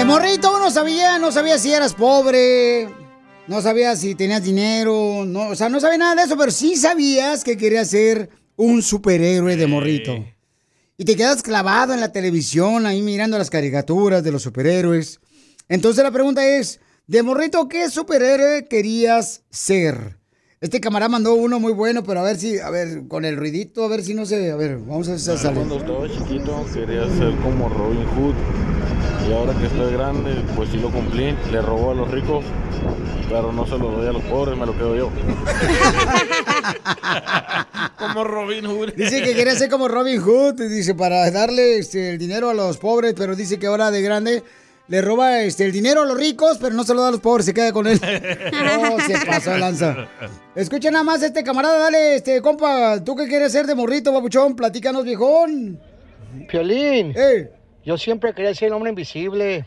De 0.00 0.06
morrito 0.06 0.56
uno 0.56 0.70
sabía, 0.70 1.18
no 1.18 1.30
sabía 1.30 1.58
si 1.58 1.74
eras 1.74 1.92
pobre, 1.92 2.88
no 3.46 3.60
sabía 3.60 3.94
si 3.96 4.14
tenías 4.14 4.42
dinero, 4.42 5.26
no, 5.26 5.48
o 5.48 5.54
sea, 5.54 5.68
no 5.68 5.78
sabía 5.78 5.98
nada 5.98 6.14
de 6.14 6.22
eso, 6.22 6.38
pero 6.38 6.50
sí 6.50 6.74
sabías 6.76 7.44
que 7.44 7.58
querías 7.58 7.88
ser 7.88 8.30
un 8.56 8.80
superhéroe 8.80 9.56
de 9.56 9.66
morrito. 9.66 10.24
Y 10.96 11.04
te 11.04 11.16
quedas 11.16 11.42
clavado 11.42 11.92
en 11.92 12.00
la 12.00 12.12
televisión, 12.12 12.86
ahí 12.86 13.02
mirando 13.02 13.36
las 13.36 13.50
caricaturas 13.50 14.24
de 14.24 14.32
los 14.32 14.40
superhéroes. 14.40 15.20
Entonces 15.68 16.02
la 16.02 16.10
pregunta 16.10 16.46
es, 16.48 16.80
de 17.06 17.22
morrito, 17.22 17.68
¿qué 17.68 17.90
superhéroe 17.90 18.68
querías 18.68 19.42
ser? 19.50 20.16
Este 20.62 20.80
camarada 20.80 21.10
mandó 21.10 21.34
uno 21.34 21.60
muy 21.60 21.74
bueno, 21.74 22.04
pero 22.04 22.20
a 22.20 22.22
ver 22.22 22.38
si, 22.38 22.58
a 22.58 22.70
ver, 22.70 23.06
con 23.06 23.26
el 23.26 23.36
ruidito, 23.36 23.84
a 23.84 23.88
ver 23.88 24.02
si 24.02 24.14
no 24.14 24.24
se, 24.24 24.50
a 24.50 24.56
ver, 24.56 24.78
vamos 24.78 25.08
a 25.08 25.10
ver 25.10 25.20
si 25.20 25.26
sale. 25.26 25.56
Cuando 25.56 25.76
estaba 25.76 26.08
chiquito 26.08 26.64
quería 26.72 27.04
ser 27.04 27.36
como 27.42 27.68
Robin 27.68 28.06
Hood 28.16 28.69
y 29.30 29.32
ahora 29.32 29.54
que 29.54 29.66
estoy 29.66 29.92
grande 29.92 30.34
pues 30.56 30.70
sí 30.70 30.78
lo 30.78 30.90
cumplí, 30.90 31.36
le 31.52 31.62
robó 31.62 31.92
a 31.92 31.94
los 31.94 32.10
ricos 32.10 32.44
pero 33.30 33.52
no 33.52 33.64
se 33.64 33.78
lo 33.78 33.92
doy 33.92 34.08
a 34.08 34.12
los 34.12 34.24
pobres, 34.24 34.58
me 34.58 34.66
lo 34.66 34.76
quedo 34.76 34.96
yo. 34.96 35.10
Como 37.96 38.24
Robin 38.24 38.66
Hood. 38.66 38.92
Dice 38.94 39.22
que 39.22 39.34
quería 39.34 39.54
ser 39.54 39.70
como 39.70 39.86
Robin 39.86 40.20
Hood, 40.20 40.60
dice, 40.68 40.96
para 40.96 41.30
darle 41.30 41.78
este, 41.78 42.10
el 42.10 42.18
dinero 42.18 42.50
a 42.50 42.54
los 42.54 42.78
pobres, 42.78 43.14
pero 43.16 43.36
dice 43.36 43.56
que 43.58 43.68
ahora 43.68 43.92
de 43.92 44.02
grande 44.02 44.42
le 44.88 45.00
roba 45.00 45.42
este, 45.42 45.64
el 45.64 45.70
dinero 45.70 46.02
a 46.02 46.06
los 46.06 46.18
ricos, 46.18 46.58
pero 46.60 46.74
no 46.74 46.82
se 46.82 46.94
lo 46.94 47.02
da 47.02 47.08
a 47.08 47.12
los 47.12 47.20
pobres, 47.20 47.46
se 47.46 47.54
queda 47.54 47.72
con 47.72 47.86
él. 47.86 48.00
No, 48.00 48.98
se 49.06 49.24
pasó 49.24 49.56
lanza. 49.56 50.08
Escucha 50.56 50.90
nada 50.90 51.04
más 51.04 51.22
este 51.22 51.44
camarada, 51.44 51.78
dale, 51.78 52.16
este, 52.16 52.42
compa, 52.42 53.04
¿tú 53.04 53.14
qué 53.14 53.28
quieres 53.28 53.52
ser 53.52 53.66
de 53.66 53.76
morrito, 53.76 54.12
babuchón? 54.12 54.56
Platícanos, 54.56 55.04
viejón. 55.04 55.78
Piolín. 56.48 57.14
Yo 57.84 57.96
siempre 57.98 58.34
quería 58.34 58.54
ser 58.54 58.68
el 58.68 58.74
hombre 58.74 58.90
invisible. 58.90 59.64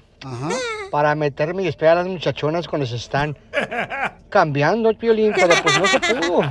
Para 0.91 1.15
meterme 1.15 1.63
y 1.63 1.67
esperar 1.67 1.97
a 1.97 2.03
las 2.03 2.09
muchachonas 2.11 2.67
cuando 2.67 2.85
se 2.87 2.95
están 2.95 3.35
cambiando 4.29 4.89
el 4.89 4.95
Piolín, 4.95 5.33
pero 5.35 5.53
pues 5.61 5.79
no 5.79 5.87
se 5.87 5.99
pudo. 6.27 6.41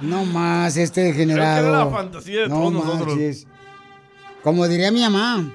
No 0.00 0.24
más, 0.24 0.76
este 0.76 1.00
degenerado. 1.02 1.68
Era 1.68 1.84
la 1.84 1.90
fantasía 1.90 2.40
de 2.42 2.48
no 2.48 2.56
todos 2.56 2.72
nosotros. 2.72 3.18
Como 4.42 4.66
diría 4.68 4.90
mi 4.90 5.00
mamá, 5.00 5.54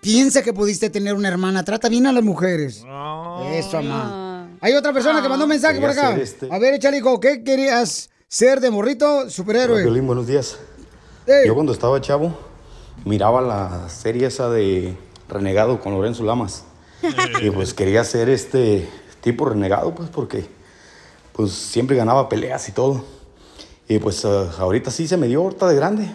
piensa 0.00 0.42
que 0.42 0.52
pudiste 0.54 0.88
tener 0.88 1.14
una 1.14 1.28
hermana, 1.28 1.64
trata 1.64 1.88
bien 1.88 2.06
a 2.06 2.12
las 2.12 2.22
mujeres. 2.22 2.78
Eso, 3.52 3.82
mamá. 3.82 4.48
Hay 4.60 4.72
otra 4.74 4.92
persona 4.92 5.20
que 5.20 5.28
mandó 5.28 5.44
un 5.44 5.50
mensaje 5.50 5.80
por 5.80 5.90
acá. 5.90 6.14
este- 6.14 6.48
A 6.50 6.58
ver, 6.58 6.74
échale, 6.74 6.98
hijo, 6.98 7.18
¿qué 7.20 7.42
querías 7.42 8.08
ser 8.28 8.60
de 8.60 8.70
morrito 8.70 9.28
superhéroe? 9.28 9.82
Piolín, 9.82 10.06
buenos 10.06 10.26
días. 10.28 10.56
Yo 11.44 11.54
cuando 11.54 11.72
estaba 11.72 12.00
chavo 12.00 12.38
miraba 13.04 13.40
la 13.40 13.88
serie 13.88 14.26
esa 14.26 14.48
de 14.50 14.96
Renegado 15.28 15.80
con 15.80 15.94
Lorenzo 15.94 16.22
Lamas. 16.24 16.64
y 17.42 17.50
pues 17.50 17.74
quería 17.74 18.04
ser 18.04 18.28
este 18.28 18.88
tipo 19.20 19.46
renegado, 19.46 19.94
pues 19.94 20.08
porque 20.10 20.46
pues 21.32 21.52
siempre 21.52 21.96
ganaba 21.96 22.28
peleas 22.28 22.68
y 22.68 22.72
todo. 22.72 23.04
Y 23.88 23.98
pues 23.98 24.24
ah, 24.24 24.50
ahorita 24.58 24.90
sí 24.90 25.08
se 25.08 25.16
me 25.16 25.26
dio 25.26 25.42
ahorita 25.42 25.68
de 25.68 25.76
grande. 25.76 26.10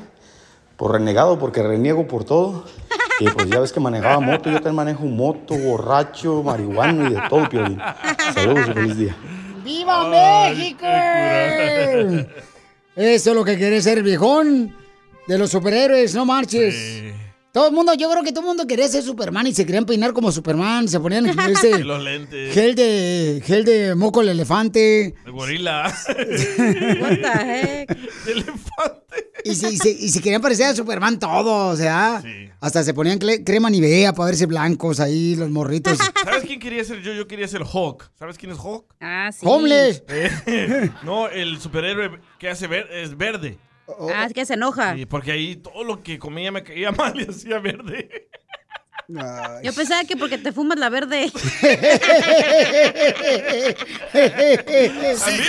Por 0.77 0.93
renegado, 0.93 1.37
porque 1.37 1.61
reniego 1.61 2.07
por 2.07 2.23
todo. 2.23 2.63
Y 3.19 3.27
pues 3.29 3.49
ya 3.49 3.59
ves 3.59 3.73
que 3.73 3.81
manejaba 3.81 4.19
moto, 4.21 4.49
yo 4.49 4.55
también 4.55 4.75
manejo 4.75 5.03
moto, 5.03 5.57
borracho, 5.57 6.41
marihuana 6.41 7.09
y 7.09 7.13
de 7.15 7.21
todo, 7.29 7.49
Piolín. 7.49 7.79
Saludos 8.33 8.69
y 8.69 8.73
feliz 8.73 8.97
día. 8.97 9.15
¡Viva 9.63 10.07
México! 10.07 10.85
Eso 12.95 13.29
es 13.29 13.35
lo 13.35 13.43
que 13.43 13.57
quiere 13.57 13.81
ser 13.81 14.01
viejón 14.03 14.73
de 15.29 15.37
los 15.37 15.49
superhéroes, 15.51 16.13
no 16.15 16.25
marches. 16.25 17.13
Todo 17.51 17.67
el 17.69 17.73
mundo, 17.73 17.93
yo 17.95 18.09
creo 18.11 18.23
que 18.23 18.31
todo 18.31 18.41
el 18.41 18.47
mundo 18.47 18.67
quería 18.67 18.87
ser 18.87 19.01
Superman 19.01 19.47
y 19.47 19.53
se 19.55 19.65
querían 19.65 19.85
peinar 19.85 20.13
como 20.13 20.31
Superman, 20.31 20.87
se 20.87 20.99
ponían 20.99 21.25
ese 21.49 21.79
los 21.83 22.03
lentes. 22.03 22.53
gel 22.53 22.75
de 22.75 23.41
gel 23.45 23.63
de 23.65 23.95
moco 23.95 24.21
el 24.21 24.29
elefante. 24.29 25.15
El 25.25 25.31
gorila. 25.31 25.91
What 26.99 27.17
the 27.21 27.85
heck? 27.85 27.97
Y 29.45 29.55
se, 29.55 29.71
y 29.71 29.77
se- 29.77 29.89
y 29.91 30.09
se 30.09 30.21
querían 30.21 30.41
parecer 30.41 30.65
a 30.67 30.75
Superman 30.75 31.17
todos, 31.17 31.73
o 31.73 31.77
sea, 31.77 32.21
hasta 32.59 32.83
se 32.83 32.93
ponían 32.93 33.17
crema 33.17 33.69
Nivea 33.69 34.11
para 34.13 34.27
verse 34.27 34.45
blancos 34.45 34.99
ahí 34.99 35.35
los 35.35 35.49
morritos. 35.49 35.97
¿Sabes 36.25 36.43
quién 36.45 36.59
quería 36.59 36.83
ser 36.83 37.01
yo? 37.01 37.13
Yo 37.13 37.25
quería 37.25 37.47
ser 37.47 37.63
Hawk. 37.63 38.11
¿Sabes 38.19 38.37
quién 38.37 38.51
es 38.51 38.57
Hawk? 38.59 38.85
Ah, 38.99 39.29
sí. 39.31 39.39
Homeless. 39.47 40.03
Eh, 40.09 40.91
no, 41.03 41.29
el 41.29 41.57
superhéroe 41.59 42.19
que 42.37 42.49
hace 42.49 42.67
ver 42.67 42.87
es 42.91 43.17
verde. 43.17 43.57
Ah, 44.13 44.25
es 44.25 44.33
que 44.33 44.45
se 44.45 44.55
enoja. 44.55 44.95
Sí, 44.95 45.05
porque 45.05 45.31
ahí 45.31 45.55
todo 45.55 45.83
lo 45.83 46.03
que 46.03 46.19
comía 46.19 46.51
me 46.51 46.63
caía 46.63 46.91
mal 46.97 47.19
y 47.19 47.29
hacía 47.29 47.59
verde. 47.59 48.29
Yo 49.63 49.73
pensaba 49.73 50.03
que 50.03 50.15
porque 50.15 50.37
te 50.37 50.51
fumas 50.51 50.77
la 50.77 50.89
verde. 50.89 51.29
Sigue 51.31 51.89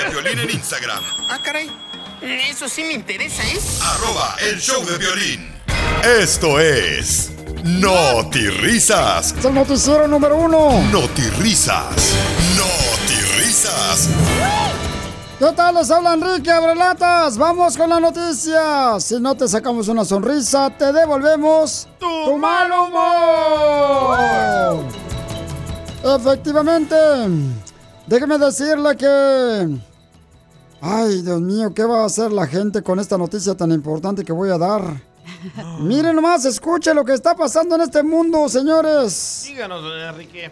a 0.03 0.09
Violín 0.09 0.39
en 0.39 0.51
Instagram. 0.51 1.03
Ah, 1.29 1.41
caray. 1.45 1.71
Eso 2.23 2.69
sí 2.69 2.85
me 2.85 2.93
interesa, 2.93 3.43
¿eh? 3.43 3.59
Arroba 3.83 4.37
el 4.51 4.61
show 4.61 4.85
de 4.85 4.99
violín. 4.99 5.49
Esto 6.21 6.61
es. 6.61 7.33
Risas. 8.61 9.35
Es 9.39 9.45
el 9.45 9.55
noticiero 9.55 10.07
número 10.07 10.37
uno. 10.37 10.83
Risas. 11.39 12.15
Risas. 13.39 14.11
¿Qué 15.41 15.51
tal? 15.53 15.75
Les 15.75 15.91
habla 15.91 16.13
Enrique 16.13 16.51
Abrelatas. 16.51 17.39
Vamos 17.39 17.75
con 17.75 17.89
la 17.89 17.99
noticia. 17.99 19.01
Si 19.01 19.19
no 19.19 19.35
te 19.35 19.49
sacamos 19.49 19.89
una 19.89 20.05
sonrisa, 20.05 20.69
te 20.69 20.93
devolvemos 20.93 21.89
tu, 21.99 22.37
mal 22.37 22.71
humor. 22.71 24.19
Efectivamente. 26.05 26.95
Déjeme 28.07 28.37
decirle 28.37 28.95
que... 28.99 29.79
Ay, 30.83 31.23
Dios 31.23 31.41
mío, 31.41 31.73
¿qué 31.73 31.85
va 31.85 32.03
a 32.03 32.05
hacer 32.05 32.31
la 32.33 32.47
gente 32.47 32.83
con 32.83 33.01
esta 33.01 33.17
noticia 33.17 33.55
tan 33.55 33.73
importante 33.73 34.27
que 34.27 34.35
voy 34.35 34.51
a 34.51 34.59
dar? 34.59 34.83
Miren 35.81 36.17
nomás, 36.17 36.45
escuche 36.45 36.93
lo 36.93 37.03
que 37.03 37.15
está 37.15 37.35
pasando 37.35 37.77
en 37.77 37.81
este 37.81 38.03
mundo, 38.03 38.47
señores. 38.51 39.45
Díganos, 39.47 39.83
don 39.83 40.01
Enrique. 40.01 40.51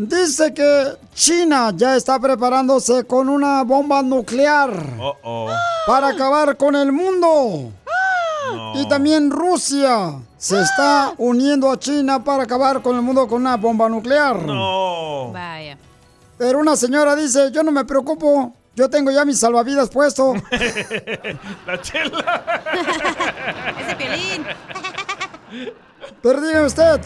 Dice 0.00 0.54
que 0.54 0.92
China 1.12 1.72
ya 1.74 1.96
está 1.96 2.20
preparándose 2.20 3.02
con 3.02 3.28
una 3.28 3.64
bomba 3.64 4.00
nuclear 4.00 4.70
Oh, 5.00 5.16
oh. 5.24 5.50
para 5.88 6.10
acabar 6.10 6.56
con 6.56 6.76
el 6.76 6.92
mundo. 6.92 7.72
Y 8.76 8.88
también 8.88 9.28
Rusia 9.28 10.12
se 10.36 10.60
está 10.62 11.14
uniendo 11.18 11.68
a 11.72 11.80
China 11.80 12.22
para 12.22 12.44
acabar 12.44 12.80
con 12.80 12.94
el 12.94 13.02
mundo 13.02 13.26
con 13.26 13.40
una 13.40 13.56
bomba 13.56 13.88
nuclear. 13.88 14.40
No. 14.40 15.32
Vaya. 15.32 15.76
Pero 16.38 16.60
una 16.60 16.76
señora 16.76 17.16
dice, 17.16 17.50
yo 17.50 17.64
no 17.64 17.72
me 17.72 17.84
preocupo, 17.84 18.54
yo 18.76 18.88
tengo 18.88 19.10
ya 19.10 19.24
mis 19.24 19.40
salvavidas 19.40 19.88
puesto. 19.90 20.34
La 21.66 21.80
chela. 21.82 22.62
Ese 23.80 23.96
piolín. 23.96 24.46
Pero 26.22 26.40
dígame 26.40 26.66
usted. 26.66 27.00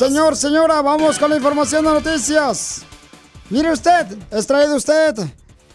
Señor, 0.00 0.32
señora, 0.34 0.80
vamos 0.80 1.18
con 1.18 1.28
la 1.28 1.36
información 1.36 1.84
de 1.84 1.92
noticias. 1.92 2.80
Mire 3.50 3.70
usted, 3.70 4.06
es 4.30 4.46
traído 4.46 4.76
usted 4.76 5.14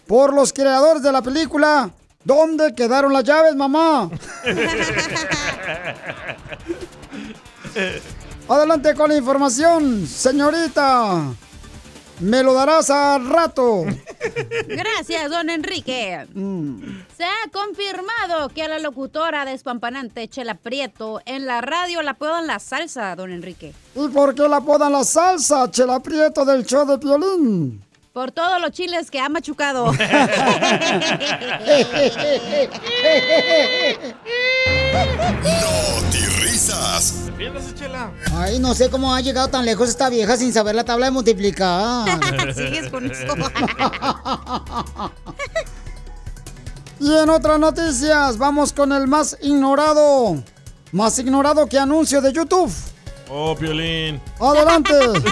por 0.07 0.33
los 0.33 0.51
creadores 0.51 1.03
de 1.03 1.11
la 1.11 1.21
película 1.21 1.91
¿Dónde 2.23 2.73
quedaron 2.73 3.13
las 3.13 3.23
llaves, 3.23 3.55
mamá? 3.55 4.09
Adelante 8.49 8.95
con 8.95 9.09
la 9.09 9.15
información, 9.15 10.07
señorita. 10.07 11.21
Me 12.19 12.43
lo 12.43 12.53
darás 12.53 12.89
al 12.89 13.27
rato. 13.29 13.83
Gracias, 14.67 15.29
don 15.29 15.49
Enrique. 15.49 16.25
Se 17.17 17.23
ha 17.23 17.49
confirmado 17.51 18.49
que 18.49 18.63
a 18.63 18.67
la 18.67 18.79
locutora 18.79 19.45
despampanante 19.45 20.27
Chela 20.27 20.55
Prieto 20.55 21.21
en 21.25 21.45
la 21.45 21.61
radio 21.61 22.01
la 22.01 22.11
apodan 22.11 22.47
la 22.47 22.59
salsa, 22.59 23.15
don 23.15 23.31
Enrique. 23.31 23.73
¿Y 23.95 24.07
por 24.09 24.33
qué 24.33 24.47
la 24.47 24.57
apodan 24.57 24.93
la 24.93 25.03
salsa, 25.03 25.69
Chela 25.69 25.99
Prieto 25.99 26.45
del 26.45 26.65
show 26.65 26.85
de 26.85 26.97
violín? 26.97 27.84
Por 28.15 28.31
todos 28.31 28.61
los 28.61 28.71
chiles 28.71 29.11
que 29.11 29.19
ha 29.19 29.27
machucado. 29.27 29.91
Risas. 36.39 37.25
Defiéndase, 37.25 37.75
chela. 37.75 38.13
Ay, 38.33 38.59
no 38.59 38.73
sé 38.73 38.89
cómo 38.89 39.13
ha 39.13 39.19
llegado 39.19 39.49
tan 39.49 39.65
lejos 39.65 39.89
esta 39.89 40.07
vieja 40.07 40.37
sin 40.37 40.53
saber 40.53 40.75
la 40.75 40.85
tabla 40.85 41.07
de 41.07 41.11
multiplicar. 41.11 42.07
Sigues 42.55 42.89
con 42.89 43.11
eso. 43.11 43.35
Y 47.01 47.17
en 47.17 47.29
otras 47.29 47.59
noticias, 47.59 48.37
vamos 48.37 48.71
con 48.71 48.93
el 48.93 49.07
más 49.07 49.37
ignorado. 49.41 50.41
Más 50.93 51.19
ignorado 51.19 51.67
que 51.67 51.77
anuncio 51.77 52.21
de 52.21 52.31
YouTube. 52.31 52.71
Oh, 53.29 53.55
Piolín. 53.55 54.21
Adelante. 54.39 54.93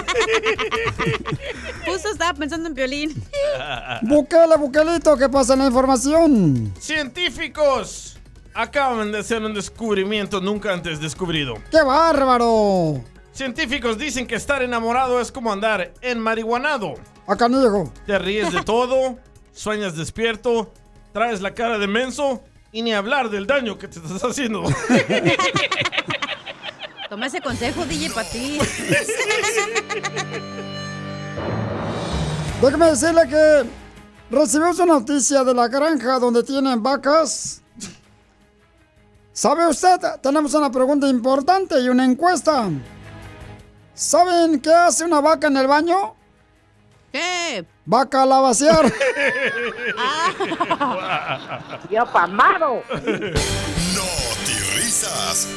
Justo 1.86 2.08
estaba 2.10 2.34
pensando 2.34 2.68
en 2.68 2.74
violín. 2.74 3.14
Bukele, 4.02 4.56
Bukelito, 4.56 5.16
¿qué 5.16 5.28
pasa 5.28 5.52
en 5.52 5.60
la 5.60 5.66
información? 5.66 6.72
Científicos 6.78 8.16
acaban 8.54 9.12
de 9.12 9.18
hacer 9.18 9.42
un 9.42 9.54
descubrimiento 9.54 10.40
nunca 10.40 10.72
antes 10.72 11.00
descubrido. 11.00 11.54
¡Qué 11.70 11.82
bárbaro! 11.82 13.02
Científicos 13.32 13.98
dicen 13.98 14.26
que 14.26 14.36
estar 14.36 14.62
enamorado 14.62 15.20
es 15.20 15.30
como 15.32 15.52
andar 15.52 15.92
en 16.00 16.20
marihuanado. 16.20 16.94
Acá 17.26 17.48
niego. 17.48 17.92
Te 18.06 18.18
ríes 18.18 18.52
de 18.52 18.62
todo, 18.64 19.18
sueñas 19.52 19.96
despierto, 19.96 20.72
traes 21.12 21.40
la 21.40 21.52
cara 21.54 21.78
de 21.78 21.86
menso 21.86 22.42
y 22.72 22.82
ni 22.82 22.92
hablar 22.92 23.30
del 23.30 23.46
daño 23.46 23.78
que 23.78 23.88
te 23.88 23.98
estás 23.98 24.22
haciendo. 24.22 24.64
Toma 27.08 27.26
ese 27.26 27.40
consejo, 27.40 27.84
DJ, 27.84 28.10
para 28.10 28.28
ti. 28.28 28.58
Déjeme 32.62 32.86
decirle 32.86 33.28
que 33.28 33.64
recibimos 34.30 34.78
una 34.78 34.94
noticia 34.94 35.44
de 35.44 35.52
la 35.52 35.68
granja 35.68 36.18
donde 36.18 36.42
tienen 36.42 36.82
vacas. 36.82 37.60
¿Sabe 39.32 39.66
usted? 39.68 40.00
Tenemos 40.22 40.54
una 40.54 40.70
pregunta 40.70 41.06
importante 41.08 41.78
y 41.80 41.88
una 41.88 42.04
encuesta. 42.04 42.70
¿Saben 43.92 44.60
qué 44.60 44.72
hace 44.72 45.04
una 45.04 45.20
vaca 45.20 45.48
en 45.48 45.56
el 45.58 45.66
baño? 45.66 46.14
¿Qué? 47.12 47.66
Vaca 47.84 48.22
a 48.22 48.26
la 48.26 48.40
vaciar. 48.40 48.90
¡Yo 51.90 52.06
pamado! 52.06 52.82
Risas. 54.76 55.48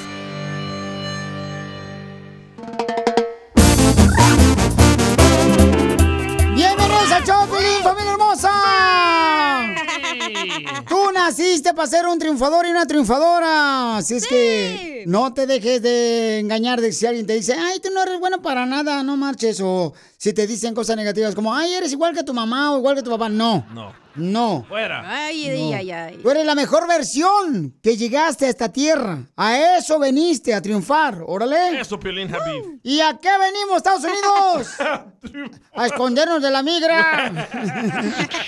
Naciste 11.37 11.73
para 11.73 11.87
ser 11.87 12.07
un 12.07 12.17
triunfador 12.17 12.65
y 12.65 12.71
una 12.71 12.85
triunfadora. 12.85 13.97
Así 13.97 14.15
es 14.15 14.27
que 14.27 15.03
no 15.05 15.33
te 15.33 15.45
dejes 15.45 15.81
de 15.81 16.39
engañar 16.39 16.81
de 16.81 16.91
si 16.91 17.05
alguien 17.05 17.27
te 17.27 17.33
dice, 17.33 17.53
ay, 17.53 17.79
tú 17.79 17.89
no 17.93 18.01
eres 18.01 18.19
bueno 18.19 18.41
para 18.41 18.65
nada, 18.65 19.03
no 19.03 19.17
marches. 19.17 19.61
O 19.61 19.93
si 20.17 20.33
te 20.33 20.47
dicen 20.47 20.73
cosas 20.73 20.95
negativas 20.95 21.35
como, 21.35 21.53
ay, 21.53 21.73
eres 21.73 21.91
igual 21.91 22.15
que 22.15 22.23
tu 22.23 22.33
mamá 22.33 22.73
o 22.73 22.79
igual 22.79 22.95
que 22.95 23.03
tu 23.03 23.11
papá. 23.11 23.29
No. 23.29 23.65
No. 23.73 24.06
No. 24.17 24.65
Fuera. 24.67 25.03
Ay, 25.05 25.47
No. 25.47 25.53
ay, 25.53 25.73
ay, 25.73 25.91
ay. 25.91 26.17
Tú 26.21 26.29
eres 26.29 26.45
la 26.45 26.55
mejor 26.55 26.87
versión 26.87 27.75
que 27.81 27.95
llegaste 27.95 28.45
a 28.45 28.49
esta 28.49 28.71
tierra. 28.71 29.25
A 29.35 29.77
eso 29.77 29.99
veniste, 29.99 30.53
a 30.53 30.61
triunfar. 30.61 31.23
Órale. 31.25 31.79
Eso, 31.79 31.99
Piolín 31.99 32.33
Habib. 32.33 32.79
¿Y 32.83 32.99
a 32.99 33.17
qué 33.21 33.29
venimos, 33.39 33.77
Estados 33.77 34.03
Unidos? 34.03 34.75
A 35.73 35.85
escondernos 35.85 36.41
de 36.41 36.49
la 36.49 36.63
migra. 36.63 37.47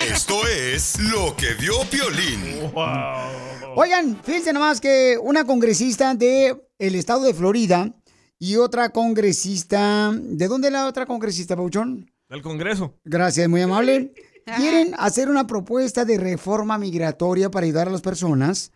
Esto 0.00 0.34
es 0.48 0.98
lo 0.98 1.36
que 1.36 1.54
vio 1.54 1.74
Piolín. 1.90 2.70
Oigan, 3.76 4.18
fíjense 4.24 4.52
nomás 4.52 4.80
que 4.80 5.16
una 5.22 5.44
congresista 5.44 6.14
de 6.14 6.56
el 6.78 6.94
estado 6.96 7.22
de 7.22 7.34
Florida 7.34 7.92
y 8.38 8.56
otra 8.56 8.88
congresista... 8.90 10.10
¿De 10.14 10.48
dónde 10.48 10.68
es 10.68 10.72
la 10.72 10.86
otra 10.86 11.06
congresista, 11.06 11.54
Pauchón? 11.54 12.10
Del 12.28 12.42
Congreso. 12.42 12.94
Gracias, 13.04 13.48
muy 13.48 13.60
amable. 13.60 14.12
Quieren 14.56 14.94
hacer 14.98 15.28
una 15.28 15.46
propuesta 15.46 16.04
de 16.04 16.18
reforma 16.18 16.78
migratoria 16.78 17.50
para 17.50 17.66
ayudar 17.66 17.88
a 17.88 17.90
las 17.90 18.00
personas 18.00 18.72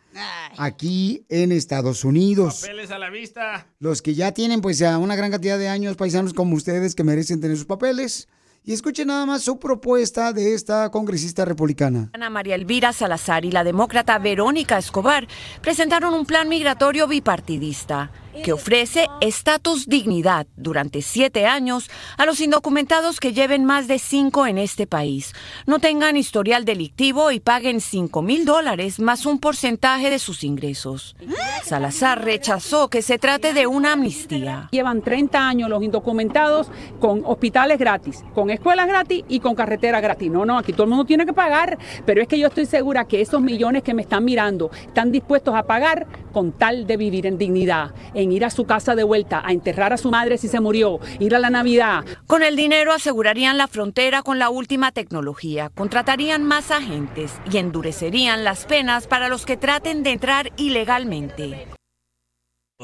aquí 0.56 1.24
en 1.28 1.52
Estados 1.52 2.04
Unidos. 2.04 2.60
Papeles 2.60 2.90
a 2.90 2.98
la 2.98 3.10
vista. 3.10 3.66
Los 3.78 4.02
que 4.02 4.14
ya 4.14 4.32
tienen 4.32 4.60
pues 4.60 4.78
ya 4.78 4.98
una 4.98 5.16
gran 5.16 5.30
cantidad 5.30 5.58
de 5.58 5.68
años 5.68 5.96
paisanos 5.96 6.34
como 6.34 6.56
ustedes 6.56 6.94
que 6.94 7.04
merecen 7.04 7.40
tener 7.40 7.56
sus 7.56 7.66
papeles. 7.66 8.28
Y 8.66 8.72
escuchen 8.72 9.08
nada 9.08 9.26
más 9.26 9.42
su 9.42 9.58
propuesta 9.58 10.32
de 10.32 10.54
esta 10.54 10.90
congresista 10.90 11.44
republicana. 11.44 12.08
Ana 12.14 12.30
María 12.30 12.54
Elvira 12.54 12.94
Salazar 12.94 13.44
y 13.44 13.50
la 13.50 13.62
demócrata 13.62 14.18
Verónica 14.18 14.78
Escobar 14.78 15.28
presentaron 15.60 16.14
un 16.14 16.24
plan 16.24 16.48
migratorio 16.48 17.06
bipartidista 17.06 18.10
que 18.42 18.52
ofrece 18.52 19.08
estatus 19.20 19.86
dignidad 19.86 20.46
durante 20.56 21.02
siete 21.02 21.46
años 21.46 21.90
a 22.16 22.26
los 22.26 22.40
indocumentados 22.40 23.20
que 23.20 23.32
lleven 23.32 23.64
más 23.64 23.88
de 23.88 23.98
cinco 23.98 24.46
en 24.46 24.58
este 24.58 24.86
país, 24.86 25.34
no 25.66 25.78
tengan 25.78 26.16
historial 26.16 26.64
delictivo 26.64 27.30
y 27.30 27.40
paguen 27.40 27.80
cinco 27.80 28.22
mil 28.22 28.44
dólares 28.44 28.98
más 28.98 29.26
un 29.26 29.38
porcentaje 29.38 30.10
de 30.10 30.18
sus 30.18 30.44
ingresos. 30.44 31.16
Salazar 31.62 32.24
rechazó 32.24 32.88
que 32.88 33.02
se 33.02 33.18
trate 33.18 33.52
de 33.54 33.66
una 33.66 33.92
amnistía. 33.92 34.68
Llevan 34.70 35.02
30 35.02 35.48
años 35.48 35.70
los 35.70 35.82
indocumentados 35.82 36.70
con 37.00 37.22
hospitales 37.24 37.78
gratis, 37.78 38.24
con 38.34 38.50
escuelas 38.50 38.86
gratis 38.86 39.24
y 39.28 39.40
con 39.40 39.54
carretera 39.54 40.00
gratis. 40.00 40.30
No, 40.30 40.44
no, 40.44 40.58
aquí 40.58 40.72
todo 40.72 40.84
el 40.84 40.90
mundo 40.90 41.04
tiene 41.04 41.24
que 41.24 41.32
pagar, 41.32 41.78
pero 42.04 42.20
es 42.20 42.28
que 42.28 42.38
yo 42.38 42.48
estoy 42.48 42.66
segura 42.66 43.06
que 43.06 43.20
esos 43.20 43.40
millones 43.40 43.82
que 43.82 43.94
me 43.94 44.02
están 44.02 44.24
mirando 44.24 44.70
están 44.86 45.10
dispuestos 45.10 45.54
a 45.54 45.62
pagar 45.62 46.06
con 46.32 46.52
tal 46.52 46.86
de 46.86 46.96
vivir 46.96 47.26
en 47.26 47.38
dignidad, 47.38 47.92
ir 48.32 48.44
a 48.44 48.50
su 48.50 48.64
casa 48.64 48.94
de 48.94 49.04
vuelta, 49.04 49.42
a 49.44 49.52
enterrar 49.52 49.92
a 49.92 49.96
su 49.96 50.10
madre 50.10 50.38
si 50.38 50.48
se 50.48 50.60
murió, 50.60 51.00
ir 51.18 51.34
a 51.34 51.38
la 51.38 51.50
Navidad. 51.50 52.04
Con 52.26 52.42
el 52.42 52.56
dinero 52.56 52.92
asegurarían 52.92 53.58
la 53.58 53.68
frontera 53.68 54.22
con 54.22 54.38
la 54.38 54.50
última 54.50 54.92
tecnología, 54.92 55.70
contratarían 55.74 56.44
más 56.44 56.70
agentes 56.70 57.32
y 57.50 57.58
endurecerían 57.58 58.44
las 58.44 58.64
penas 58.64 59.06
para 59.06 59.28
los 59.28 59.46
que 59.46 59.56
traten 59.56 60.02
de 60.02 60.10
entrar 60.12 60.52
ilegalmente. 60.56 61.68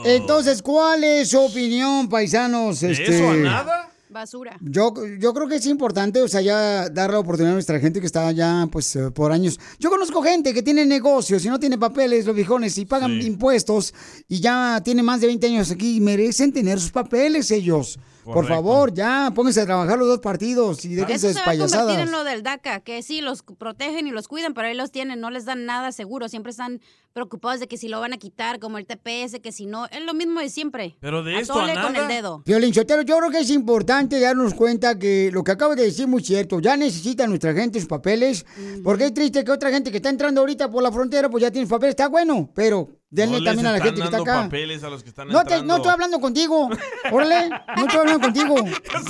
Entonces, 0.04 0.62
¿cuál 0.62 1.04
es 1.04 1.30
su 1.30 1.40
opinión, 1.40 2.08
paisanos? 2.08 2.80
¿De 2.80 2.92
Este, 2.92 3.16
eso 3.16 3.30
a 3.30 3.34
nada? 3.34 3.90
Basura. 4.10 4.58
Yo, 4.60 4.92
yo 5.18 5.32
creo 5.32 5.48
que 5.48 5.56
es 5.56 5.66
importante, 5.66 6.20
o 6.20 6.28
sea, 6.28 6.40
ya 6.40 6.88
dar 6.88 7.10
la 7.10 7.20
oportunidad 7.20 7.52
a 7.52 7.54
nuestra 7.54 7.78
gente 7.78 8.00
que 8.00 8.06
está 8.06 8.30
ya, 8.32 8.68
pues, 8.70 8.94
eh, 8.96 9.10
por 9.10 9.32
años. 9.32 9.58
Yo 9.78 9.88
conozco 9.88 10.22
gente 10.22 10.52
que 10.52 10.62
tiene 10.62 10.84
negocios 10.84 11.44
y 11.44 11.48
no 11.48 11.58
tiene 11.60 11.78
papeles, 11.78 12.26
los 12.26 12.34
viejones, 12.34 12.76
y 12.78 12.86
pagan 12.86 13.20
impuestos 13.22 13.94
y 14.28 14.40
ya 14.40 14.80
tiene 14.84 15.02
más 15.02 15.20
de 15.20 15.28
20 15.28 15.46
años 15.46 15.70
aquí 15.70 15.96
y 15.96 16.00
merecen 16.00 16.52
tener 16.52 16.80
sus 16.80 16.90
papeles 16.90 17.50
ellos. 17.50 17.98
Por 18.24 18.46
favor, 18.46 18.92
ya, 18.92 19.32
pónganse 19.34 19.62
a 19.62 19.66
trabajar 19.66 19.98
los 19.98 20.06
dos 20.06 20.20
partidos 20.20 20.84
y 20.84 20.94
déjense 20.94 21.14
Eso 21.14 21.26
de 21.28 21.32
se 21.34 21.38
va 21.38 21.44
a 21.44 21.46
payasadas. 21.46 21.98
en 21.98 22.12
lo 22.12 22.22
del 22.22 22.42
DACA, 22.42 22.80
que 22.80 23.02
sí, 23.02 23.20
los 23.20 23.42
protegen 23.42 24.06
y 24.06 24.10
los 24.10 24.28
cuidan, 24.28 24.54
pero 24.54 24.68
ahí 24.68 24.74
los 24.74 24.90
tienen, 24.90 25.20
no 25.20 25.30
les 25.30 25.46
dan 25.46 25.64
nada 25.64 25.90
seguro, 25.90 26.28
siempre 26.28 26.50
están 26.50 26.80
preocupados 27.12 27.60
de 27.60 27.68
que 27.68 27.76
si 27.76 27.88
lo 27.88 28.00
van 28.00 28.12
a 28.12 28.18
quitar, 28.18 28.58
como 28.60 28.78
el 28.78 28.86
TPS, 28.86 29.40
que 29.42 29.52
si 29.52 29.66
no, 29.66 29.86
es 29.86 30.04
lo 30.04 30.14
mismo 30.14 30.40
de 30.40 30.48
siempre. 30.48 30.96
Pero 31.00 31.22
de 31.22 31.38
esto 31.38 31.54
a 31.54 31.64
Atole 31.64 31.74
con 31.80 31.92
nada. 31.92 32.04
el 32.04 32.08
dedo. 32.08 32.42
Violín 32.46 32.72
yo 32.72 32.86
creo 32.86 33.30
que 33.30 33.38
es 33.40 33.50
importante 33.50 34.20
darnos 34.20 34.54
cuenta 34.54 34.98
que 34.98 35.30
lo 35.32 35.42
que 35.44 35.52
acabo 35.52 35.74
de 35.74 35.84
decir 35.84 36.02
es 36.04 36.08
muy 36.08 36.22
cierto. 36.22 36.60
Ya 36.60 36.76
necesita 36.76 37.26
nuestra 37.26 37.52
gente 37.52 37.80
sus 37.80 37.88
papeles. 37.88 38.44
Porque 38.84 39.06
es 39.06 39.14
triste 39.14 39.44
que 39.44 39.50
otra 39.50 39.70
gente 39.70 39.90
que 39.90 39.96
está 39.98 40.08
entrando 40.08 40.40
ahorita 40.40 40.70
por 40.70 40.82
la 40.82 40.92
frontera, 40.92 41.28
pues 41.28 41.42
ya 41.42 41.50
tiene 41.50 41.66
sus 41.66 41.72
papeles. 41.72 41.90
Está 41.90 42.08
bueno, 42.08 42.50
pero 42.54 42.88
denle 43.10 43.38
No 43.38 43.44
les 43.44 43.50
también 43.50 43.66
a 43.66 43.72
la 43.72 43.80
gente 43.80 44.00
que 44.00 44.04
está 44.04 44.18
acá. 44.18 44.42
papeles 44.44 44.84
a 44.84 44.90
los 44.90 45.02
que 45.02 45.08
están 45.10 45.28
No, 45.28 45.44
te, 45.44 45.62
no 45.62 45.76
estoy 45.76 45.90
hablando 45.92 46.20
contigo. 46.20 46.68
Órale, 47.12 47.50
no 47.76 47.82
estoy 47.82 48.00
hablando 48.00 48.20
contigo. 48.20 48.54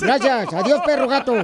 Gracias. 0.01 0.53
Adiós, 0.53 0.81
perro 0.85 1.07
gato. 1.07 1.35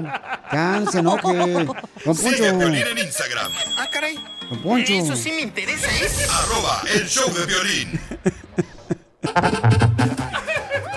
Ya, 0.51 0.79
no 0.79 0.91
se 0.91 0.99
enoje. 0.99 1.33
Don 2.05 2.17
Poncho. 2.17 2.45
En 2.45 2.97
Instagram. 2.97 3.51
Ah, 3.77 3.87
caray. 3.91 4.17
Don 4.49 4.59
Poncho. 4.61 4.93
Eso 4.93 5.15
sí 5.15 5.31
me 5.31 5.41
interesa, 5.41 5.87
¿eh? 5.87 6.07
Arroba 6.31 6.81
el 6.93 7.07
show 7.07 7.29
de 7.33 7.45
violín. 7.45 7.99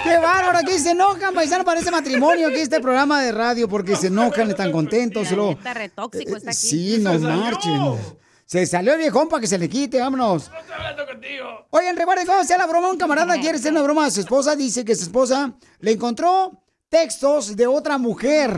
Qué 0.05 0.18
bárbaro, 0.18 0.59
aquí 0.59 0.78
se 0.78 0.90
enojan, 0.90 1.34
paisano, 1.34 1.64
parece 1.64 1.90
matrimonio 1.90 2.48
aquí 2.48 2.59
este 2.61 2.80
programa 2.80 3.22
de 3.22 3.32
radio 3.32 3.68
porque 3.68 3.96
se 3.96 4.07
enojan, 4.09 4.51
están 4.51 4.72
contentos. 4.72 5.30
luego- 5.32 5.53
Está 5.53 5.74
re 5.74 5.88
tóxico, 5.88 6.36
está 6.36 6.51
aquí. 6.51 6.59
Sí, 6.59 6.98
no 6.98 7.18
marchen. 7.18 7.96
Se 8.46 8.66
salió 8.66 8.94
el 8.94 8.98
viejón 8.98 9.28
para 9.28 9.40
que 9.40 9.46
se 9.46 9.59
le 9.59 9.68
quite, 9.68 10.01
vámonos. 10.01 10.51
Oigan, 11.70 11.96
recuerden 11.96 12.26
cómo 12.26 12.40
hacer 12.40 12.59
la 12.59 12.66
broma. 12.66 12.90
Un 12.90 12.98
camarada 12.98 13.38
quiere 13.38 13.59
hacer 13.59 13.70
una 13.70 13.82
broma 13.82 14.07
a 14.07 14.11
su 14.11 14.20
esposa. 14.20 14.57
Dice 14.57 14.84
que 14.84 14.96
su 14.96 15.05
esposa 15.05 15.53
le 15.78 15.92
encontró 15.92 16.61
textos 16.88 17.55
de 17.55 17.68
otra 17.68 17.96
mujer. 17.96 18.51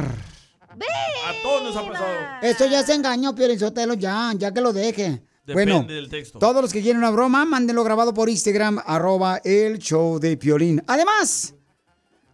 A 0.73 1.43
todos 1.43 1.62
nos 1.62 1.77
ha 1.77 1.89
pasado. 1.89 2.14
Esto 2.43 2.66
ya 2.66 2.83
se 2.83 2.95
engañó, 2.95 3.35
Sotelo, 3.59 3.95
ya, 3.95 4.33
ya 4.37 4.53
que 4.53 4.61
lo 4.61 4.73
deje. 4.73 5.23
Depende 5.45 5.73
bueno, 5.73 5.83
del 5.83 6.09
texto. 6.09 6.39
todos 6.39 6.62
los 6.62 6.73
que 6.73 6.83
quieren 6.83 6.99
una 6.99 7.11
broma, 7.11 7.45
mándenlo 7.45 7.83
grabado 7.83 8.14
por 8.14 8.29
Instagram, 8.29 8.81
arroba 8.87 9.41
el 9.45 9.79
show 9.79 10.20
de 10.20 10.37
Piolín. 10.37 10.83
Además, 10.87 11.55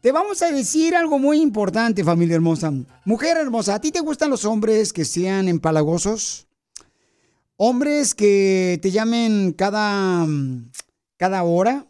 te 0.02 0.12
vamos 0.12 0.42
a 0.42 0.52
decir 0.52 0.94
algo 0.94 1.18
muy 1.18 1.40
importante, 1.40 2.04
familia 2.04 2.36
hermosa. 2.36 2.70
Mujer 3.04 3.38
hermosa, 3.38 3.76
¿a 3.76 3.80
ti 3.80 3.90
te 3.90 4.00
gustan 4.00 4.28
los 4.30 4.44
hombres 4.44 4.92
que 4.92 5.06
sean 5.06 5.48
empalagosos? 5.48 6.46
Hombres 7.56 8.14
que 8.14 8.78
te 8.82 8.90
llamen 8.90 9.52
cada, 9.52 10.26
cada 11.16 11.42
hora. 11.42 11.86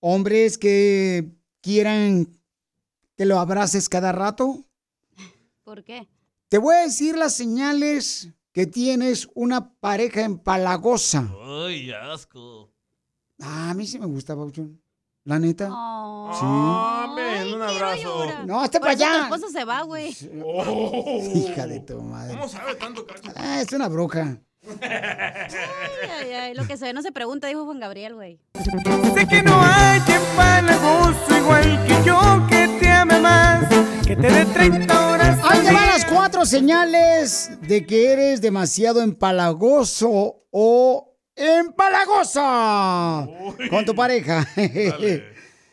Hombres 0.00 0.58
que 0.58 1.30
quieran 1.60 2.36
que 3.16 3.24
lo 3.24 3.38
abraces 3.38 3.88
cada 3.88 4.12
rato. 4.12 4.64
¿Por 5.70 5.84
qué? 5.84 6.08
Te 6.48 6.58
voy 6.58 6.74
a 6.74 6.80
decir 6.80 7.16
las 7.16 7.32
señales 7.32 8.28
que 8.50 8.66
tienes 8.66 9.28
una 9.36 9.70
pareja 9.74 10.22
empalagosa. 10.22 11.30
Ay, 11.64 11.92
asco. 11.92 12.72
Ah, 13.40 13.70
a 13.70 13.74
mí 13.74 13.86
sí 13.86 13.96
me 14.00 14.06
gusta, 14.06 14.34
Pauchón. 14.34 14.82
La 15.22 15.38
neta. 15.38 15.66
Sí. 15.68 15.72
Ah, 15.76 17.14
ven, 17.14 17.54
un 17.54 17.62
abrazo. 17.62 18.26
No, 18.46 18.60
hasta 18.60 18.80
Por 18.80 18.88
para 18.88 18.94
eso 18.94 19.04
tu 19.04 19.10
allá. 19.12 19.22
esposa 19.22 19.48
se 19.56 19.64
va, 19.64 19.82
güey. 19.82 20.08
Hija 21.36 21.68
de 21.68 21.78
tu 21.86 22.02
madre. 22.02 22.34
¿Cómo 22.34 22.48
sabe 22.48 22.74
tanto, 22.74 23.06
cacho? 23.06 23.30
Ah, 23.36 23.60
es 23.60 23.72
una 23.72 23.86
bruja. 23.86 24.40
Ay, 24.82 26.20
ay, 26.20 26.32
ay, 26.32 26.54
lo 26.54 26.66
que 26.66 26.76
se 26.76 26.86
ve 26.86 26.92
no 26.92 27.00
se 27.02 27.12
pregunta, 27.12 27.46
dijo 27.46 27.64
Juan 27.64 27.78
Gabriel, 27.78 28.14
güey. 28.16 28.40
Sé 29.14 29.28
que 29.28 29.40
no 29.42 29.58
hay 29.62 30.00
empalagoso 30.00 31.36
igual 31.38 31.86
que 31.86 32.04
yo 32.04 32.18
que 32.48 32.66
te 32.80 32.89
ame 33.00 33.18
más, 33.18 33.66
que 34.06 34.14
te 34.14 34.30
dé 34.30 34.44
30 34.44 35.10
horas. 35.10 35.38
Ahí 35.42 35.60
te 35.60 35.72
van 35.72 35.86
las 35.86 36.04
cuatro 36.04 36.44
señales 36.44 37.50
de 37.66 37.86
que 37.86 38.12
eres 38.12 38.42
demasiado 38.42 39.00
empalagoso 39.00 40.44
o 40.50 41.16
empalagosa 41.34 43.26
con 43.70 43.86
tu 43.86 43.94
pareja. 43.94 44.46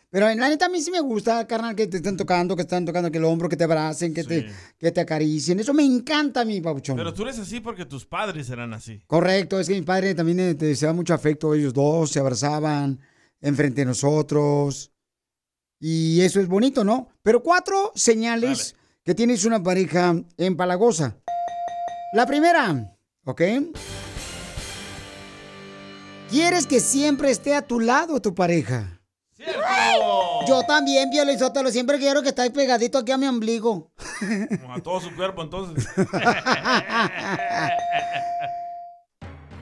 Pero 0.10 0.30
en 0.30 0.40
la 0.40 0.48
neta 0.48 0.68
a 0.68 0.70
mí 0.70 0.82
sí 0.82 0.90
me 0.90 1.02
gusta, 1.02 1.46
carnal, 1.46 1.76
que 1.76 1.88
te 1.88 1.98
estén 1.98 2.16
tocando, 2.16 2.56
que 2.56 2.64
te 2.64 2.74
estén 2.74 2.86
tocando 2.86 3.12
que 3.12 3.18
el 3.18 3.26
hombro, 3.26 3.50
que 3.50 3.58
te 3.58 3.66
abracen, 3.66 4.14
que, 4.14 4.24
te, 4.24 4.48
que 4.78 4.92
te 4.94 5.02
acaricien. 5.02 5.60
Eso 5.60 5.74
me 5.74 5.84
encanta 5.84 6.42
a 6.42 6.46
mí, 6.46 6.62
papuchón. 6.62 6.96
Pero 6.96 7.14
tú 7.14 7.24
eres 7.24 7.40
así 7.40 7.60
porque 7.60 7.86
tus 7.86 8.06
padres 8.06 8.50
eran 8.50 8.74
así. 8.74 9.02
Correcto, 9.06 9.60
es 9.60 9.68
que 9.68 9.74
mi 9.74 9.82
padre 9.82 10.16
también 10.16 10.40
eh, 10.40 10.56
te 10.56 10.68
deseaba 10.68 10.94
mucho 10.94 11.14
afecto. 11.14 11.54
Ellos 11.54 11.74
dos 11.74 12.10
se 12.10 12.22
abrazaban 12.22 13.02
enfrente 13.42 13.82
de 13.82 13.86
nosotros. 13.86 14.94
Y 15.80 16.22
eso 16.22 16.40
es 16.40 16.48
bonito, 16.48 16.84
¿no? 16.84 17.10
Pero 17.22 17.44
cuatro 17.44 17.92
señales 17.96 18.76
que 19.04 19.14
tienes 19.16 19.46
una 19.46 19.62
pareja 19.62 20.16
empalagosa. 20.38 21.18
La 22.14 22.26
primera, 22.26 22.98
¿ok? 23.26 23.42
Quieres 26.30 26.68
que 26.68 26.80
siempre 26.80 27.32
esté 27.32 27.54
a 27.56 27.62
tu 27.62 27.80
lado 27.80 28.22
tu 28.22 28.34
pareja. 28.34 29.00
Yo 30.48 30.64
también, 30.64 31.10
Sotelo, 31.38 31.72
siempre 31.72 32.00
quiero 32.00 32.22
que 32.22 32.30
esté 32.30 32.50
pegadito 32.52 32.98
aquí 32.98 33.12
a 33.12 33.18
mi 33.18 33.28
ombligo. 33.28 33.92
Como 34.62 34.74
a 34.74 34.82
todo 34.82 35.00
su 35.02 35.16
cuerpo, 35.16 35.44
entonces. 35.44 35.88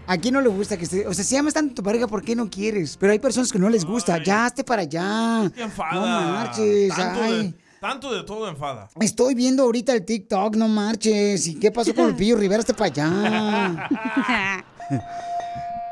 ¿A 0.07 0.17
quién 0.17 0.33
no 0.33 0.41
le 0.41 0.49
gusta 0.49 0.77
que 0.77 0.83
esté? 0.83 1.07
O 1.07 1.13
sea, 1.13 1.23
si 1.23 1.35
amas 1.35 1.53
tanto 1.53 1.71
a 1.71 1.75
tu 1.75 1.83
pareja, 1.83 2.07
¿por 2.07 2.23
qué 2.23 2.35
no 2.35 2.49
quieres? 2.49 2.95
Pero 2.97 3.11
hay 3.11 3.19
personas 3.19 3.51
que 3.51 3.57
no 3.57 3.69
les 3.69 3.83
gusta. 3.83 4.21
Ya, 4.23 4.45
hazte 4.45 4.63
para 4.63 4.83
allá. 4.83 5.49
Te 5.53 5.63
enfada. 5.63 5.93
No 5.93 6.31
marches. 6.31 6.95
Tanto, 6.95 7.21
ay. 7.23 7.43
de, 7.43 7.53
tanto 7.79 8.13
de 8.13 8.23
todo 8.23 8.47
enfada. 8.47 8.89
Estoy 8.99 9.33
viendo 9.33 9.63
ahorita 9.63 9.93
el 9.93 10.05
TikTok, 10.05 10.55
no 10.55 10.67
marches. 10.67 11.47
¿Y 11.47 11.55
qué 11.55 11.71
pasó 11.71 11.95
con 11.95 12.09
el 12.09 12.15
pillo 12.15 12.37
Rivera? 12.37 12.59
Hazte 12.59 12.73
para 12.73 12.91
allá. 12.91 13.89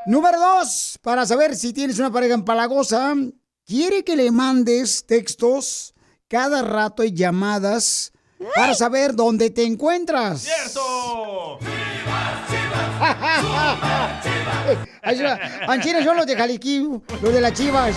Número 0.05 0.39
dos, 0.39 0.99
para 1.01 1.25
saber 1.25 1.55
si 1.55 1.73
tienes 1.73 1.97
una 1.97 2.11
pareja 2.11 2.33
empalagosa, 2.33 3.15
quiere 3.65 4.03
que 4.03 4.15
le 4.15 4.31
mandes 4.31 5.05
textos 5.05 5.95
cada 6.27 6.61
rato 6.61 7.03
y 7.03 7.13
llamadas 7.13 8.11
para 8.55 8.75
saber 8.75 9.15
dónde 9.15 9.49
te 9.49 9.63
encuentras. 9.63 10.41
¡Cierto! 10.41 11.59
Anchina 15.67 16.03
son 16.03 16.17
los 16.17 16.25
de 16.25 16.35
Jaliquí, 16.35 16.87
los 17.21 17.33
de 17.33 17.41
las 17.41 17.53
chivas. 17.53 17.95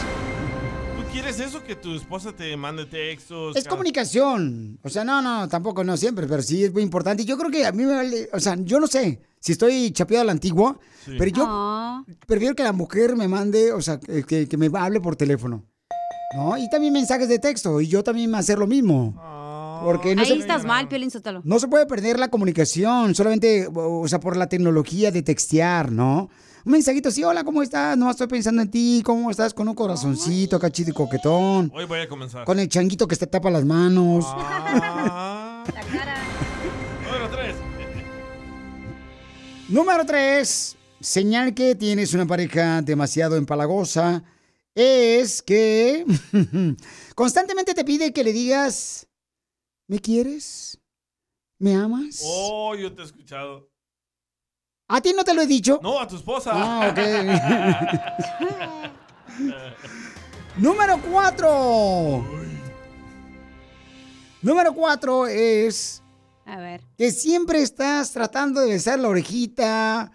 ¿Tú 0.96 1.02
quieres 1.12 1.38
eso? 1.40 1.62
Que 1.64 1.76
tu 1.76 1.94
esposa 1.94 2.32
te 2.32 2.56
mande 2.56 2.86
textos. 2.86 3.56
Es 3.56 3.64
cada- 3.64 3.76
comunicación. 3.76 4.78
O 4.82 4.88
sea, 4.88 5.04
no, 5.04 5.22
no, 5.22 5.48
tampoco, 5.48 5.84
no 5.84 5.96
siempre, 5.96 6.26
pero 6.26 6.42
sí 6.42 6.64
es 6.64 6.72
muy 6.72 6.82
importante. 6.82 7.22
Y 7.22 7.26
Yo 7.26 7.36
creo 7.38 7.50
que 7.50 7.66
a 7.66 7.72
mí 7.72 7.84
me 7.84 7.94
vale, 7.94 8.28
o 8.32 8.40
sea, 8.40 8.56
yo 8.58 8.80
no 8.80 8.86
sé 8.86 9.20
si 9.40 9.52
estoy 9.52 9.90
chapeado 9.92 10.22
a 10.22 10.26
la 10.26 10.32
antigua, 10.32 10.78
Sí. 11.04 11.14
pero 11.18 11.30
yo 11.30 11.44
Ah. 11.48 12.04
prefiero 12.26 12.54
que 12.54 12.64
la 12.64 12.72
mujer 12.72 13.16
me 13.16 13.28
mande, 13.28 13.72
o 13.72 13.80
sea, 13.80 13.98
que, 14.00 14.48
me 14.56 14.70
hable 14.78 15.00
por 15.00 15.16
teléfono. 15.16 15.64
¿No? 16.36 16.58
Y 16.58 16.68
también 16.68 16.92
mensajes 16.92 17.28
de 17.28 17.38
texto. 17.38 17.80
Y 17.80 17.86
yo 17.86 18.02
también 18.02 18.34
hacer 18.34 18.58
lo 18.58 18.66
mismo. 18.66 19.14
Porque 19.82 20.14
no 20.14 20.22
Ahí 20.22 20.28
se, 20.28 20.34
estás 20.34 20.64
mal, 20.64 20.88
Piolín 20.88 21.10
Sotelo. 21.10 21.40
no 21.44 21.58
se 21.58 21.68
puede 21.68 21.86
perder 21.86 22.18
la 22.18 22.28
comunicación, 22.28 23.14
solamente, 23.14 23.68
o 23.72 24.06
sea, 24.08 24.20
por 24.20 24.36
la 24.36 24.48
tecnología 24.48 25.10
de 25.10 25.22
textear, 25.22 25.90
¿no? 25.92 26.28
Un 26.64 26.72
mensajito 26.72 27.10
así, 27.10 27.22
hola, 27.22 27.44
¿cómo 27.44 27.62
estás? 27.62 27.96
No 27.96 28.10
estoy 28.10 28.26
pensando 28.26 28.60
en 28.60 28.70
ti, 28.70 29.00
¿cómo 29.04 29.30
estás? 29.30 29.54
Con 29.54 29.68
un 29.68 29.74
corazoncito, 29.76 30.58
cachito 30.58 30.90
y 30.90 30.94
coquetón. 30.94 31.70
Hoy 31.72 31.84
voy 31.84 32.00
a 32.00 32.08
comenzar. 32.08 32.44
Con 32.44 32.58
el 32.58 32.68
changuito 32.68 33.06
que 33.06 33.14
te 33.14 33.26
tapa 33.28 33.50
las 33.50 33.64
manos. 33.64 34.26
Número 37.04 37.30
tres. 37.30 37.54
Número 39.68 40.04
tres, 40.06 40.76
señal 41.00 41.54
que 41.54 41.74
tienes 41.74 42.14
una 42.14 42.26
pareja 42.26 42.82
demasiado 42.82 43.36
empalagosa, 43.36 44.22
es 44.74 45.42
que 45.42 46.04
constantemente 47.14 47.74
te 47.74 47.84
pide 47.84 48.12
que 48.12 48.22
le 48.24 48.32
digas, 48.32 49.06
¿me 49.88 49.98
quieres? 49.98 50.78
¿Me 51.58 51.74
amas? 51.74 52.20
Oh, 52.24 52.74
yo 52.74 52.92
te 52.94 53.02
he 53.02 53.04
escuchado. 53.04 53.70
¿A 54.88 55.00
ti 55.00 55.12
no 55.12 55.24
te 55.24 55.34
lo 55.34 55.42
he 55.42 55.46
dicho? 55.46 55.80
No, 55.82 55.98
a 56.00 56.06
tu 56.06 56.16
esposa. 56.16 56.52
Ah, 56.54 56.90
ok. 56.90 56.98
Número 60.58 61.00
cuatro. 61.02 62.24
Número 64.42 64.72
cuatro 64.74 65.26
es 65.26 66.02
A 66.44 66.58
ver. 66.58 66.82
que 66.96 67.10
siempre 67.10 67.60
estás 67.62 68.12
tratando 68.12 68.60
de 68.60 68.68
besar 68.68 68.98
la 69.00 69.08
orejita. 69.08 70.12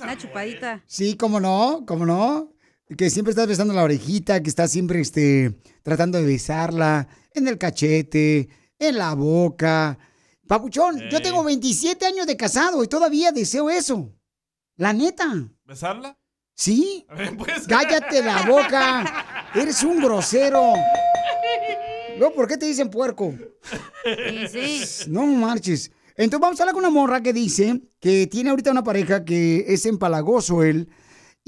Una 0.00 0.16
chupadita. 0.18 0.82
Sí, 0.86 1.16
cómo 1.16 1.40
no, 1.40 1.84
cómo 1.86 2.04
no. 2.04 2.52
Que 2.94 3.10
siempre 3.10 3.30
estás 3.30 3.48
besando 3.48 3.74
la 3.74 3.82
orejita, 3.82 4.40
que 4.42 4.48
estás 4.48 4.70
siempre 4.70 5.00
este, 5.00 5.58
tratando 5.82 6.18
de 6.18 6.24
besarla 6.24 7.08
en 7.34 7.48
el 7.48 7.58
cachete, 7.58 8.48
en 8.78 8.98
la 8.98 9.14
boca. 9.14 9.98
Papuchón, 10.46 11.00
yo 11.10 11.20
tengo 11.20 11.42
27 11.42 12.06
años 12.06 12.26
de 12.26 12.36
casado 12.36 12.84
y 12.84 12.86
todavía 12.86 13.32
deseo 13.32 13.70
eso. 13.70 14.12
La 14.76 14.92
neta. 14.92 15.26
¿Besarla? 15.64 16.16
¿Sí? 16.54 17.04
Ver, 17.16 17.36
pues. 17.36 17.66
Cállate 17.66 18.22
la 18.22 18.42
boca. 18.42 19.50
Eres 19.54 19.82
un 19.82 20.00
grosero. 20.00 20.72
No, 22.18 22.30
¿por 22.30 22.46
qué 22.46 22.56
te 22.56 22.66
dicen 22.66 22.88
puerco? 22.88 23.34
No 25.08 25.26
marches. 25.26 25.90
Entonces 26.16 26.40
vamos 26.40 26.60
a 26.60 26.62
hablar 26.62 26.74
con 26.74 26.84
una 26.84 26.90
morra 26.90 27.20
que 27.20 27.32
dice 27.32 27.82
que 28.00 28.26
tiene 28.26 28.50
ahorita 28.50 28.70
una 28.70 28.84
pareja 28.84 29.24
que 29.24 29.64
es 29.68 29.84
empalagoso 29.84 30.62
él 30.62 30.88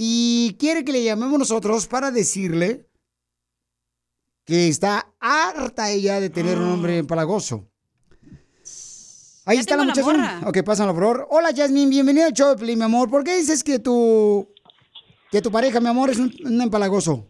y 0.00 0.54
quiere 0.60 0.84
que 0.84 0.92
le 0.92 1.02
llamemos 1.02 1.40
nosotros 1.40 1.88
para 1.88 2.12
decirle 2.12 2.86
que 4.44 4.68
está 4.68 5.12
harta 5.18 5.90
ella 5.90 6.20
de 6.20 6.30
tener 6.30 6.56
un 6.56 6.68
hombre 6.68 6.98
empalagoso. 6.98 7.68
Ahí 9.44 9.56
Ya 9.56 9.60
está 9.62 9.76
la 9.76 9.82
muchacha. 9.82 10.40
ok, 10.46 10.58
pásalo, 10.64 10.94
por 10.94 11.02
favor. 11.02 11.26
Hola, 11.30 11.48
Jasmine, 11.54 11.90
bienvenida 11.90 12.26
al 12.26 12.32
show 12.32 12.54
mi 12.60 12.80
amor. 12.80 13.10
¿Por 13.10 13.24
qué 13.24 13.38
dices 13.38 13.64
que 13.64 13.80
tu, 13.80 14.48
que 15.32 15.42
tu 15.42 15.50
pareja, 15.50 15.80
mi 15.80 15.88
amor, 15.88 16.10
es 16.10 16.18
un, 16.20 16.32
un 16.44 16.62
empalagoso? 16.62 17.26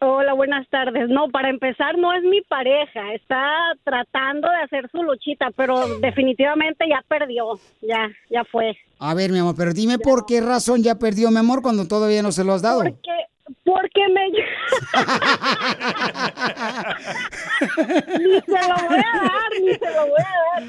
Hola, 0.00 0.32
buenas 0.32 0.68
tardes. 0.70 1.08
No, 1.08 1.28
para 1.28 1.48
empezar, 1.48 1.96
no 1.96 2.12
es 2.12 2.24
mi 2.24 2.40
pareja. 2.42 3.14
Está 3.14 3.46
tratando 3.84 4.48
de 4.48 4.62
hacer 4.64 4.90
su 4.90 5.00
luchita, 5.04 5.52
pero 5.54 5.98
definitivamente 6.00 6.88
ya 6.88 7.04
perdió. 7.06 7.60
Ya, 7.82 8.08
ya 8.30 8.42
fue. 8.44 8.76
A 9.00 9.14
ver, 9.14 9.30
mi 9.30 9.38
amor, 9.38 9.54
pero 9.56 9.72
dime 9.72 9.96
por 9.98 10.26
qué 10.26 10.40
razón 10.40 10.82
ya 10.82 10.96
perdió, 10.96 11.30
mi 11.30 11.38
amor, 11.38 11.62
cuando 11.62 11.86
todavía 11.86 12.20
no 12.20 12.32
se 12.32 12.42
lo 12.42 12.52
has 12.52 12.62
dado. 12.62 12.82
Porque, 12.82 13.26
porque 13.64 14.08
me... 14.08 14.28
ni 18.18 18.40
se 18.40 18.68
lo 18.68 18.74
voy 18.88 18.98
a 18.98 19.22
dar, 19.22 19.50
ni 19.62 19.72
se 19.74 19.90
lo 19.94 20.08
voy 20.08 20.20
a 20.20 20.34
dar. 20.50 20.64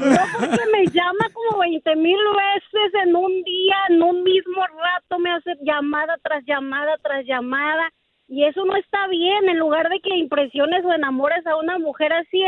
No, 0.00 0.16
porque 0.38 0.64
me 0.72 0.86
llama 0.86 1.28
como 1.34 1.58
20 1.60 1.96
mil 1.96 2.16
veces 2.16 2.94
en 3.04 3.14
un 3.14 3.42
día, 3.42 3.76
en 3.90 4.02
un 4.02 4.22
mismo 4.22 4.66
rato, 4.66 5.18
me 5.18 5.30
hace 5.30 5.54
llamada 5.62 6.16
tras 6.22 6.42
llamada 6.46 6.96
tras 7.02 7.26
llamada. 7.26 7.92
Y 8.26 8.44
eso 8.44 8.64
no 8.64 8.74
está 8.76 9.06
bien. 9.08 9.46
En 9.48 9.58
lugar 9.58 9.90
de 9.90 10.00
que 10.00 10.16
impresiones 10.16 10.82
o 10.84 10.92
enamores 10.92 11.46
a 11.46 11.56
una 11.56 11.78
mujer 11.78 12.12
así, 12.12 12.42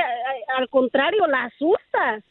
al 0.57 0.69
contrario, 0.71 1.27
la 1.27 1.45
asustas. 1.45 2.25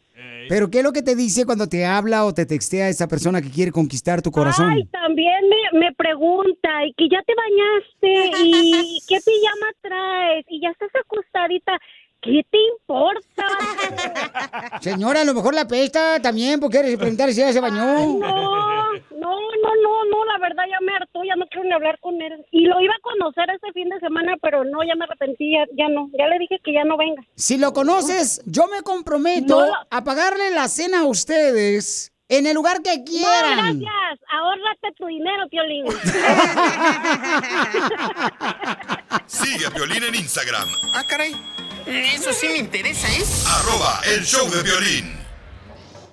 Pero 0.49 0.69
¿qué 0.69 0.79
es 0.79 0.83
lo 0.83 0.91
que 0.91 1.01
te 1.01 1.15
dice 1.15 1.45
cuando 1.45 1.67
te 1.67 1.85
habla 1.85 2.25
o 2.25 2.33
te 2.33 2.45
textea 2.45 2.89
esa 2.89 3.07
persona 3.07 3.41
que 3.41 3.49
quiere 3.49 3.71
conquistar 3.71 4.21
tu 4.21 4.31
corazón? 4.31 4.69
Ay, 4.71 4.83
también 4.85 5.47
me, 5.49 5.79
me 5.79 5.93
pregunta, 5.93 6.85
y 6.85 6.93
que 6.93 7.07
ya 7.09 7.21
te 7.23 7.33
bañaste, 7.35 8.43
y 8.43 8.99
qué 9.07 9.17
pijama 9.23 9.67
traes, 9.81 10.45
y 10.49 10.61
ya 10.61 10.69
estás 10.69 10.91
acostadita. 10.95 11.79
¿Qué 12.21 12.45
te 12.51 12.57
importa? 12.73 13.45
Señora, 14.81 15.21
a 15.21 15.25
lo 15.25 15.33
mejor 15.33 15.55
la 15.55 15.67
pesta 15.67 16.19
también, 16.21 16.59
porque 16.59 16.77
quieres 16.79 16.97
preguntar 16.97 17.31
si 17.31 17.41
ella 17.41 17.51
se 17.51 17.59
bañó. 17.59 17.83
No, 17.83 18.19
no, 18.19 18.99
no, 19.19 19.75
no, 19.83 20.05
no, 20.05 20.25
la 20.25 20.37
verdad 20.39 20.63
ya 20.69 20.77
me 20.85 20.93
hartó, 20.95 21.23
ya 21.23 21.35
no 21.35 21.47
quiero 21.47 21.63
ni 21.67 21.73
hablar 21.73 21.97
con 21.99 22.21
él. 22.21 22.45
Y 22.51 22.65
lo 22.65 22.79
iba 22.79 22.93
a 22.93 22.99
conocer 23.01 23.49
este 23.55 23.71
fin 23.73 23.89
de 23.89 23.99
semana, 23.99 24.35
pero 24.41 24.63
no, 24.63 24.83
ya 24.83 24.93
me 24.95 25.05
arrepentí, 25.05 25.51
ya, 25.53 25.65
ya 25.75 25.87
no, 25.89 26.09
ya 26.17 26.27
le 26.27 26.37
dije 26.39 26.59
que 26.63 26.73
ya 26.73 26.83
no 26.83 26.95
venga. 26.97 27.23
Si 27.35 27.57
lo 27.57 27.73
conoces, 27.73 28.41
yo 28.45 28.67
me 28.67 28.81
comprometo 28.83 29.65
No. 29.65 29.73
a 29.89 30.03
pagarle 30.03 30.51
la 30.51 30.67
cena 30.67 30.99
a 31.01 31.05
ustedes 31.05 32.13
en 32.29 32.45
el 32.45 32.53
lugar 32.53 32.81
que 32.83 32.97
No, 32.99 33.03
quieran. 33.03 33.79
gracias, 33.79 34.19
ahórrate 34.31 34.91
tu 34.95 35.07
dinero, 35.07 35.49
Piolín. 35.49 35.85
Sigue 39.25 39.65
a 39.65 39.71
Piolín 39.71 40.03
en 40.03 40.15
Instagram, 40.15 40.69
Ah, 40.93 41.03
caray. 41.07 41.33
Eso 41.85 42.31
sí 42.33 42.47
me 42.47 42.57
interesa, 42.57 43.07
¿eh? 43.07 43.23
arroba 43.47 44.01
el 44.13 44.23
show 44.23 44.49
de 44.49 44.61
violín. 44.61 45.13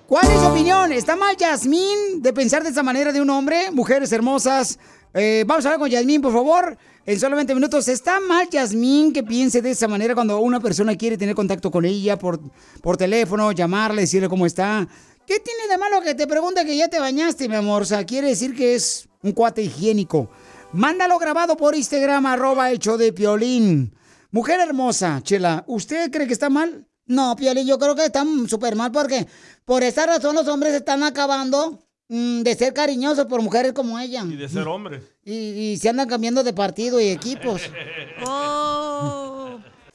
¿Cuál 0.07 0.31
es 0.31 0.39
su 0.39 0.47
opinión? 0.47 0.91
¿Está 0.91 1.15
mal 1.15 1.37
Yasmín 1.37 2.21
de 2.21 2.33
pensar 2.33 2.63
de 2.63 2.69
esa 2.69 2.81
manera 2.81 3.11
de 3.11 3.21
un 3.21 3.29
hombre? 3.29 3.69
Mujeres 3.71 4.11
hermosas. 4.11 4.79
Eh, 5.13 5.43
vamos 5.45 5.65
a 5.65 5.69
hablar 5.69 5.79
con 5.79 5.89
Yasmín, 5.89 6.21
por 6.21 6.33
favor. 6.33 6.77
En 7.05 7.19
solamente 7.19 7.53
minutos. 7.53 7.87
¿Está 7.87 8.19
mal 8.19 8.49
Yasmín 8.49 9.13
que 9.13 9.21
piense 9.21 9.61
de 9.61 9.71
esa 9.71 9.87
manera 9.87 10.15
cuando 10.15 10.39
una 10.39 10.59
persona 10.59 10.95
quiere 10.95 11.17
tener 11.17 11.35
contacto 11.35 11.69
con 11.69 11.85
ella 11.85 12.17
por, 12.17 12.39
por 12.81 12.97
teléfono, 12.97 13.51
llamarle, 13.51 14.01
decirle 14.01 14.27
cómo 14.27 14.47
está? 14.47 14.87
¿Qué 15.27 15.39
tiene 15.39 15.67
de 15.67 15.77
malo 15.77 16.01
que 16.01 16.15
te 16.15 16.25
pregunte 16.25 16.65
que 16.65 16.75
ya 16.75 16.87
te 16.87 16.99
bañaste, 16.99 17.47
mi 17.47 17.55
amor? 17.55 17.83
O 17.83 17.85
sea, 17.85 18.03
quiere 18.03 18.29
decir 18.29 18.55
que 18.55 18.73
es 18.73 19.07
un 19.21 19.33
cuate 19.33 19.61
higiénico. 19.61 20.29
Mándalo 20.73 21.19
grabado 21.19 21.55
por 21.55 21.75
Instagram, 21.75 22.25
arroba 22.25 22.71
hecho 22.71 22.97
de 22.97 23.13
piolín. 23.13 23.93
Mujer 24.31 24.59
hermosa, 24.59 25.21
Chela, 25.23 25.63
¿usted 25.67 26.11
cree 26.11 26.27
que 26.27 26.33
está 26.33 26.49
mal? 26.49 26.85
No, 27.07 27.35
Piolín, 27.35 27.65
yo 27.65 27.79
creo 27.79 27.95
que 27.95 28.05
está 28.05 28.23
súper 28.47 28.75
mal 28.75 28.91
porque 28.91 29.25
por 29.65 29.81
esa 29.81 30.05
razón 30.05 30.35
los 30.35 30.47
hombres 30.47 30.73
están 30.75 31.01
acabando 31.01 31.79
mm, 32.09 32.41
de 32.41 32.55
ser 32.55 32.73
cariñosos 32.73 33.25
por 33.25 33.41
mujeres 33.41 33.73
como 33.73 33.97
ella. 33.99 34.23
Y 34.29 34.35
de 34.35 34.47
ser 34.47 34.67
hombre. 34.67 35.01
Y, 35.23 35.33
y 35.33 35.77
se 35.77 35.89
andan 35.89 36.07
cambiando 36.07 36.43
de 36.43 36.53
partido 36.53 37.01
y 37.01 37.09
equipos. 37.09 37.61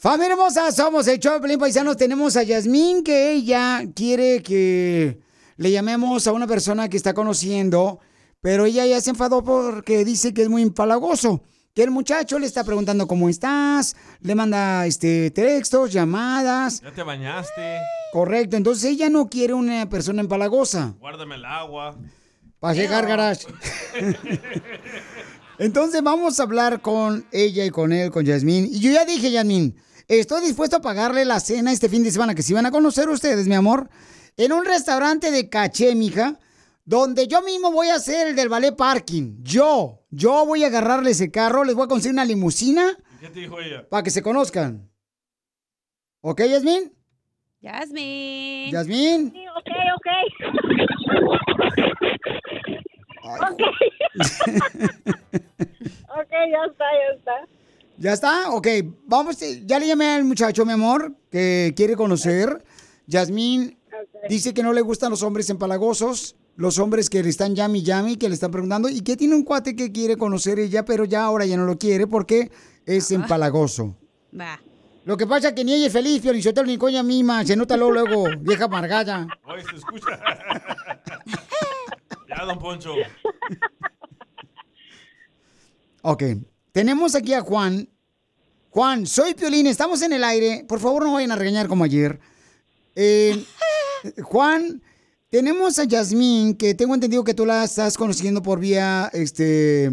Familia 0.04 0.32
hermosa, 0.32 0.70
somos 0.72 1.06
el 1.06 1.20
show 1.20 1.40
de 1.40 1.56
Paisanos. 1.56 1.96
Tenemos 1.96 2.36
a 2.36 2.42
Yasmín 2.42 3.04
que 3.04 3.32
ella 3.32 3.84
quiere 3.94 4.42
que 4.42 5.20
le 5.56 5.70
llamemos 5.70 6.26
a 6.26 6.32
una 6.32 6.46
persona 6.48 6.88
que 6.88 6.96
está 6.96 7.14
conociendo, 7.14 8.00
pero 8.40 8.66
ella 8.66 8.84
ya 8.84 9.00
se 9.00 9.10
enfadó 9.10 9.44
porque 9.44 10.04
dice 10.04 10.34
que 10.34 10.42
es 10.42 10.48
muy 10.48 10.62
empalagoso. 10.62 11.42
Que 11.74 11.82
el 11.82 11.90
muchacho 11.90 12.38
le 12.38 12.46
está 12.46 12.62
preguntando 12.62 13.08
cómo 13.08 13.28
estás, 13.28 13.96
le 14.20 14.36
manda 14.36 14.86
este 14.86 15.32
textos, 15.32 15.92
llamadas. 15.92 16.80
Ya 16.80 16.92
te 16.92 17.02
bañaste. 17.02 17.78
Correcto, 18.12 18.56
entonces 18.56 18.84
ella 18.84 19.10
no 19.10 19.28
quiere 19.28 19.54
una 19.54 19.88
persona 19.88 20.20
empalagosa. 20.20 20.94
Guárdame 21.00 21.34
el 21.34 21.44
agua. 21.44 21.96
Para 22.60 22.74
llegar 22.74 23.06
garage. 23.08 23.46
Entonces 25.58 26.02
vamos 26.02 26.38
a 26.38 26.44
hablar 26.44 26.80
con 26.80 27.26
ella 27.32 27.64
y 27.64 27.70
con 27.70 27.92
él, 27.92 28.10
con 28.10 28.24
Yasmín. 28.24 28.66
Y 28.66 28.80
yo 28.80 28.90
ya 28.92 29.04
dije, 29.04 29.30
Yasmín, 29.30 29.76
estoy 30.08 30.42
dispuesto 30.42 30.76
a 30.76 30.80
pagarle 30.80 31.24
la 31.24 31.40
cena 31.40 31.72
este 31.72 31.88
fin 31.88 32.02
de 32.02 32.10
semana, 32.10 32.34
que 32.34 32.42
si 32.42 32.52
van 32.52 32.66
a 32.66 32.70
conocer 32.70 33.08
ustedes, 33.08 33.46
mi 33.46 33.54
amor, 33.54 33.90
en 34.36 34.52
un 34.52 34.64
restaurante 34.64 35.30
de 35.30 35.48
caché, 35.48 35.94
mija, 35.94 36.38
donde 36.84 37.26
yo 37.26 37.42
mismo 37.42 37.70
voy 37.72 37.88
a 37.88 37.96
hacer 37.96 38.28
el 38.28 38.36
del 38.36 38.48
ballet 38.48 38.76
parking. 38.76 39.42
Yo, 39.42 40.03
yo 40.14 40.46
voy 40.46 40.64
a 40.64 40.68
agarrarle 40.68 41.10
ese 41.10 41.30
carro, 41.30 41.64
les 41.64 41.74
voy 41.74 41.84
a 41.84 41.88
conseguir 41.88 42.14
una 42.14 42.24
limusina 42.24 42.96
¿Qué 43.20 43.28
te 43.28 43.40
dijo 43.40 43.60
ella? 43.60 43.88
para 43.88 44.02
que 44.02 44.10
se 44.10 44.22
conozcan. 44.22 44.90
¿Ok, 46.20 46.40
Yasmín? 46.42 46.92
Yasmin. 47.60 48.70
Yasmín. 48.70 49.32
Sí, 49.32 49.44
ok, 49.48 49.70
ok. 49.96 50.08
Ok. 53.24 53.62
ok, 56.18 56.30
ya 56.30 56.64
está, 56.68 56.84
ya 56.92 57.14
está. 57.16 57.32
¿Ya 57.96 58.12
está? 58.12 58.50
Ok, 58.50 58.66
vamos, 59.06 59.38
ya 59.64 59.78
le 59.78 59.86
llamé 59.86 60.08
al 60.14 60.24
muchacho, 60.24 60.66
mi 60.66 60.72
amor, 60.72 61.14
que 61.30 61.72
quiere 61.74 61.96
conocer. 61.96 62.62
Yasmín 63.06 63.78
dice 64.28 64.52
que 64.52 64.62
no 64.62 64.72
le 64.72 64.82
gustan 64.82 65.10
los 65.10 65.22
hombres 65.22 65.48
empalagosos, 65.48 66.36
los 66.56 66.78
hombres 66.78 67.10
que 67.10 67.22
le 67.22 67.28
están 67.28 67.54
llami 67.54 67.82
llami, 67.82 68.16
que 68.16 68.28
le 68.28 68.34
están 68.34 68.50
preguntando, 68.50 68.88
y 68.88 69.00
que 69.00 69.16
tiene 69.16 69.34
un 69.34 69.42
cuate 69.42 69.74
que 69.74 69.92
quiere 69.92 70.16
conocer 70.16 70.58
ella, 70.58 70.84
pero 70.84 71.04
ya 71.04 71.24
ahora 71.24 71.46
ya 71.46 71.56
no 71.56 71.64
lo 71.64 71.78
quiere 71.78 72.06
porque 72.06 72.50
es 72.86 73.10
empalagoso. 73.10 73.96
Va. 74.38 74.60
Lo 75.04 75.18
que 75.18 75.26
pasa 75.26 75.48
es 75.48 75.54
que 75.54 75.64
ni 75.64 75.74
ella 75.74 75.88
es 75.88 75.92
feliz, 75.92 76.22
Piolichotelo, 76.22 76.66
ni 76.66 76.78
coña 76.78 77.02
misma, 77.02 77.44
se 77.44 77.56
nota 77.56 77.76
luego, 77.76 77.92
luego, 77.92 78.24
vieja 78.40 78.64
amargada. 78.64 79.26
Oye, 79.44 79.62
se 79.68 79.76
escucha. 79.76 80.18
ya, 82.28 82.44
don 82.46 82.58
Poncho. 82.58 82.94
Ok, 86.00 86.22
tenemos 86.72 87.14
aquí 87.14 87.34
a 87.34 87.42
Juan. 87.42 87.88
Juan, 88.70 89.06
soy 89.06 89.34
Piolín, 89.34 89.66
estamos 89.66 90.00
en 90.02 90.14
el 90.14 90.24
aire. 90.24 90.64
Por 90.66 90.80
favor, 90.80 91.04
no 91.04 91.12
vayan 91.12 91.32
a 91.32 91.36
regañar 91.36 91.68
como 91.68 91.84
ayer. 91.84 92.18
Eh, 92.96 93.44
Juan, 94.22 94.82
tenemos 95.34 95.80
a 95.80 95.84
Yasmín, 95.84 96.56
que 96.56 96.74
tengo 96.76 96.94
entendido 96.94 97.24
que 97.24 97.34
tú 97.34 97.44
la 97.44 97.64
estás 97.64 97.98
conociendo 97.98 98.40
por 98.40 98.60
vía 98.60 99.10
este 99.12 99.90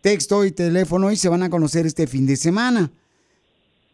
texto 0.00 0.46
y 0.46 0.50
teléfono 0.50 1.12
y 1.12 1.16
se 1.16 1.28
van 1.28 1.42
a 1.42 1.50
conocer 1.50 1.84
este 1.84 2.06
fin 2.06 2.26
de 2.26 2.36
semana. 2.36 2.90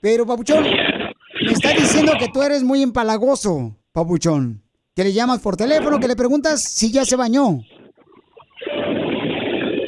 Pero, 0.01 0.24
Papuchón, 0.24 0.62
me 0.62 1.53
está 1.53 1.72
diciendo 1.72 2.12
que 2.16 2.29
tú 2.29 2.43
eres 2.43 2.62
muy 2.62 2.81
empalagoso, 2.81 3.76
Papuchón. 3.91 4.62
Que 4.95 5.03
le 5.03 5.12
llamas 5.12 5.41
por 5.41 5.57
teléfono, 5.57 5.99
que 5.99 6.07
le 6.07 6.14
preguntas 6.14 6.62
si 6.62 6.93
ya 6.93 7.05
se 7.05 7.16
bañó. 7.16 7.59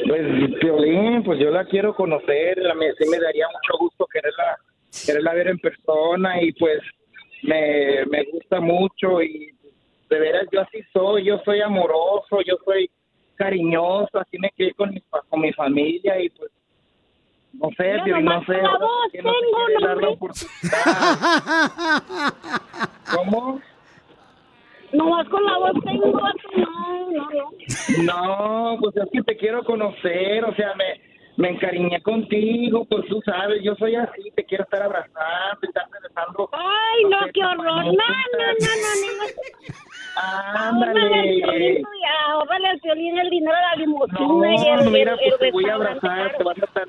Pues, 0.09 0.25
Violín, 0.61 1.23
pues 1.23 1.39
yo 1.39 1.51
la 1.51 1.63
quiero 1.69 1.95
conocer, 1.95 2.57
la- 2.57 2.75
me, 2.75 2.87
sí 2.99 3.07
me 3.09 3.17
daría 3.17 3.45
mucho 3.47 3.79
gusto 3.79 4.05
quererla, 4.11 4.57
quererla 5.05 5.33
ver 5.35 5.47
en 5.47 5.59
persona 5.59 6.43
y 6.43 6.51
pues 6.51 6.79
me, 7.43 8.05
me 8.11 8.25
gusta 8.33 8.59
mucho 8.59 9.21
y 9.21 9.55
de 10.11 10.19
veras 10.19 10.45
yo 10.51 10.61
así 10.61 10.83
soy, 10.93 11.23
yo 11.23 11.39
soy 11.45 11.61
amoroso, 11.61 12.41
yo 12.45 12.55
soy 12.65 12.89
cariñoso, 13.35 14.19
así 14.19 14.37
me 14.37 14.51
quedé 14.55 14.73
con 14.73 14.91
mi, 14.91 15.01
con 15.29 15.39
mi 15.39 15.53
familia 15.53 16.21
y 16.21 16.29
pues 16.29 16.51
no 17.53 17.69
sé, 17.75 17.99
Piolín, 18.03 18.25
no 18.25 18.31
nomás 18.31 18.45
sé, 18.45 18.61
la 18.61 18.77
voz 18.77 18.81
no 18.81 19.09
tengo, 19.11 19.31
quiere 19.65 19.85
dar 19.85 19.97
la 19.97 20.09
oportunidad. 20.09 20.83
¿Cómo? 23.15 23.61
Nomás 24.93 25.27
con 25.29 25.43
la 25.43 25.57
voz 25.57 25.73
tengo, 25.83 26.05
no, 26.07 27.09
no, 27.11 27.29
no. 27.29 27.51
No, 28.03 28.77
pues 28.79 28.95
es 28.97 29.09
que 29.11 29.21
te 29.23 29.37
quiero 29.37 29.63
conocer, 29.63 30.45
o 30.45 30.55
sea, 30.55 30.73
me, 30.75 31.10
me 31.37 31.49
encariñé 31.49 32.01
contigo, 32.01 32.85
pues 32.85 33.05
tú 33.07 33.21
sabes, 33.25 33.61
yo 33.63 33.75
soy 33.75 33.95
así, 33.95 34.31
te 34.35 34.43
quiero 34.43 34.63
estar 34.63 34.81
abrazando, 34.81 35.59
estarte 35.61 35.97
besando. 36.03 36.49
Ay, 36.51 37.03
no, 37.09 37.23
sé, 37.23 37.31
qué 37.33 37.43
horror. 37.43 37.85
No, 37.85 37.91
no, 37.91 37.93
no, 37.93 38.51
no, 38.59 39.17
no. 39.17 39.31
Ándale. 40.15 41.81
ahórrale 42.29 42.67
al 42.67 42.79
piolín 42.79 43.17
el 43.17 43.29
dinero 43.29 43.55
de 43.55 43.61
la 43.61 43.75
limusina 43.75 44.19
No, 44.19 44.45
y 44.45 44.67
el, 44.67 44.91
mira, 44.91 45.15
pues 45.15 45.39
te 45.39 45.51
voy 45.51 45.65
a 45.65 45.75
abrazar, 45.75 46.37
te 46.37 46.43
vas 46.43 46.57
a 46.61 46.65
estar, 46.65 46.87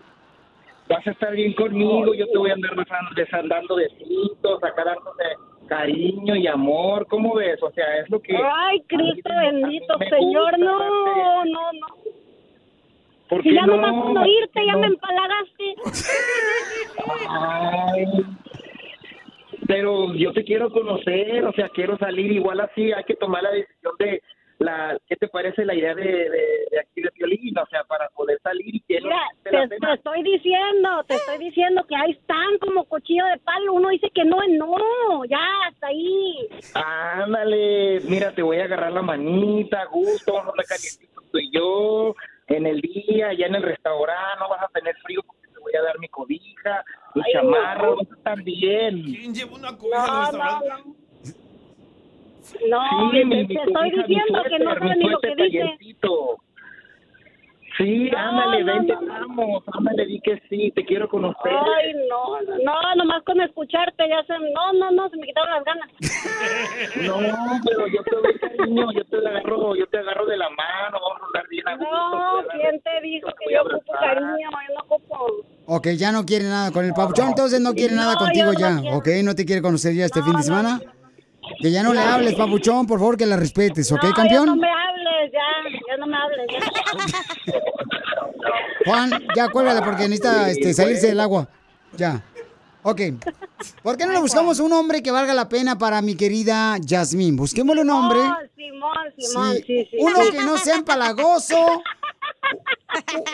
vas 0.88 1.06
a 1.06 1.10
estar 1.10 1.32
bien 1.32 1.52
conmigo, 1.54 2.14
yo 2.14 2.26
te 2.26 2.38
voy 2.38 2.50
a 2.50 2.54
andar 2.54 2.74
besando, 2.74 3.10
besando, 3.14 3.54
dando 3.54 3.76
besitos, 3.76 4.64
acá 4.64 4.84
dándote 4.84 5.24
cariño 5.68 6.36
y 6.36 6.46
amor, 6.46 7.06
¿cómo 7.06 7.34
ves? 7.34 7.62
O 7.62 7.70
sea, 7.70 7.84
es 7.98 8.10
lo 8.10 8.20
que... 8.20 8.36
Ay, 8.36 8.82
Cristo 8.88 9.30
bendito, 9.40 9.96
Señor, 10.10 10.58
no, 10.58 11.44
no, 11.44 11.72
no. 11.72 12.01
¿Por 13.32 13.42
ya 13.44 13.64
no? 13.64 13.76
nomás 13.76 13.92
con 13.92 14.12
¿Por 14.14 14.22
oírte 14.24 14.60
qué 14.60 14.66
ya 14.66 14.72
no? 14.72 14.78
me 14.80 14.86
empalagaste. 14.88 15.74
Ay, 17.30 18.04
pero 19.66 20.12
yo 20.12 20.34
te 20.34 20.44
quiero 20.44 20.70
conocer, 20.70 21.42
o 21.46 21.52
sea, 21.54 21.70
quiero 21.70 21.96
salir 21.96 22.30
igual 22.30 22.60
así, 22.60 22.92
hay 22.92 23.04
que 23.04 23.14
tomar 23.14 23.42
la 23.42 23.52
decisión 23.52 23.94
de 23.98 24.22
la, 24.58 24.98
¿qué 25.08 25.16
te 25.16 25.28
parece 25.28 25.64
la 25.64 25.74
idea 25.74 25.94
de, 25.94 26.04
de, 26.04 26.28
de 26.70 26.80
aquí 26.80 27.00
de 27.00 27.10
Piolín? 27.12 27.56
O 27.56 27.66
sea, 27.70 27.84
para 27.84 28.10
poder 28.10 28.38
salir 28.42 28.74
y 28.74 28.80
que 28.80 29.00
no 29.00 29.08
Mira, 29.08 29.66
te 29.66 29.94
estoy 29.94 30.22
diciendo, 30.22 31.02
te 31.08 31.14
estoy 31.14 31.38
diciendo 31.38 31.86
que 31.88 31.96
ahí 31.96 32.10
están 32.10 32.58
como 32.60 32.84
cuchillo 32.84 33.24
de 33.26 33.38
palo. 33.38 33.72
Uno 33.72 33.88
dice 33.88 34.10
que 34.14 34.24
no, 34.26 34.36
no, 34.50 35.24
ya, 35.24 35.38
hasta 35.68 35.86
ahí. 35.86 36.48
Ándale, 36.74 38.00
mira, 38.10 38.34
te 38.34 38.42
voy 38.42 38.58
a 38.58 38.64
agarrar 38.64 38.92
la 38.92 39.02
manita, 39.02 39.86
gusto, 39.86 40.34
vamos 40.34 40.48
a 40.48 40.50
andar 40.50 40.66
calientitos 40.66 41.24
tú 41.32 41.38
y 41.38 41.50
yo, 41.50 42.14
en 42.56 42.66
el 42.66 42.80
día, 42.80 43.32
ya 43.32 43.46
en 43.46 43.54
el 43.54 43.62
restaurante, 43.62 44.38
no 44.40 44.48
vas 44.48 44.62
a 44.62 44.68
tener 44.68 44.94
frío 45.02 45.22
porque 45.26 45.48
te 45.52 45.58
voy 45.60 45.72
a 45.74 45.82
dar 45.82 45.98
mi 45.98 46.08
cobija, 46.08 46.84
mi 47.14 47.22
Ay, 47.24 47.32
chamarra, 47.32 47.88
no. 47.88 47.96
bien. 48.44 49.02
¿Quién 49.04 49.34
lleva 49.34 49.54
una 49.56 49.76
cobija 49.76 50.04
al 50.04 50.06
No, 50.06 50.14
no, 50.14 50.60
restaurante? 50.60 50.68
no. 50.68 50.96
No, 52.68 53.10
Sí, 53.12 53.18
te, 53.18 53.24
mi- 53.24 53.46
te 53.46 53.46
mi 53.46 53.54
estoy 53.56 53.72
cobija, 53.74 53.96
mi 53.96 54.14
diciendo 54.14 54.42
que 54.48 54.58
no 54.58 54.74
mi 54.76 54.90
ni 54.96 55.08
lo 55.10 55.20
que 55.20 55.34
dice. 55.36 55.78
Sí, 57.78 58.10
No, 58.10 58.18
ándale, 58.18 58.64
no, 58.64 58.72
vente, 58.72 58.92
no, 58.92 59.06
vamos, 59.08 59.64
ándale, 59.72 60.06
di 60.06 60.20
que 60.20 60.40
sí, 60.48 60.72
te 60.74 60.84
quiero 60.84 61.08
conocer. 61.08 61.52
Ay, 61.52 61.94
no, 62.08 62.40
no, 62.64 62.94
nomás 62.96 63.22
con 63.24 63.40
escucharte 63.40 64.08
ya 64.08 64.22
se... 64.24 64.34
No, 64.52 64.72
no, 64.74 64.90
no, 64.90 65.08
se 65.08 65.16
me 65.16 65.26
quitaron 65.26 65.50
las 65.50 65.64
ganas. 65.64 65.88
No, 67.02 67.16
pero 67.64 67.86
yo 67.86 68.02
te 68.02 68.16
doy 68.16 68.38
cariño, 68.38 68.92
yo 68.92 69.04
te 69.04 69.16
agarro, 69.16 69.74
yo 69.76 69.86
te 69.86 69.98
agarro 69.98 70.26
de 70.26 70.36
la 70.36 70.48
mano, 70.50 70.98
vamos 71.00 71.22
a 71.22 71.26
andar 71.26 71.48
bien 71.48 71.68
a 71.68 71.76
gusto. 71.76 71.90
No, 71.92 72.42
te 72.42 72.56
voy 72.56 72.66
a 72.66 72.68
¿quién 72.70 72.80
te 72.82 73.00
dijo 73.02 73.28
que 73.38 73.54
yo 73.54 73.62
ocupo 73.62 73.92
cariño? 73.92 74.28
Yo 74.68 74.74
no 74.74 74.80
ocupo... 74.84 75.26
Ok, 75.66 75.88
ya 75.96 76.12
no 76.12 76.24
quiere 76.24 76.44
nada 76.44 76.70
con 76.70 76.84
el 76.84 76.92
papuchón, 76.92 77.28
entonces 77.28 77.60
no 77.60 77.72
quiere 77.72 77.94
nada 77.94 78.16
contigo 78.16 78.52
ya, 78.52 78.80
quiero. 78.80 78.96
¿ok? 78.98 79.08
No 79.24 79.34
te 79.34 79.44
quiere 79.46 79.62
conocer 79.62 79.94
ya 79.94 80.04
este 80.04 80.22
fin 80.22 80.36
de 80.36 80.42
semana. 80.42 80.80
Que 81.60 81.70
ya 81.70 81.82
no 81.82 81.92
le 81.92 82.00
hables, 82.00 82.34
papuchón, 82.34 82.86
por 82.86 82.98
favor, 82.98 83.16
que 83.16 83.26
la 83.26 83.36
respetes, 83.36 83.90
¿ok, 83.92 84.14
campeón? 84.14 84.46
no 84.46 84.56
me 84.56 84.68
hables, 84.68 85.01
ya, 85.30 85.40
ya 85.88 85.96
no 85.98 86.06
me 86.06 86.16
hables, 86.16 86.46
ya. 86.50 86.60
Juan, 88.86 89.10
ya 89.36 89.48
cuélgale 89.48 89.82
porque 89.82 90.08
necesita 90.08 90.50
este, 90.50 90.74
salirse 90.74 91.08
del 91.08 91.20
agua. 91.20 91.48
Ya. 91.96 92.22
Ok. 92.82 93.00
¿Por 93.82 93.96
qué 93.96 94.06
no 94.06 94.12
le 94.12 94.18
buscamos 94.18 94.58
un 94.58 94.72
hombre 94.72 95.02
que 95.02 95.12
valga 95.12 95.34
la 95.34 95.48
pena 95.48 95.78
para 95.78 96.02
mi 96.02 96.16
querida 96.16 96.76
Yasmín? 96.80 97.36
Busquémosle 97.36 97.82
un 97.82 97.90
hombre. 97.90 98.18
Oh, 98.18 98.34
Simón, 98.56 98.92
Simón, 99.16 99.56
Sí, 99.56 99.62
sí, 99.66 99.88
sí. 99.90 99.96
Uno 100.00 100.18
que 100.32 100.38
no 100.38 100.58
sea 100.58 100.76
empalagoso. 100.76 101.82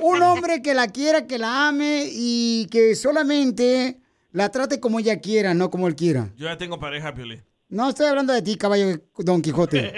Un 0.03 0.23
hombre 0.23 0.61
que 0.63 0.75
la 0.75 0.89
quiera, 0.89 1.27
que 1.27 1.39
la 1.39 1.69
ame 1.69 2.05
y 2.13 2.67
que 2.71 2.95
solamente 2.95 3.99
la 4.33 4.51
trate 4.51 4.81
como 4.81 4.99
ella 4.99 5.21
quiera, 5.21 5.55
no 5.55 5.71
como 5.71 5.89
él 5.89 5.97
quiera. 5.97 6.29
Yo 6.37 6.47
ya 6.47 6.59
tengo 6.59 6.79
pareja, 6.79 7.15
Piolín. 7.15 7.43
No 7.71 7.91
estoy 7.91 8.07
hablando 8.07 8.33
de 8.33 8.41
ti, 8.41 8.57
caballo 8.57 8.99
Don 9.19 9.43
Quijote. 9.43 9.93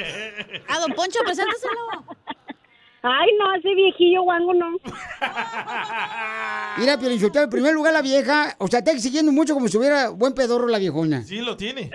A 0.69 0.81
don 0.81 0.93
Poncho, 0.93 1.21
preséntaselo. 1.25 2.05
Ay, 3.03 3.29
no, 3.39 3.55
ese 3.55 3.75
viejillo 3.75 4.23
guango 4.25 4.53
no. 4.53 4.73
Mira, 6.79 6.99
Piolinsotelo, 6.99 7.45
en 7.45 7.51
primer 7.51 7.73
lugar 7.73 7.93
la 7.93 8.03
vieja, 8.03 8.57
o 8.59 8.67
sea, 8.67 8.81
está 8.81 8.91
exigiendo 8.91 9.33
mucho 9.33 9.55
como 9.55 9.69
si 9.69 9.79
hubiera 9.79 10.11
buen 10.11 10.35
pedorro 10.35 10.67
la 10.67 10.79
viejona. 10.79 11.23
Sí, 11.23 11.41
lo 11.41 11.57
tiene. 11.57 11.91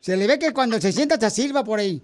Se 0.00 0.16
le 0.16 0.26
ve 0.26 0.38
que 0.38 0.52
cuando 0.52 0.80
se 0.80 0.92
sienta 0.92 1.18
se 1.20 1.30
silba 1.30 1.62
por 1.62 1.78
ahí. 1.78 2.02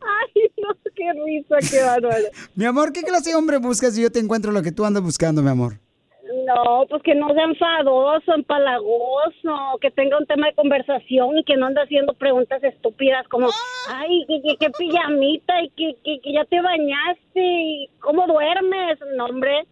Ay, 0.00 0.30
no, 0.56 0.74
qué 1.00 1.12
risa, 1.24 1.56
qué 1.70 1.82
bárbaro. 1.82 2.24
Mi 2.54 2.64
amor, 2.66 2.92
¿qué 2.92 3.02
clase 3.02 3.30
de 3.30 3.36
hombre 3.36 3.56
buscas 3.58 3.94
si 3.94 4.02
yo 4.02 4.12
te 4.12 4.18
encuentro 4.18 4.52
lo 4.52 4.62
que 4.62 4.72
tú 4.72 4.84
andas 4.84 5.02
buscando, 5.02 5.42
mi 5.42 5.48
amor? 5.48 5.74
No, 6.46 6.84
pues 6.88 7.02
que 7.02 7.14
no 7.14 7.28
sea 7.34 7.44
enfadoso, 7.44 8.32
empalagoso, 8.34 9.78
que 9.80 9.90
tenga 9.90 10.16
un 10.18 10.26
tema 10.26 10.46
de 10.46 10.54
conversación 10.54 11.38
y 11.38 11.44
que 11.44 11.56
no 11.56 11.66
ande 11.66 11.80
haciendo 11.82 12.12
preguntas 12.12 12.62
estúpidas 12.62 13.26
como, 13.28 13.48
ay, 13.88 14.24
que, 14.28 14.40
que, 14.42 14.56
que 14.56 14.70
pijamita 14.70 15.60
y 15.62 15.70
que, 15.70 15.96
que, 16.04 16.20
que 16.22 16.32
ya 16.32 16.44
te 16.44 16.60
bañaste 16.60 17.40
y 17.40 17.90
cómo 18.00 18.26
duermes, 18.26 18.98
no, 19.16 19.24
hombre. 19.26 19.66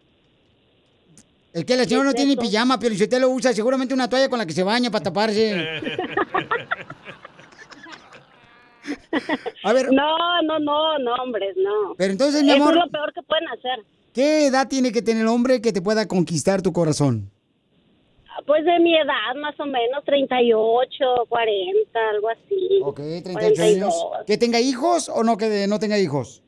Es 1.52 1.64
que 1.64 1.76
la 1.76 1.84
señora 1.84 2.06
no 2.06 2.12
¿Qué 2.12 2.22
es 2.22 2.26
tiene 2.26 2.40
pijama, 2.40 2.78
pero 2.78 2.94
usted 2.94 3.20
lo 3.20 3.30
usa 3.30 3.52
seguramente 3.52 3.94
una 3.94 4.08
toalla 4.08 4.28
con 4.28 4.38
la 4.38 4.46
que 4.46 4.52
se 4.52 4.62
baña 4.64 4.90
para 4.90 5.04
taparse. 5.04 5.54
A 9.64 9.72
ver. 9.72 9.92
No, 9.92 10.16
no, 10.42 10.58
no, 10.58 10.98
no, 10.98 11.14
hombres, 11.22 11.56
no. 11.56 11.94
Pero 11.96 12.12
entonces, 12.12 12.42
mi 12.42 12.50
Eso 12.50 12.62
amor- 12.62 12.74
es 12.76 12.80
lo 12.84 12.90
peor 12.90 13.12
que 13.12 13.22
pueden 13.22 13.48
hacer. 13.48 13.84
¿Qué 14.14 14.46
edad 14.46 14.66
tiene 14.68 14.90
que 14.92 15.02
tener 15.02 15.22
el 15.22 15.28
hombre 15.28 15.60
que 15.60 15.72
te 15.72 15.80
pueda 15.82 16.06
conquistar 16.08 16.62
tu 16.62 16.72
corazón? 16.72 17.30
Pues 18.46 18.64
de 18.64 18.78
mi 18.78 18.94
edad, 18.96 19.34
más 19.40 19.58
o 19.60 19.66
menos, 19.66 20.04
38, 20.04 21.26
40, 21.28 22.08
algo 22.14 22.28
así. 22.30 22.80
Ok, 22.82 23.00
38 23.24 23.62
años. 23.62 23.94
¿Que 24.26 24.38
tenga 24.38 24.60
hijos 24.60 25.08
o 25.08 25.22
no 25.24 25.36
que 25.36 25.66
no 25.68 25.78
tenga 25.78 25.98
hijos? 25.98 26.42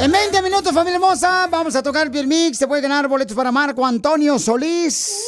En 0.00 0.10
20 0.10 0.42
minutos, 0.42 0.72
familia 0.72 0.94
hermosa, 0.94 1.46
vamos 1.50 1.76
a 1.76 1.82
tocar 1.82 2.10
Piel 2.10 2.26
Mix. 2.26 2.58
Te 2.58 2.66
puede 2.66 2.80
ganar 2.80 3.06
boletos 3.06 3.36
para 3.36 3.52
Marco 3.52 3.84
Antonio 3.84 4.38
Solís. 4.38 5.22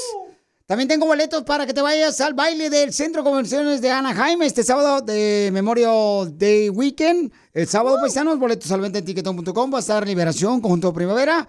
También 0.65 0.89
tengo 0.89 1.05
boletos 1.05 1.43
para 1.43 1.67
que 1.67 1.75
te 1.75 1.83
vayas 1.83 2.19
al 2.23 2.33
baile 2.33 2.71
del 2.71 2.95
Centro 2.95 3.23
de 3.23 3.29
Convenciones 3.29 3.83
de 3.83 3.91
Anaheim 3.91 4.41
este 4.41 4.65
sábado 4.65 5.03
de 5.03 5.51
Memorial 5.53 6.33
Day 6.39 6.71
Weekend. 6.71 7.31
El 7.53 7.69
sábado, 7.69 7.99
paisanos, 8.01 8.39
boletos 8.39 8.73
al 8.73 8.81
venta 8.81 8.99
en 8.99 9.05
tiquetón.com. 9.05 9.71
Va 9.71 9.77
a 9.77 9.81
estar 9.81 10.07
Liberación, 10.07 10.63
Conjunto 10.63 10.95
Primavera. 10.95 11.47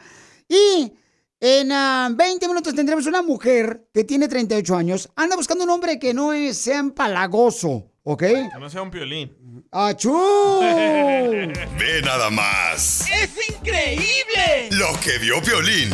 Y 0.50 0.92
en 1.40 1.72
ah, 1.72 2.10
20 2.14 2.46
minutos 2.50 2.76
tendremos 2.76 3.06
una 3.06 3.22
mujer 3.22 3.88
que 3.94 4.04
tiene 4.04 4.28
38 4.28 4.76
años. 4.76 5.10
Anda 5.16 5.38
buscando 5.38 5.64
un 5.64 5.70
hombre 5.70 5.98
que 6.00 6.14
no 6.14 6.32
sea 6.52 6.80
empalagoso, 6.80 7.93
¿ok? 8.04 8.20
Que 8.22 8.50
no 8.60 8.70
sea 8.70 8.82
un 8.82 8.92
piolín. 8.92 9.66
¡Achú! 9.72 10.14
Ve 10.62 12.02
nada 12.04 12.30
más 12.30 13.02
¡Es 13.10 13.30
increíble! 13.50 14.70
lo 14.72 14.88
que 15.00 15.18
vio 15.20 15.42
Piolín. 15.42 15.90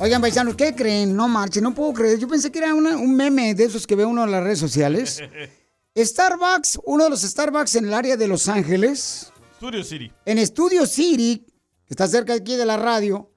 Oigan, 0.00 0.20
paisanos, 0.22 0.54
¿qué 0.56 0.74
creen? 0.74 1.14
No 1.14 1.28
marchen, 1.28 1.62
no 1.62 1.74
puedo 1.74 1.92
creer. 1.92 2.18
Yo 2.18 2.26
pensé 2.26 2.50
que 2.50 2.58
era 2.58 2.74
una- 2.74 2.96
un 2.96 3.14
meme 3.14 3.54
de 3.54 3.64
esos 3.64 3.86
que 3.86 3.94
ve 3.96 4.04
uno 4.04 4.24
en 4.24 4.30
las 4.30 4.42
redes 4.42 4.58
sociales. 4.58 5.22
Starbucks, 5.96 6.80
uno 6.84 7.04
de 7.04 7.10
los 7.10 7.20
Starbucks 7.22 7.74
en 7.76 7.86
el 7.86 7.94
área 7.94 8.16
de 8.16 8.26
Los 8.28 8.48
Ángeles, 8.48 9.30
Studio 9.56 9.84
City. 9.84 10.10
en 10.24 10.46
Studio 10.46 10.86
City, 10.86 11.44
que 11.86 11.90
está 11.92 12.06
cerca 12.06 12.32
aquí 12.32 12.56
de 12.56 12.64
la 12.64 12.76
radio, 12.78 13.30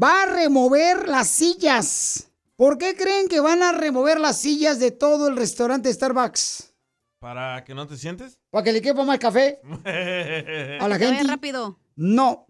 va 0.00 0.22
a 0.22 0.26
remover 0.26 1.08
las 1.08 1.26
sillas. 1.28 2.28
¿Por 2.56 2.78
qué 2.78 2.94
creen 2.94 3.28
que 3.28 3.40
van 3.40 3.62
a 3.62 3.72
remover 3.72 4.20
las 4.20 4.38
sillas 4.38 4.78
de 4.78 4.90
todo 4.90 5.28
el 5.28 5.36
restaurante 5.36 5.92
Starbucks? 5.92 6.74
¿Para 7.18 7.64
que 7.64 7.74
no 7.74 7.86
te 7.86 7.96
sientes? 7.96 8.38
¿Para 8.50 8.64
que 8.64 8.72
le 8.72 8.82
quepa 8.82 9.04
más 9.04 9.18
café 9.18 9.60
a 10.80 10.88
la 10.88 10.98
gente? 10.98 11.24
rápido. 11.24 11.78
No. 11.96 12.46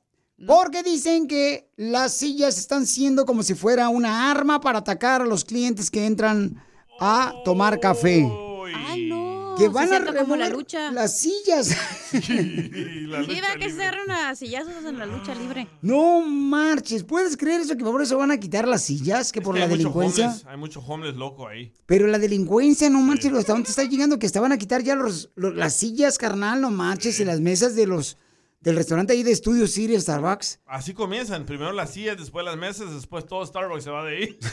Porque 0.47 0.83
dicen 0.83 1.29
que 1.29 1.71
las 1.77 2.15
sillas 2.15 2.59
están 2.59 2.87
siendo 2.87 3.25
como 3.27 3.43
si 3.45 3.55
fuera 3.55 3.89
una 3.89 4.31
arma 4.31 4.61
para 4.61 4.79
atacar 4.79 5.23
a 5.23 5.27
los 5.27 5.45
clientes 5.45 5.91
que 5.91 6.05
entran 6.05 6.61
a 6.99 7.33
tomar 7.45 7.79
café. 7.79 8.27
Ay, 8.75 9.09
no. 9.09 9.22
Que 9.57 9.65
sí 9.65 9.69
van 9.69 9.93
a 9.93 9.99
la 10.01 10.11
remover 10.13 10.53
lucha. 10.53 10.91
las 10.93 11.19
sillas. 11.19 11.77
Sí, 12.11 13.41
va 13.41 13.57
que 13.59 13.71
se 13.71 13.83
agarran 13.83 14.11
a 14.11 14.35
sillazos 14.35 14.85
en 14.85 14.99
la 14.99 15.07
lucha 15.07 15.35
libre. 15.35 15.69
No 15.83 16.21
marches, 16.23 17.05
¿puedes 17.05 17.37
creer 17.37 17.61
eso 17.61 17.77
que 17.77 17.85
por 17.85 18.01
eso 18.03 18.17
van 18.19 18.31
a 18.31 18.39
quitar 18.41 18.67
las 18.67 18.83
sillas? 18.83 19.33
Que 19.33 19.41
por 19.41 19.55
que 19.55 19.61
la 19.61 19.67
hay 19.67 19.71
mucho 19.71 19.79
delincuencia. 19.79 20.27
homeless, 20.29 20.47
hay 20.47 20.57
mucho 20.57 20.81
homeless 20.81 21.17
loco 21.17 21.47
ahí. 21.49 21.73
Pero 21.87 22.07
la 22.07 22.19
delincuencia, 22.19 22.89
no 22.91 23.01
marches, 23.01 23.31
los 23.31 23.39
restaurantes 23.41 23.71
está 23.71 23.85
llegando 23.85 24.19
que 24.19 24.27
estaban 24.27 24.53
a 24.53 24.59
quitar 24.59 24.83
ya 24.83 24.95
los, 24.95 25.31
los- 25.35 25.55
las 25.55 25.77
sillas, 25.77 26.19
carnal, 26.19 26.61
no 26.61 26.71
marches, 26.71 27.21
y 27.21 27.25
las 27.25 27.41
mesas 27.41 27.75
de 27.75 27.87
los 27.87 28.17
del 28.61 28.77
restaurante 28.77 29.13
ahí 29.13 29.25
de 29.25 29.35
Studio 29.35 29.67
City, 29.67 29.99
Starbucks. 30.01 30.61
Así 30.67 30.95
comienzan. 30.95 31.45
Primero 31.47 31.73
las 31.73 31.91
sillas, 31.93 32.17
después 32.17 32.45
las 32.45 32.57
mesas, 32.57 32.95
después 32.95 33.27
todo 33.27 33.45
Starbucks 33.45 33.83
se 33.85 33.91
va 33.91 34.05
de 34.05 34.17
ahí. 34.17 34.39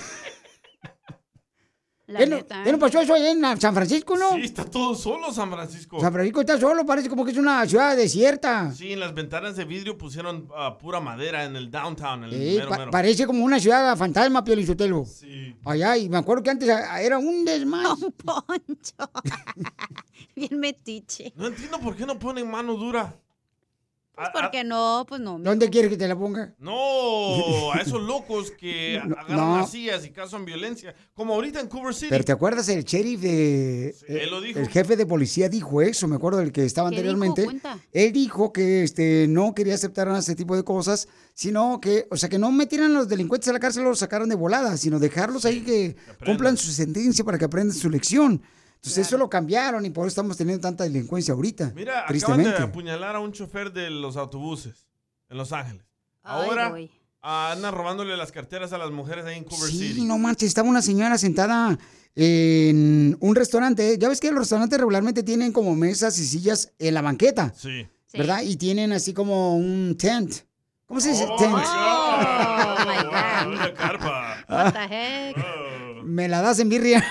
¿Qué 2.18 2.26
no, 2.26 2.40
no 2.72 2.80
pasó 2.80 3.00
eso 3.02 3.14
allá 3.14 3.32
en 3.32 3.62
San 3.62 3.74
Francisco, 3.74 4.18
no? 4.18 4.34
Sí, 4.36 4.42
está 4.42 4.66
todo 4.66 4.96
solo 4.96 5.32
San 5.32 5.52
Francisco. 5.52 6.00
San 6.02 6.12
Francisco 6.12 6.42
está 6.42 6.58
solo, 6.60 6.86
parece 6.86 7.08
como 7.08 7.24
que 7.24 7.32
es 7.32 7.38
una 7.38 7.66
ciudad 7.68 7.96
desierta. 7.96 8.72
Sí, 8.74 8.94
en 8.94 9.00
las 9.00 9.14
ventanas 9.14 9.56
de 9.56 9.66
vidrio 9.66 9.98
pusieron 9.98 10.48
ah, 10.56 10.78
pura 10.78 11.00
madera 11.00 11.44
en 11.46 11.56
el 11.56 11.70
downtown, 11.70 12.24
en 12.24 12.30
el 12.32 12.34
Eh, 12.42 12.56
mero, 12.58 12.70
pa- 12.70 12.78
mero. 12.80 12.92
parece 12.92 13.28
como 13.28 13.46
una 13.46 13.60
ciudad 13.60 13.96
fantasma, 13.96 14.44
Pio 14.44 14.56
Lizotelo. 14.56 15.06
Sí. 15.06 15.56
Allá, 15.66 15.98
y 15.98 16.10
me 16.10 16.18
acuerdo 16.18 16.42
que 16.44 16.50
antes 16.50 16.70
ah, 16.70 17.02
era 17.02 17.18
un 17.20 17.46
desmadre. 17.46 18.06
Un 18.06 18.12
poncho. 18.14 19.12
Bien 20.36 20.60
metiche. 20.60 21.34
No 21.36 21.48
entiendo 21.48 21.80
por 21.80 21.96
qué 21.96 22.06
no 22.06 22.18
ponen 22.18 22.50
mano 22.50 22.74
dura. 22.76 23.16
Pues 24.20 24.30
porque 24.34 24.64
no, 24.64 25.06
pues 25.08 25.22
no. 25.22 25.40
¿Dónde 25.40 25.70
quieres 25.70 25.90
que 25.90 25.98
te 25.98 26.08
la 26.08 26.18
ponga? 26.18 26.54
No, 26.60 27.72
a 27.72 27.78
esos 27.82 28.02
locos 28.02 28.52
que 28.52 29.00
No, 29.08 29.16
agarran 29.16 29.38
no. 29.38 29.58
las 29.60 29.72
sillas 29.72 30.06
y 30.06 30.10
causan 30.12 30.44
violencia. 30.46 30.94
Como 31.14 31.34
ahorita 31.36 31.60
en 31.62 31.68
Culver 31.68 31.94
City. 31.94 32.08
Pero 32.10 32.24
¿te 32.26 32.32
acuerdas 32.32 32.68
el 32.70 32.84
sheriff 32.84 33.22
de... 33.22 33.88
eh, 33.90 33.96
él 34.24 34.30
lo 34.30 34.42
dijo. 34.42 34.60
El 34.60 34.68
jefe 34.68 34.98
de 34.98 35.06
policía 35.06 35.48
dijo 35.48 35.82
eso, 35.82 36.08
me 36.08 36.16
acuerdo 36.18 36.40
del 36.40 36.52
que 36.52 36.66
estaba 36.66 36.90
¿Qué 36.90 36.96
anteriormente. 36.98 37.44
dijo? 37.44 37.68
Él 37.94 38.12
dijo 38.12 38.52
que 38.52 38.84
este, 38.84 39.28
no 39.30 39.54
quería 39.56 39.76
aceptar 39.76 40.08
ese 40.10 40.36
tipo 40.36 40.56
de 40.56 40.64
cosas, 40.64 41.08
sino 41.34 41.80
que, 41.80 42.08
o 42.12 42.18
sea, 42.18 42.28
que 42.30 42.40
no 42.40 42.52
metieran 42.52 42.92
a 42.92 42.96
los 43.00 43.08
delincuentes 43.08 43.48
a 43.50 43.54
la 43.54 43.60
cárcel 43.60 43.86
o 43.86 43.90
los 43.90 44.00
sacaran 44.00 44.28
de 44.28 44.36
volada, 44.36 44.76
sino 44.78 45.00
dejarlos 45.00 45.46
ahí 45.46 45.62
que 45.62 45.96
cumplan 46.26 46.58
su 46.58 46.72
sentencia 46.72 47.24
para 47.24 47.38
que 47.38 47.46
aprendan 47.46 47.78
su 47.78 47.90
lección. 47.90 48.42
Entonces 48.82 49.08
eso 49.08 49.18
lo 49.18 49.30
cambiaron 49.30 49.86
y 49.86 49.90
por 49.90 50.04
eso 50.04 50.10
estamos 50.10 50.38
teniendo 50.38 50.62
tanta 50.62 50.86
delincuencia 50.86 51.34
ahorita. 51.34 51.74
Mira, 51.76 51.92
acaban 52.00 52.08
tristemente. 52.08 52.52
de 52.52 52.64
apuñalar 52.64 53.16
a 53.16 53.20
un 53.20 53.32
chofer 53.34 53.74
de 53.74 53.90
los 53.90 54.16
autobuses 54.16 54.88
en 55.30 55.38
Los 55.38 55.52
Ángeles. 55.52 55.84
Ay, 56.24 56.48
Ahora 56.48 56.74
ah, 57.22 57.52
andan 57.52 57.74
robándole 57.76 58.16
las 58.16 58.32
carteras 58.32 58.72
a 58.72 58.78
las 58.78 58.90
mujeres 58.92 59.26
ahí 59.26 59.38
en 59.38 59.44
Culver 59.44 59.70
Sí, 59.70 59.90
City. 59.90 60.06
no 60.06 60.18
manches, 60.18 60.48
estaba 60.48 60.70
una 60.70 60.82
señora 60.82 61.18
sentada 61.18 61.78
en 62.16 63.18
un 63.20 63.36
restaurante. 63.36 63.98
Ya 63.98 64.08
ves 64.10 64.20
que 64.22 64.30
los 64.32 64.40
restaurantes 64.40 64.80
regularmente 64.80 65.24
tienen 65.24 65.52
como 65.52 65.76
mesas 65.76 66.18
y 66.20 66.26
sillas 66.26 66.72
en 66.80 66.94
la 66.94 67.02
banqueta, 67.02 67.54
Sí. 67.58 67.86
¿verdad? 68.14 68.42
Y 68.44 68.56
tienen 68.56 68.94
así 68.94 69.14
como 69.14 69.56
un 69.58 69.96
tent. 69.98 70.34
¿Cómo 70.86 71.02
se 71.02 71.10
dice 71.10 71.26
tent? 71.38 71.54
Oh, 71.54 72.76
my 72.86 72.96
God. 73.04 73.54
Una 73.54 73.74
carpa. 73.74 74.46
What 74.50 74.74
the 74.74 74.80
heck? 74.80 75.36
Me 76.10 76.28
la 76.28 76.42
das 76.42 76.60
en 76.60 76.70
birria. 76.70 77.06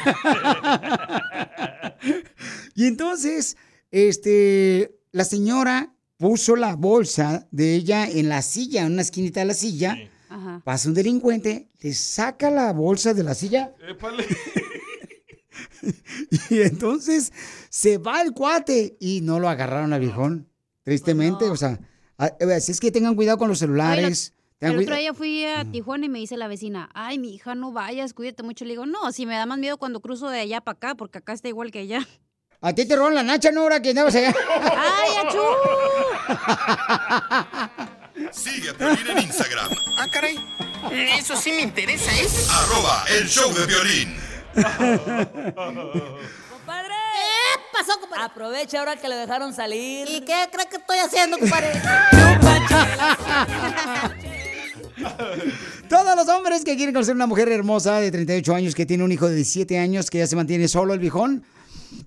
y 2.75 2.87
entonces, 2.87 3.57
este, 3.91 4.99
la 5.13 5.25
señora 5.25 5.95
puso 6.17 6.57
la 6.57 6.75
bolsa 6.75 7.47
de 7.53 7.75
ella 7.75 8.09
en 8.09 8.29
la 8.29 8.43
silla, 8.43 8.83
en 8.83 8.93
una 8.95 9.03
esquinita 9.03 9.41
de 9.41 9.47
la 9.47 9.55
silla. 9.55 9.97
Ajá. 10.29 10.61
Pasa 10.65 10.89
un 10.89 10.95
delincuente, 10.95 11.69
le 11.81 11.95
saca 11.95 12.51
la 12.51 12.73
bolsa 12.73 13.15
de 13.15 13.23
la 13.23 13.35
silla 13.35 13.73
Épale. 13.89 14.27
y 16.51 16.61
entonces 16.61 17.33
se 17.71 17.99
va 17.99 18.21
el 18.21 18.33
cuate 18.33 18.97
y 19.01 19.21
no 19.23 19.39
lo 19.39 19.49
agarraron 19.49 19.93
al 19.93 20.01
viejón. 20.01 20.49
Tristemente, 20.83 21.49
o 21.49 21.57
sea, 21.57 21.79
eh, 22.19 22.53
así 22.55 22.73
es 22.73 22.81
que 22.81 22.91
tengan 22.91 23.15
cuidado 23.15 23.39
con 23.39 23.49
los 23.49 23.61
celulares. 23.61 24.35
El 24.61 24.79
otro 24.81 24.97
día 24.97 25.15
fui 25.15 25.45
a 25.45 25.65
Tijuana 25.65 26.07
y 26.07 26.09
me 26.09 26.19
dice 26.19 26.37
la 26.37 26.49
vecina, 26.49 26.91
ay, 26.93 27.17
mi 27.19 27.33
hija, 27.35 27.55
no 27.55 27.71
vayas, 27.73 28.13
cuídate 28.13 28.43
mucho. 28.43 28.65
Le 28.65 28.71
digo, 28.73 28.87
no, 28.87 29.13
si 29.13 29.25
me 29.25 29.37
da 29.37 29.47
más 29.47 29.57
miedo 29.59 29.77
cuando 29.79 30.01
cruzo 30.01 30.29
de 30.31 30.41
allá 30.41 30.61
para 30.61 30.75
acá, 30.77 30.95
porque 30.97 31.19
acá 31.19 31.33
está 31.33 31.47
igual 31.49 31.71
que 31.71 31.79
allá. 31.81 32.05
A 32.61 32.73
ti 32.73 32.89
te 32.89 32.97
roban 32.97 33.15
la 33.15 33.23
nacha, 33.23 33.53
¿no? 33.53 33.61
Ahora 33.61 33.81
que 33.81 33.91
andabas 33.91 34.17
allá. 34.17 34.35
¡Ay, 34.77 35.11
achú! 35.25 35.39
Sigue 38.33 38.71
a 38.71 38.75
Piolín 38.75 39.07
en 39.07 39.19
Instagram, 39.19 39.71
Ah, 39.97 40.07
caray. 40.13 40.37
Eso 40.91 41.37
sí 41.37 41.53
me 41.53 41.61
interesa, 41.63 42.11
¿eh? 42.13 42.27
Arroba 42.51 43.05
el 43.17 43.29
show 43.29 43.53
de 43.55 43.65
violín. 43.65 44.17
¡Compadre! 46.51 46.95
¿Qué 47.55 47.61
pasó, 47.73 48.01
compadre? 48.01 48.25
Aprovecha 48.25 48.81
ahora 48.81 48.97
que 48.97 49.09
lo 49.09 49.15
dejaron 49.15 49.55
salir. 49.55 50.09
¿Y 50.09 50.23
qué 50.23 50.49
crees 50.51 50.67
que 50.69 50.79
estoy 50.79 50.99
haciendo, 50.99 51.39
compadre? 51.39 51.81
Todos 55.89 56.17
los 56.17 56.29
hombres 56.29 56.65
que 56.65 56.77
quieren 56.77 56.95
conocer 56.95 57.15
una 57.15 57.27
mujer 57.27 57.51
hermosa 57.51 58.01
de 58.01 58.11
38 58.11 58.55
años 58.55 58.75
que 58.75 58.87
tiene 58.87 59.05
un 59.05 59.13
hijo 59.13 59.29
de 59.29 59.37
17 59.37 59.79
años 59.79 60.11
que 60.11 60.19
ya 60.19 60.27
se 60.27 60.37
mantiene 60.37 60.69
solo 60.69 60.95
el 60.95 61.01
viejón, 61.01 61.45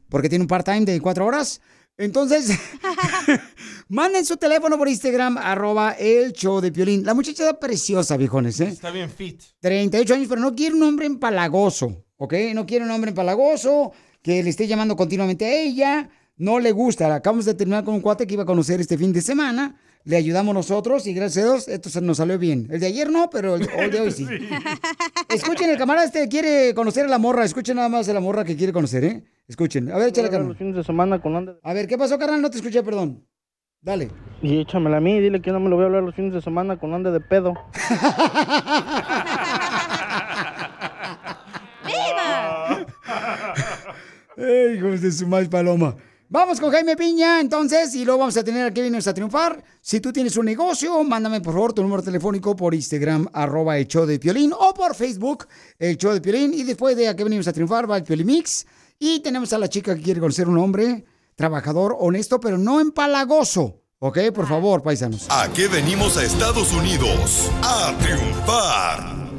porque 0.09 0.29
tiene 0.29 0.43
un 0.43 0.47
part-time 0.47 0.85
de 0.85 0.99
4 0.99 1.25
horas. 1.25 1.61
Entonces, 1.97 2.57
manden 3.89 4.25
su 4.25 4.37
teléfono 4.37 4.77
por 4.77 4.87
Instagram, 4.87 5.37
arroba 5.37 5.91
el 5.91 6.33
show 6.33 6.61
de 6.61 6.71
Piolín. 6.71 7.05
La 7.05 7.13
muchacha 7.13 7.43
está 7.43 7.59
preciosa, 7.59 8.17
viejones, 8.17 8.59
¿eh? 8.59 8.69
Está 8.69 8.91
bien 8.91 9.09
fit. 9.09 9.41
38 9.59 10.13
años, 10.13 10.27
pero 10.29 10.41
no 10.41 10.55
quiere 10.55 10.75
un 10.75 10.83
hombre 10.83 11.05
empalagoso, 11.05 12.05
¿ok? 12.17 12.33
No 12.53 12.65
quiere 12.65 12.85
un 12.85 12.91
hombre 12.91 13.09
empalagoso 13.09 13.91
que 14.21 14.43
le 14.43 14.49
esté 14.49 14.67
llamando 14.67 14.95
continuamente 14.95 15.45
a 15.45 15.61
ella. 15.61 16.09
No 16.37 16.59
le 16.59 16.71
gusta. 16.71 17.13
Acabamos 17.13 17.45
de 17.45 17.53
terminar 17.53 17.83
con 17.83 17.93
un 17.93 18.01
cuate 18.01 18.25
que 18.25 18.33
iba 18.33 18.43
a 18.43 18.47
conocer 18.47 18.81
este 18.81 18.97
fin 18.97 19.13
de 19.13 19.21
semana. 19.21 19.79
Le 20.03 20.17
ayudamos 20.17 20.53
nosotros 20.55 21.05
y 21.05 21.13
gracias 21.13 21.45
a 21.45 21.47
Dios 21.49 21.67
esto 21.67 21.89
se 21.89 22.01
nos 22.01 22.17
salió 22.17 22.39
bien. 22.39 22.67
El 22.71 22.79
de 22.79 22.87
ayer 22.87 23.11
no, 23.11 23.29
pero 23.29 23.55
el, 23.55 23.69
el 23.69 23.91
de 23.91 23.99
hoy 23.99 24.11
sí. 24.11 24.25
Escuchen, 25.29 25.69
el 25.69 25.77
camarada 25.77 26.05
este 26.05 26.27
quiere 26.27 26.73
conocer 26.73 27.05
a 27.05 27.09
la 27.09 27.19
morra. 27.19 27.45
Escuchen 27.45 27.75
nada 27.75 27.89
más 27.89 28.09
a 28.09 28.13
la 28.13 28.19
morra 28.19 28.43
que 28.43 28.55
quiere 28.55 28.73
conocer, 28.73 29.03
¿eh? 29.03 29.23
Escuchen. 29.47 29.91
A 29.91 29.97
ver, 29.97 30.09
échale, 30.09 30.29
carnal. 30.29 30.49
Los 30.49 30.57
fines 30.57 30.75
de 30.75 30.83
semana 30.83 31.21
con 31.21 31.59
A 31.61 31.73
ver, 31.73 31.87
¿qué 31.87 31.97
pasó, 31.97 32.17
carnal? 32.17 32.41
No 32.41 32.49
te 32.49 32.57
escuché, 32.57 32.81
perdón. 32.83 33.27
Dale. 33.81 34.09
Y 34.41 34.61
échamela 34.61 34.97
a 34.97 35.01
mí, 35.01 35.19
dile 35.19 35.41
que 35.41 35.51
no 35.51 35.59
me 35.59 35.69
lo 35.69 35.75
voy 35.75 35.83
a 35.83 35.87
hablar 35.87 36.03
los 36.03 36.15
fines 36.15 36.33
de 36.33 36.41
semana 36.41 36.77
con 36.79 36.93
ande 36.93 37.11
de 37.11 37.19
pedo. 37.19 37.53
¡Viva! 41.85 42.85
¡Ey, 44.37 44.77
hijos 44.77 45.01
de 45.01 45.11
su 45.11 45.27
mal 45.27 45.49
paloma! 45.49 45.95
Vamos 46.33 46.61
con 46.61 46.71
Jaime 46.71 46.95
Piña, 46.95 47.41
entonces, 47.41 47.93
y 47.93 48.05
luego 48.05 48.19
vamos 48.19 48.37
a 48.37 48.43
tener 48.45 48.65
a 48.65 48.73
Kevin 48.73 48.95
a 48.95 49.13
triunfar. 49.13 49.61
Si 49.81 49.99
tú 49.99 50.13
tienes 50.13 50.37
un 50.37 50.45
negocio, 50.45 51.03
mándame 51.03 51.41
por 51.41 51.53
favor 51.53 51.73
tu 51.73 51.81
número 51.81 52.01
telefónico 52.01 52.55
por 52.55 52.73
Instagram, 52.73 53.27
arroba 53.33 53.77
el 53.77 53.85
show 53.85 54.05
de 54.05 54.17
Piolín, 54.17 54.53
o 54.57 54.73
por 54.73 54.95
Facebook, 54.95 55.45
el 55.77 55.97
show 55.97 56.13
de 56.13 56.21
Piolín. 56.21 56.53
Y 56.53 56.63
después 56.63 56.95
de 56.95 57.09
a 57.09 57.17
qué 57.17 57.25
venimos 57.25 57.49
a 57.49 57.51
triunfar, 57.51 57.91
va 57.91 57.97
el 57.97 58.03
Piolín 58.03 58.27
Mix. 58.27 58.65
Y 58.97 59.19
tenemos 59.19 59.51
a 59.51 59.57
la 59.57 59.67
chica 59.67 59.93
que 59.93 60.01
quiere 60.01 60.21
conocer 60.21 60.47
un 60.47 60.57
hombre 60.57 61.03
trabajador, 61.35 61.97
honesto, 61.99 62.39
pero 62.39 62.57
no 62.57 62.79
empalagoso. 62.79 63.81
¿Ok? 63.99 64.19
Por 64.33 64.47
favor, 64.47 64.81
paisanos. 64.81 65.27
¿A 65.29 65.51
qué 65.51 65.67
venimos 65.67 66.15
a 66.15 66.23
Estados 66.23 66.71
Unidos? 66.71 67.51
A 67.61 67.93
triunfar. 67.99 69.30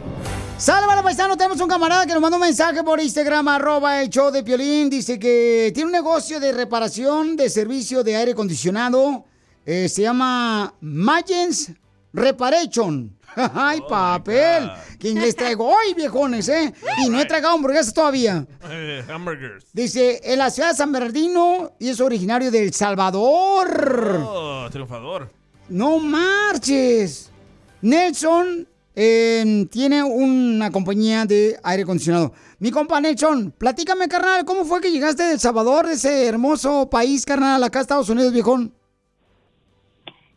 Sale, 0.63 0.87
vale, 0.87 1.03
paisano, 1.03 1.37
tenemos 1.37 1.61
un 1.61 1.67
camarada 1.67 2.07
que 2.07 2.13
nos 2.13 2.23
mandó 2.23 2.37
un 2.37 2.43
mensaje 2.43 2.85
por 2.85 3.01
Instagram, 3.01 3.49
arroba 3.49 4.01
el 4.01 4.09
show 4.09 4.31
de 4.31 4.45
Piolín. 4.45 4.89
Dice 4.89 5.19
que 5.19 5.73
tiene 5.75 5.87
un 5.87 5.93
negocio 5.93 6.39
de 6.39 6.53
reparación 6.53 7.35
de 7.35 7.51
servicio 7.51 8.05
de 8.05 8.15
aire 8.15 8.31
acondicionado. 8.31 9.25
Eh, 9.67 9.89
se 9.89 10.03
llama 10.03 10.73
Mayens 10.81 11.73
Reparation. 12.13 13.19
¡Ay, 13.35 13.81
papel! 13.89 14.71
¿Qué 15.01 15.09
inglés 15.09 15.35
traigo 15.35 15.67
hoy, 15.67 15.95
viejones, 15.97 16.49
eh? 16.49 16.73
Y 17.05 17.09
no 17.09 17.21
he 17.21 17.25
tragado 17.25 17.57
hamburguesas 17.57 17.93
todavía. 17.93 18.47
Eh, 18.71 19.05
hamburgers. 19.13 19.65
Dice, 19.73 20.21
en 20.23 20.39
la 20.39 20.49
ciudad 20.49 20.71
de 20.71 20.77
San 20.77 20.93
Bernardino 20.93 21.73
y 21.81 21.89
es 21.89 22.01
originario 22.01 22.53
de 22.53 22.63
El 22.63 22.73
Salvador. 22.73 24.21
Oh, 24.25 24.69
triunfador. 24.71 25.29
No 25.69 25.99
marches. 25.99 27.33
Nelson 27.81 28.69
eh, 28.95 29.67
tiene 29.71 30.03
una 30.03 30.71
compañía 30.71 31.25
de 31.25 31.57
aire 31.63 31.83
acondicionado. 31.83 32.33
Mi 32.59 32.71
compa 32.71 33.01
Nelson, 33.01 33.53
platícame, 33.57 34.09
carnal, 34.09 34.45
¿cómo 34.45 34.65
fue 34.65 34.81
que 34.81 34.91
llegaste 34.91 35.23
de 35.23 35.33
El 35.33 35.39
Salvador, 35.39 35.87
de 35.87 35.95
ese 35.95 36.27
hermoso 36.27 36.89
país, 36.91 37.25
carnal, 37.25 37.63
acá 37.63 37.79
a 37.79 37.83
Estados 37.83 38.11
Unidos, 38.11 38.33
viejón? 38.33 38.73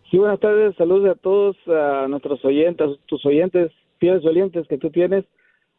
Sí, 0.09 0.17
buenas 0.17 0.39
tardes, 0.39 0.75
saludos 0.77 1.17
a 1.17 1.19
todos 1.19 1.57
a 1.67 2.07
nuestros 2.07 2.43
oyentes, 2.45 2.87
tus 3.07 3.25
oyentes, 3.25 3.71
fieles 3.99 4.25
oyentes 4.25 4.67
que 4.67 4.77
tú 4.77 4.89
tienes. 4.89 5.25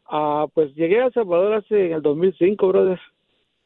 Ah, 0.05 0.45
pues 0.53 0.73
llegué 0.75 1.01
a 1.01 1.07
El 1.07 1.13
Salvador 1.13 1.53
hace 1.55 1.87
en 1.87 1.93
el 1.93 2.01
2005, 2.01 2.67
brother. 2.67 2.99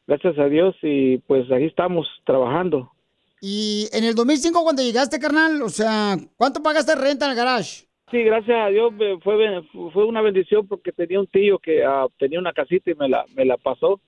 Gracias 0.06 0.38
a 0.38 0.46
Dios 0.46 0.74
y 0.82 1.18
pues 1.18 1.50
aquí 1.52 1.66
estamos 1.66 2.06
trabajando. 2.24 2.90
Y 3.40 3.88
en 3.92 4.04
el 4.04 4.14
2005 4.14 4.62
cuando 4.62 4.82
llegaste, 4.82 5.18
carnal, 5.18 5.62
o 5.62 5.68
sea, 5.68 6.16
¿cuánto 6.36 6.62
pagaste 6.62 6.94
renta 6.94 7.26
en 7.26 7.32
el 7.32 7.36
garage? 7.36 7.86
Sí, 8.12 8.22
gracias 8.24 8.58
a 8.58 8.68
Dios 8.68 8.92
fue 9.24 9.62
fue 9.72 10.04
una 10.04 10.20
bendición 10.20 10.68
porque 10.68 10.92
tenía 10.92 11.18
un 11.18 11.26
tío 11.26 11.58
que 11.58 11.82
ah, 11.82 12.06
tenía 12.18 12.38
una 12.38 12.52
casita 12.52 12.90
y 12.90 12.94
me 12.94 13.08
la 13.08 13.24
me 13.34 13.46
la 13.46 13.56
pasó 13.56 14.00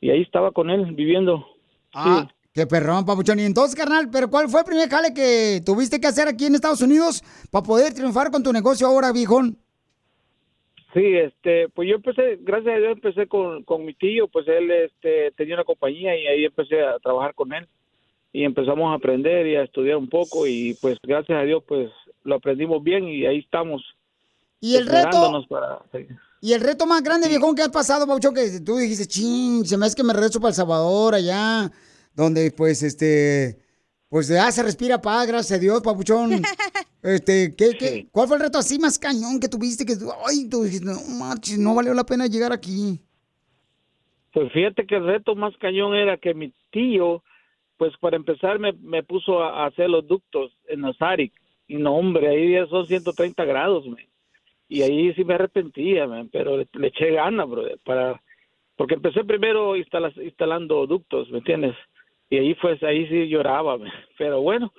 y 0.00 0.10
ahí 0.10 0.22
estaba 0.22 0.52
con 0.52 0.70
él 0.70 0.92
viviendo. 0.94 1.44
Ah, 1.92 2.28
qué 2.54 2.68
perrón, 2.68 3.04
papuchón. 3.04 3.40
Y 3.40 3.42
entonces, 3.42 3.74
carnal, 3.74 4.08
¿pero 4.12 4.30
cuál 4.30 4.48
fue 4.48 4.60
el 4.60 4.66
primer 4.66 4.88
jale 4.88 5.12
que 5.12 5.60
tuviste 5.66 6.00
que 6.00 6.06
hacer 6.06 6.28
aquí 6.28 6.46
en 6.46 6.54
Estados 6.54 6.82
Unidos 6.82 7.22
para 7.50 7.64
poder 7.64 7.92
triunfar 7.92 8.30
con 8.30 8.44
tu 8.44 8.52
negocio 8.52 8.86
ahora, 8.86 9.12
viejón? 9.12 9.58
Sí, 10.94 11.04
este, 11.16 11.68
pues 11.70 11.88
yo 11.88 11.96
empecé, 11.96 12.38
gracias 12.42 12.76
a 12.76 12.78
Dios 12.78 12.92
empecé 12.92 13.26
con, 13.26 13.64
con 13.64 13.84
mi 13.84 13.94
tío, 13.94 14.28
pues 14.28 14.46
él 14.46 14.70
este, 14.70 15.32
tenía 15.32 15.54
una 15.54 15.64
compañía 15.64 16.16
y 16.16 16.28
ahí 16.28 16.44
empecé 16.44 16.80
a 16.80 16.98
trabajar 17.00 17.34
con 17.34 17.52
él 17.52 17.66
y 18.32 18.44
empezamos 18.44 18.90
a 18.90 18.94
aprender 18.94 19.46
y 19.46 19.56
a 19.56 19.62
estudiar 19.62 19.96
un 19.96 20.08
poco 20.08 20.46
y 20.46 20.74
pues 20.80 20.98
gracias 21.02 21.38
a 21.38 21.42
Dios 21.42 21.62
pues 21.66 21.90
lo 22.24 22.36
aprendimos 22.36 22.82
bien 22.82 23.08
y 23.08 23.26
ahí 23.26 23.38
estamos. 23.38 23.82
Y 24.60 24.76
el 24.76 24.86
reto, 24.86 25.44
para 25.48 25.80
y 26.40 26.52
el 26.52 26.60
reto 26.60 26.86
más 26.86 27.02
grande, 27.04 27.28
viejón, 27.28 27.54
que 27.54 27.62
has 27.62 27.68
pasado, 27.68 28.04
papuchón, 28.04 28.34
que 28.34 28.60
tú 28.64 28.76
dijiste, 28.76 29.06
ching, 29.06 29.64
se 29.64 29.76
me 29.76 29.86
hace 29.86 29.94
que 29.94 30.02
me 30.02 30.12
regreso 30.12 30.40
para 30.40 30.48
El 30.50 30.54
Salvador, 30.56 31.14
allá, 31.14 31.70
donde, 32.14 32.50
pues, 32.50 32.82
este, 32.82 33.58
pues 34.08 34.26
ya 34.26 34.50
se 34.50 34.64
respira 34.64 35.00
paz, 35.00 35.28
gracias 35.28 35.58
a 35.58 35.60
Dios, 35.60 35.80
papuchón. 35.82 36.30
Este, 37.04 37.52
¿qué, 37.56 37.76
qué, 37.76 38.06
¿cuál 38.12 38.28
fue 38.28 38.36
el 38.36 38.44
reto 38.44 38.58
así 38.58 38.78
más 38.78 38.96
cañón 38.96 39.40
que 39.40 39.48
tuviste? 39.48 39.84
Que, 39.84 39.94
ay, 40.24 40.48
tú 40.48 40.62
dijiste, 40.62 40.86
no 40.86 40.94
marches, 41.18 41.58
no 41.58 41.74
valió 41.74 41.92
la 41.94 42.04
pena 42.04 42.28
llegar 42.28 42.52
aquí. 42.52 43.00
Pues 44.32 44.52
fíjate 44.52 44.86
que 44.86 44.94
el 44.94 45.06
reto 45.06 45.34
más 45.34 45.52
cañón 45.56 45.96
era 45.96 46.16
que 46.16 46.32
mi 46.32 46.54
tío, 46.70 47.24
pues 47.82 47.96
para 47.98 48.14
empezar 48.14 48.60
me, 48.60 48.72
me 48.74 49.02
puso 49.02 49.42
a, 49.42 49.66
hacer 49.66 49.90
los 49.90 50.06
ductos 50.06 50.52
en 50.68 50.82
Nazaric. 50.82 51.32
Y 51.66 51.78
no, 51.78 51.96
hombre, 51.96 52.28
ahí 52.28 52.52
ya 52.52 52.64
son 52.68 52.86
130 52.86 53.44
grados, 53.44 53.84
man. 53.88 53.98
Y 54.68 54.82
ahí 54.82 55.12
sí 55.14 55.24
me 55.24 55.34
arrepentía, 55.34 56.06
man, 56.06 56.28
pero 56.32 56.58
le, 56.58 56.68
le 56.74 56.86
eché 56.86 57.10
ganas, 57.10 57.48
brother, 57.48 57.80
para... 57.84 58.22
Porque 58.76 58.94
empecé 58.94 59.24
primero 59.24 59.74
instala- 59.76 60.12
instalando 60.22 60.86
ductos, 60.86 61.28
¿me 61.32 61.38
entiendes? 61.38 61.74
Y 62.30 62.36
ahí 62.38 62.54
pues, 62.54 62.80
ahí 62.84 63.08
sí 63.08 63.26
lloraba, 63.26 63.76
man. 63.78 63.90
Pero 64.16 64.40
bueno, 64.42 64.72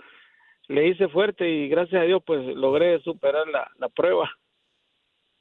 le 0.69 0.87
hice 0.87 1.09
fuerte 1.09 1.49
y 1.49 1.67
gracias 1.67 2.03
a 2.03 2.05
Dios 2.05 2.23
pues 2.25 2.55
logré 2.55 3.01
superar 3.01 3.49
la, 3.49 3.69
la 3.79 3.89
prueba. 3.89 4.31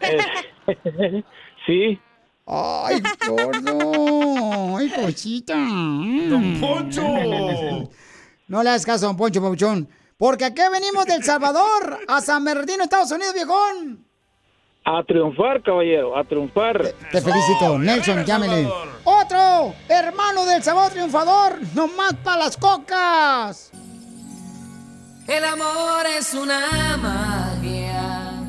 sí. 1.66 1.98
Ay, 2.44 3.02
gordo. 3.26 4.76
Ay, 4.76 4.90
cosita. 4.90 5.54
Don 5.54 6.60
Poncho. 6.60 7.02
No 8.48 8.62
le 8.62 8.68
hagas 8.68 8.84
caso 8.84 9.06
a 9.06 9.08
Don 9.08 9.16
Poncho, 9.16 9.40
Pabuchón. 9.40 9.88
Porque 10.18 10.44
aquí 10.44 10.60
venimos 10.70 11.06
del 11.06 11.24
Salvador 11.24 12.00
a 12.06 12.20
San 12.20 12.44
Bernardino, 12.44 12.84
Estados 12.84 13.10
Unidos, 13.12 13.32
viejón. 13.32 14.06
A 14.84 15.04
triunfar, 15.04 15.62
caballero, 15.62 16.16
a 16.16 16.24
triunfar. 16.24 16.92
Te 17.12 17.20
felicito, 17.20 17.78
Nelson, 17.78 18.24
llámele. 18.24 18.68
Otro 19.04 19.74
hermano 19.88 20.44
del 20.44 20.62
Salvador 20.62 20.92
triunfador, 20.92 21.58
nomás 21.74 22.14
para 22.24 22.44
las 22.44 22.56
cocas. 22.56 23.70
El 25.28 25.44
amor 25.44 26.04
es 26.18 26.34
una 26.34 26.96
magia, 26.96 28.42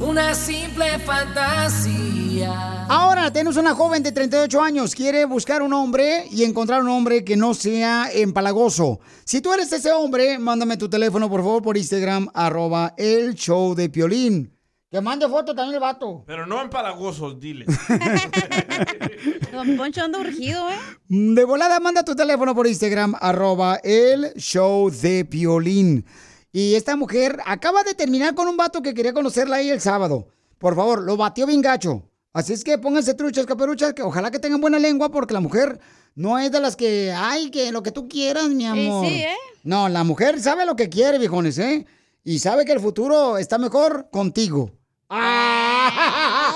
una 0.00 0.34
simple 0.34 0.98
fantasía. 0.98 2.86
Ahora 2.88 3.32
tenemos 3.32 3.56
una 3.56 3.76
joven 3.76 4.02
de 4.02 4.10
38 4.10 4.60
años, 4.60 4.96
quiere 4.96 5.24
buscar 5.24 5.62
un 5.62 5.72
hombre 5.72 6.24
y 6.32 6.42
encontrar 6.42 6.82
un 6.82 6.88
hombre 6.88 7.24
que 7.24 7.36
no 7.36 7.54
sea 7.54 8.10
empalagoso. 8.12 8.98
Si 9.24 9.40
tú 9.40 9.52
eres 9.52 9.72
ese 9.72 9.92
hombre, 9.92 10.40
mándame 10.40 10.76
tu 10.76 10.90
teléfono 10.90 11.30
por 11.30 11.42
favor 11.42 11.62
por 11.62 11.76
Instagram, 11.76 12.28
arroba 12.34 12.94
el 12.96 13.36
show 13.36 13.76
de 13.76 13.88
Piolín. 13.88 14.59
Que 14.90 15.00
mande 15.00 15.28
foto 15.28 15.54
también 15.54 15.74
el 15.74 15.80
vato. 15.80 16.24
Pero 16.26 16.46
no 16.46 16.60
empalagosos, 16.60 17.38
dile. 17.38 17.64
Don 19.52 19.76
Poncho 19.76 20.02
anda 20.02 20.18
urgido, 20.18 20.68
¿eh? 20.68 20.74
De 21.06 21.44
volada, 21.44 21.78
manda 21.78 22.04
tu 22.04 22.16
teléfono 22.16 22.56
por 22.56 22.66
Instagram, 22.66 23.14
arroba 23.20 23.76
el 23.84 24.34
show 24.34 24.90
de 24.90 25.24
Piolín. 25.24 26.04
Y 26.50 26.74
esta 26.74 26.96
mujer 26.96 27.38
acaba 27.46 27.84
de 27.84 27.94
terminar 27.94 28.34
con 28.34 28.48
un 28.48 28.56
vato 28.56 28.82
que 28.82 28.92
quería 28.92 29.12
conocerla 29.12 29.56
ahí 29.56 29.70
el 29.70 29.80
sábado. 29.80 30.26
Por 30.58 30.74
favor, 30.74 31.02
lo 31.02 31.16
batió 31.16 31.46
bien 31.46 31.62
gacho. 31.62 32.02
Así 32.32 32.52
es 32.52 32.64
que 32.64 32.76
pónganse 32.76 33.14
truchas, 33.14 33.46
caperuchas, 33.46 33.94
que 33.94 34.02
ojalá 34.02 34.32
que 34.32 34.40
tengan 34.40 34.60
buena 34.60 34.80
lengua, 34.80 35.08
porque 35.12 35.34
la 35.34 35.40
mujer 35.40 35.78
no 36.16 36.36
es 36.40 36.50
de 36.50 36.58
las 36.58 36.74
que, 36.74 37.12
ay, 37.16 37.52
que 37.52 37.70
lo 37.70 37.84
que 37.84 37.92
tú 37.92 38.08
quieras, 38.08 38.48
mi 38.48 38.66
amor. 38.66 39.06
sí, 39.06 39.20
¿eh? 39.20 39.36
No, 39.62 39.88
la 39.88 40.02
mujer 40.02 40.40
sabe 40.40 40.66
lo 40.66 40.74
que 40.74 40.88
quiere, 40.88 41.18
viejones, 41.18 41.58
¿eh? 41.58 41.86
Y 42.24 42.40
sabe 42.40 42.64
que 42.64 42.72
el 42.72 42.80
futuro 42.80 43.38
está 43.38 43.56
mejor 43.56 44.08
contigo. 44.10 44.72
¡Ay, 45.12 46.54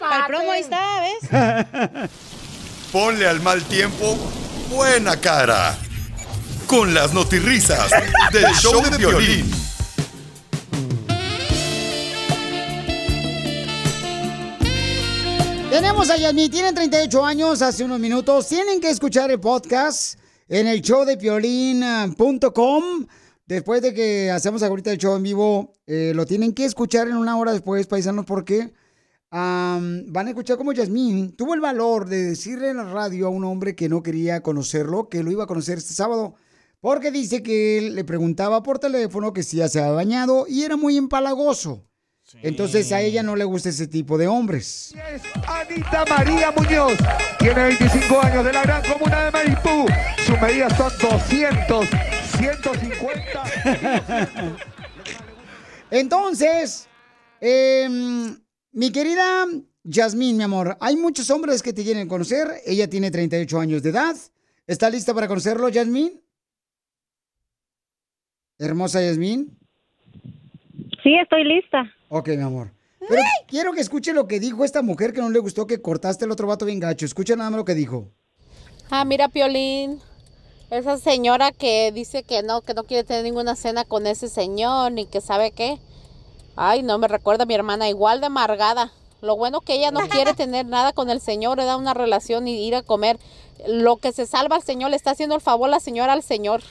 Para 0.00 0.16
el 0.16 0.24
promo 0.26 0.50
ahí 0.50 0.62
está, 0.62 1.02
¿ves? 1.02 1.18
Ponle 2.92 3.26
al 3.28 3.42
mal 3.42 3.62
tiempo 3.64 4.16
buena 4.70 5.20
cara. 5.20 5.76
Con 6.66 6.94
las 6.94 7.12
notirrisas 7.12 7.90
del 8.32 8.46
show 8.54 8.82
de 8.82 8.96
violín. 8.96 9.50
Tenemos 15.70 16.08
a 16.08 16.16
Yasmín, 16.16 16.50
tienen 16.50 16.74
38 16.74 17.24
años, 17.26 17.60
hace 17.60 17.84
unos 17.84 18.00
minutos. 18.00 18.48
Tienen 18.48 18.80
que 18.80 18.88
escuchar 18.88 19.30
el 19.30 19.38
podcast 19.38 20.18
en 20.48 20.66
el 20.66 20.80
show 20.80 21.04
de 21.04 21.18
piolín.com. 21.18 23.06
Después 23.48 23.80
de 23.80 23.94
que 23.94 24.30
hacemos 24.30 24.62
ahorita 24.62 24.92
el 24.92 24.98
show 24.98 25.16
en 25.16 25.22
vivo, 25.22 25.72
eh, 25.86 26.12
lo 26.14 26.26
tienen 26.26 26.52
que 26.52 26.66
escuchar 26.66 27.08
en 27.08 27.16
una 27.16 27.38
hora 27.38 27.52
después, 27.52 27.86
paisanos, 27.86 28.26
porque 28.26 28.74
van 29.30 30.14
a 30.14 30.28
escuchar 30.28 30.58
cómo 30.58 30.72
Yasmín 30.72 31.34
tuvo 31.34 31.54
el 31.54 31.60
valor 31.60 32.06
de 32.06 32.24
decirle 32.24 32.68
en 32.68 32.76
la 32.76 32.84
radio 32.84 33.26
a 33.26 33.30
un 33.30 33.44
hombre 33.44 33.74
que 33.74 33.88
no 33.88 34.02
quería 34.02 34.42
conocerlo, 34.42 35.08
que 35.08 35.22
lo 35.22 35.30
iba 35.30 35.44
a 35.44 35.46
conocer 35.46 35.78
este 35.78 35.94
sábado, 35.94 36.34
porque 36.80 37.10
dice 37.10 37.42
que 37.42 37.78
él 37.78 37.94
le 37.94 38.04
preguntaba 38.04 38.62
por 38.62 38.80
teléfono 38.80 39.32
que 39.32 39.42
si 39.42 39.56
ya 39.56 39.68
se 39.68 39.80
había 39.80 39.92
bañado 39.92 40.44
y 40.46 40.64
era 40.64 40.76
muy 40.76 40.98
empalagoso. 40.98 41.86
Entonces 42.42 42.92
a 42.92 43.00
ella 43.00 43.22
no 43.22 43.34
le 43.34 43.44
gusta 43.44 43.70
ese 43.70 43.86
tipo 43.86 44.18
de 44.18 44.28
hombres. 44.28 44.94
Anita 45.46 46.04
María 46.06 46.50
Muñoz 46.50 46.98
tiene 47.38 47.62
25 47.62 48.20
años 48.20 48.44
de 48.44 48.52
la 48.52 48.62
gran 48.62 48.82
comuna 48.82 49.24
de 49.24 49.30
Maripú. 49.30 49.86
Sus 50.26 50.38
medidas 50.38 50.76
son 50.76 50.92
200, 51.00 51.86
150. 52.38 53.44
Entonces, 55.90 56.88
em, 57.40 58.38
mi 58.72 58.92
querida 58.92 59.46
Yasmín, 59.82 60.36
mi 60.36 60.44
amor, 60.44 60.76
hay 60.80 60.96
muchos 60.96 61.30
hombres 61.30 61.62
que 61.62 61.72
te 61.72 61.82
quieren 61.82 62.06
conocer. 62.08 62.46
Ella 62.64 62.88
tiene 62.88 63.10
38 63.10 63.58
años 63.58 63.82
de 63.82 63.90
edad. 63.90 64.16
¿Está 64.66 64.88
lista 64.90 65.14
para 65.14 65.26
conocerlo, 65.26 65.68
Yasmín? 65.68 66.22
Hermosa 68.58 69.00
Yasmín. 69.02 69.58
Sí, 71.02 71.16
estoy 71.20 71.44
lista. 71.44 71.92
Ok, 72.08 72.28
mi 72.28 72.42
amor. 72.42 72.70
Pero 73.08 73.22
quiero 73.46 73.72
que 73.72 73.80
escuche 73.80 74.12
lo 74.12 74.28
que 74.28 74.38
dijo 74.38 74.64
esta 74.64 74.82
mujer 74.82 75.12
que 75.12 75.20
no 75.20 75.30
le 75.30 75.38
gustó 75.38 75.66
que 75.66 75.80
cortaste 75.80 76.24
el 76.26 76.30
otro 76.30 76.46
vato 76.46 76.66
bien 76.66 76.80
gacho. 76.80 77.06
Escucha 77.06 77.34
nada 77.34 77.50
más 77.50 77.58
lo 77.58 77.64
que 77.64 77.74
dijo. 77.74 78.12
Ah, 78.90 79.04
mira, 79.04 79.28
Piolín. 79.28 80.00
Esa 80.70 80.98
señora 80.98 81.50
que 81.50 81.90
dice 81.92 82.24
que 82.24 82.42
no, 82.42 82.60
que 82.60 82.74
no 82.74 82.84
quiere 82.84 83.02
tener 83.02 83.24
ninguna 83.24 83.56
cena 83.56 83.84
con 83.84 84.06
ese 84.06 84.28
señor, 84.28 84.92
ni 84.92 85.06
que 85.06 85.22
sabe 85.22 85.50
qué. 85.50 85.78
Ay, 86.56 86.82
no, 86.82 86.98
me 86.98 87.08
recuerda 87.08 87.44
a 87.44 87.46
mi 87.46 87.54
hermana, 87.54 87.88
igual 87.88 88.20
de 88.20 88.26
amargada. 88.26 88.92
Lo 89.22 89.34
bueno 89.36 89.62
que 89.62 89.72
ella 89.74 89.90
no 89.90 90.00
quiere 90.10 90.34
tener 90.34 90.66
nada 90.66 90.92
con 90.92 91.08
el 91.08 91.22
señor, 91.22 91.56
le 91.56 91.64
da 91.64 91.78
una 91.78 91.94
relación 91.94 92.46
y 92.48 92.66
ir 92.66 92.74
a 92.74 92.82
comer. 92.82 93.18
Lo 93.66 93.96
que 93.96 94.12
se 94.12 94.26
salva 94.26 94.56
al 94.56 94.62
señor, 94.62 94.90
le 94.90 94.96
está 94.96 95.12
haciendo 95.12 95.34
el 95.34 95.40
favor 95.40 95.70
la 95.70 95.80
señora 95.80 96.12
al 96.12 96.22
señor. 96.22 96.60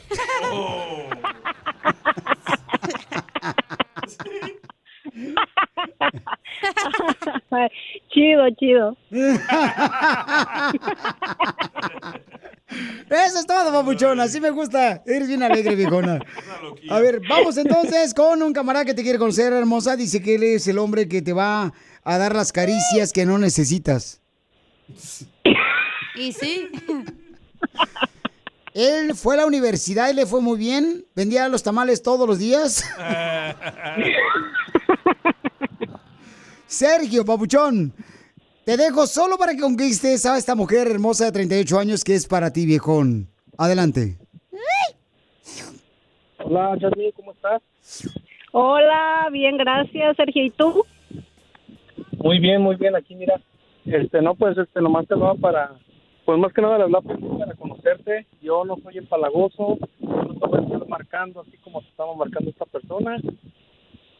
chido, 8.09 8.47
chido. 8.59 8.95
Eso 13.09 13.39
es 13.39 13.47
todo, 13.47 13.71
papuchón. 13.71 14.19
Así 14.19 14.41
me 14.41 14.49
gusta. 14.49 15.01
Eres 15.05 15.27
bien 15.27 15.43
alegre, 15.43 15.75
viejona. 15.75 16.19
A 16.89 16.99
ver, 16.99 17.21
vamos 17.27 17.57
entonces 17.57 18.13
con 18.13 18.41
un 18.43 18.53
camarada 18.53 18.85
que 18.85 18.93
te 18.93 19.03
quiere 19.03 19.19
conocer, 19.19 19.53
hermosa. 19.53 19.95
Dice 19.95 20.21
que 20.21 20.35
él 20.35 20.43
es 20.43 20.67
el 20.67 20.77
hombre 20.77 21.07
que 21.07 21.21
te 21.21 21.33
va 21.33 21.73
a 22.03 22.17
dar 22.17 22.35
las 22.35 22.51
caricias 22.51 23.13
que 23.13 23.25
no 23.25 23.37
necesitas. 23.37 24.21
Y 26.15 26.33
sí. 26.33 26.67
Él 28.73 29.15
fue 29.15 29.35
a 29.35 29.37
la 29.37 29.45
universidad 29.45 30.09
y 30.09 30.13
le 30.13 30.25
fue 30.25 30.41
muy 30.41 30.57
bien. 30.57 31.05
Vendía 31.15 31.47
los 31.47 31.63
tamales 31.63 32.01
todos 32.01 32.27
los 32.27 32.39
días. 32.39 32.83
Sergio, 36.67 37.23
papuchón. 37.23 37.93
Te 38.67 38.75
dejo 38.75 39.07
solo 39.07 39.37
para 39.37 39.53
que 39.53 39.61
conquistes 39.61 40.25
a 40.25 40.37
esta 40.37 40.53
mujer 40.53 40.87
hermosa 40.91 41.23
de 41.23 41.31
38 41.31 41.79
años 41.79 42.03
que 42.03 42.15
es 42.15 42.27
para 42.27 42.51
ti, 42.51 42.65
viejón. 42.65 43.29
Adelante. 43.57 44.17
Hola, 46.43 46.75
Jasmine, 46.77 47.13
¿cómo 47.13 47.31
estás? 47.31 47.61
Hola, 48.51 49.29
bien, 49.31 49.55
gracias, 49.55 50.17
Sergio. 50.17 50.43
¿Y 50.43 50.49
tú? 50.49 50.83
Muy 52.17 52.39
bien, 52.39 52.61
muy 52.61 52.75
bien. 52.75 52.93
Aquí, 52.97 53.15
mira, 53.15 53.39
este, 53.85 54.21
no, 54.21 54.35
pues, 54.35 54.57
este, 54.57 54.81
nomás 54.81 55.07
te 55.07 55.13
hablaba 55.13 55.35
para, 55.35 55.71
pues, 56.25 56.37
más 56.37 56.51
que 56.51 56.61
nada, 56.61 56.77
le 56.77 56.83
hablaba 56.83 57.03
pues, 57.03 57.19
para 57.39 57.53
conocerte. 57.53 58.27
Yo 58.41 58.65
no 58.65 58.75
soy 58.83 58.97
empalagoso, 58.97 59.77
no 60.01 60.33
te 60.33 60.45
voy 60.45 60.59
a 60.59 60.63
estar 60.63 60.87
marcando 60.89 61.39
así 61.39 61.55
como 61.63 61.79
te 61.79 61.87
estaba 61.87 62.13
marcando 62.15 62.49
esta 62.49 62.65
persona. 62.65 63.15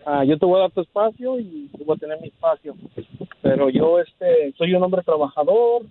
Ah, 0.10 0.24
yo 0.24 0.38
te 0.38 0.46
voy 0.46 0.56
a 0.56 0.62
dar 0.62 0.72
tu 0.72 0.80
espacio 0.80 1.38
y 1.38 1.70
vas 1.86 1.98
a 1.98 2.00
tener 2.00 2.22
mi 2.22 2.30
espacio. 2.30 2.74
Pero 3.42 3.70
yo, 3.70 4.00
este, 4.00 4.54
soy 4.58 4.74
un 4.74 4.82
hombre 4.82 5.04
trabajador, 5.04 5.82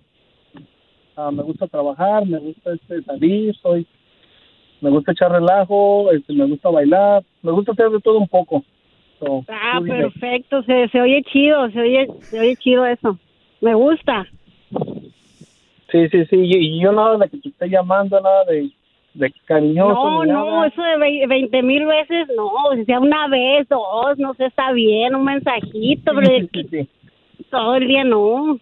ah, 1.15 1.29
me 1.29 1.43
gusta 1.43 1.67
trabajar, 1.67 2.25
me 2.25 2.39
gusta, 2.39 2.73
este, 2.73 3.03
salir, 3.03 3.55
soy, 3.57 3.85
me 4.81 4.89
gusta 4.89 5.11
echar 5.11 5.31
relajo, 5.31 6.11
este, 6.11 6.33
me 6.33 6.45
gusta 6.45 6.71
bailar, 6.71 7.23
me 7.43 7.51
gusta 7.51 7.73
hacer 7.73 7.91
de 7.91 7.99
todo 7.99 8.17
un 8.17 8.27
poco. 8.27 8.63
So, 9.19 9.45
Ah, 9.49 9.79
perfecto, 9.85 10.63
se, 10.63 10.87
se 10.89 10.99
oye 10.99 11.21
chido, 11.31 11.69
se 11.69 11.79
oye, 11.79 12.07
se 12.31 12.39
oye 12.39 12.55
chido 12.55 12.87
eso. 12.87 13.19
Me 13.61 13.75
gusta. 13.75 14.25
Sí, 15.91 16.09
sí, 16.09 16.25
sí, 16.25 16.37
y, 16.37 16.57
y 16.57 16.81
yo 16.81 16.91
nada 16.91 17.17
de 17.17 17.29
que 17.29 17.37
te 17.37 17.49
esté 17.49 17.69
llamando, 17.69 18.19
nada 18.19 18.45
de, 18.45 18.71
de 19.17 19.33
cariñoso. 19.45 19.93
No, 19.93 20.25
no, 20.25 20.45
nada. 20.45 20.67
eso 20.67 20.81
de 20.81 20.97
vei- 20.97 21.27
20 21.27 21.63
mil 21.63 21.85
veces, 21.85 22.27
no, 22.35 22.45
o 22.47 22.85
sea 22.85 22.99
una 22.99 23.27
vez, 23.27 23.67
dos, 23.67 24.17
no 24.17 24.33
sé, 24.35 24.45
está 24.45 24.71
bien, 24.71 25.15
un 25.15 25.23
mensajito, 25.25 26.11
pero 26.13 26.29
de 26.29 26.47
que 26.47 26.87
todo 27.49 27.75
el 27.75 27.87
día 27.87 28.03
no. 28.03 28.59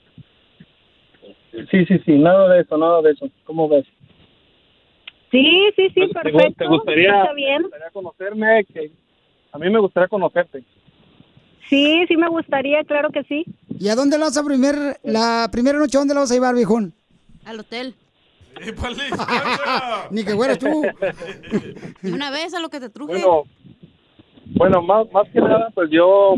Sí, 1.72 1.86
sí, 1.86 2.00
sí, 2.06 2.12
nada 2.14 2.50
de 2.54 2.62
eso, 2.62 2.78
nada 2.78 3.02
de 3.02 3.12
eso. 3.12 3.28
¿Cómo 3.46 3.68
ves? 3.70 3.86
Sí, 5.32 5.70
sí, 5.76 5.88
sí, 5.90 5.94
¿Te, 5.94 6.08
gu- 6.08 6.14
perfecto. 6.14 6.56
te 6.58 6.68
gustaría, 6.68 7.22
Está 7.22 7.34
bien. 7.34 7.58
te 7.58 7.64
gustaría 7.64 7.90
conocerme? 7.92 8.66
Que 8.66 8.92
a 9.52 9.58
mí 9.58 9.70
me 9.70 9.80
gustaría 9.80 10.08
conocerte. 10.08 10.64
Sí, 11.70 12.06
sí 12.08 12.16
me 12.16 12.28
gustaría, 12.30 12.84
claro 12.84 13.10
que 13.10 13.24
sí. 13.24 13.44
¿Y 13.80 13.90
a 13.90 13.96
dónde 13.96 14.18
la 14.18 14.26
vas 14.26 14.38
a 14.38 14.44
primer, 14.44 14.76
la 15.04 15.50
primera 15.52 15.80
noche, 15.80 15.98
a 15.98 16.02
dónde 16.02 16.14
la 16.14 16.22
vas 16.22 16.32
a 16.32 16.36
llevar, 16.36 16.56
viejón? 16.56 16.94
Al 17.46 17.60
hotel. 17.60 17.96
Ni 20.12 20.24
que 20.24 20.34
fueras 20.36 20.58
tú. 20.60 20.84
Una 22.04 22.32
vez 22.32 22.54
a 22.54 22.60
lo 22.60 22.70
que 22.70 22.80
te 22.80 22.90
truje. 22.90 23.14
Bueno, 23.14 23.44
bueno, 24.56 24.82
más, 24.82 25.12
más 25.12 25.28
que 25.30 25.40
nada, 25.40 25.70
pues 25.74 25.90
yo 25.92 26.36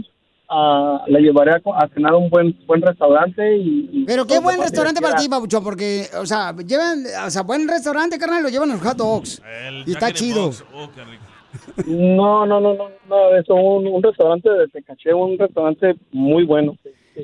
a- 0.50 1.04
la 1.08 1.20
llevaré 1.20 1.52
a, 1.52 1.88
cenar 1.94 2.14
a 2.14 2.18
un 2.18 2.30
buen 2.30 2.58
buen 2.66 2.82
restaurante 2.82 3.58
y... 3.58 3.90
y- 3.92 4.06
Pero 4.06 4.26
qué 4.26 4.40
buen 4.40 4.60
restaurante 4.62 5.02
para 5.02 5.16
ti, 5.16 5.28
papuchón, 5.30 5.64
porque, 5.64 6.08
o 6.20 6.26
sea, 6.26 6.56
llevan, 6.56 7.04
o 7.26 7.30
sea, 7.30 7.44
buen 7.44 7.68
restaurante, 7.68 8.18
carnal, 8.18 8.44
lo 8.44 8.50
llevan 8.50 8.70
los 8.70 8.82
hot 8.82 8.98
dogs. 8.98 9.42
y 9.86 9.92
está 9.92 10.12
chido. 10.12 10.52
Oh. 10.74 10.90
No, 11.86 12.46
no, 12.46 12.60
no, 12.60 12.74
no, 12.74 12.90
no, 13.10 13.36
es 13.38 13.48
un, 13.50 13.88
un 13.88 14.04
restaurante 14.04 14.50
de 14.50 14.68
Tecaché, 14.68 15.14
un 15.14 15.38
restaurante 15.38 15.96
muy 16.12 16.44
bueno. 16.46 16.76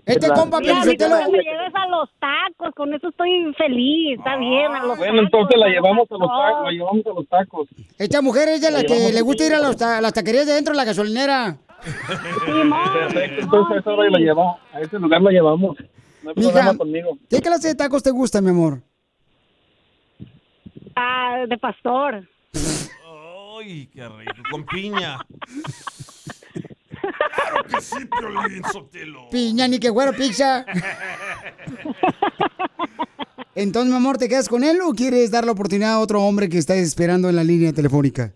Este 0.05 0.27
La- 0.27 0.33
compa, 0.33 0.59
Mira, 0.59 0.79
ahorita 0.79 1.05
Pelizotelo. 1.05 1.31
que 1.31 1.37
me 1.37 1.43
lleves 1.43 1.75
a 1.75 1.87
los 1.87 2.09
tacos, 2.19 2.73
con 2.75 2.93
eso 2.93 3.09
estoy 3.09 3.53
feliz, 3.57 4.17
está 4.17 4.35
bien, 4.37 4.71
a 4.75 4.83
los 4.85 4.97
Bueno, 4.97 5.13
tacos. 5.13 5.25
entonces 5.25 5.59
la 5.59 5.65
a 5.65 5.69
llevamos 5.69 6.11
a 6.11 6.13
los 6.17 6.27
tacos. 6.29 6.63
la 6.65 6.71
llevamos 6.71 7.05
a 7.05 7.09
los 7.09 7.27
tacos. 7.29 7.67
Esta 7.99 8.21
mujer 8.21 8.49
es 8.49 8.61
de 8.61 8.71
la 8.71 8.79
La 8.79 8.85
que 8.85 9.11
le 9.13 9.21
gusta 9.21 9.45
ir 9.45 9.53
a 9.53 9.59
los 9.59 9.77
ta- 9.77 10.01
las 10.01 10.13
taquerías 10.13 10.47
de 10.47 10.53
dentro 10.53 10.73
de 10.73 10.77
la 10.77 10.85
gasolinera. 10.85 11.57
Perfecto, 11.83 13.41
entonces 13.41 13.77
a 13.77 13.79
esa 13.79 13.91
hora 13.91 14.09
la 14.09 14.19
llevamos, 14.19 14.57
a 14.73 14.79
ese 14.81 14.97
lugar 14.99 15.21
la 15.21 15.31
llevamos. 15.31 15.77
No 16.23 16.29
hay 16.29 16.35
Mija, 16.37 16.51
problema 16.51 16.77
conmigo. 16.77 17.17
¿Qué 17.29 17.41
clase 17.41 17.67
de 17.69 17.75
tacos 17.75 18.01
te 18.01 18.11
gusta, 18.11 18.41
mi 18.41 18.49
amor? 18.49 18.81
Ah, 20.95 21.43
de 21.47 21.57
pastor. 21.57 22.27
Ay, 23.59 23.87
qué 23.93 24.07
rico. 24.07 24.33
Con 24.51 24.65
piña. 24.65 25.17
Claro 27.43 27.63
que 27.65 27.81
sí, 27.81 28.05
Piolín 28.05 28.63
Sotelo. 28.71 29.29
Piña, 29.29 29.67
ni 29.67 29.79
que 29.79 29.91
fuera 29.91 30.11
pizza. 30.11 30.65
Entonces, 33.55 33.91
mi 33.91 33.97
amor, 33.97 34.17
¿te 34.17 34.27
quedas 34.27 34.49
con 34.49 34.63
él 34.63 34.79
o 34.83 34.93
quieres 34.93 35.29
dar 35.29 35.45
la 35.45 35.51
oportunidad 35.51 35.93
a 35.93 35.99
otro 35.99 36.23
hombre 36.23 36.49
que 36.49 36.57
está 36.57 36.75
esperando 36.75 37.29
en 37.29 37.35
la 37.35 37.43
línea 37.43 37.71
telefónica? 37.71 38.33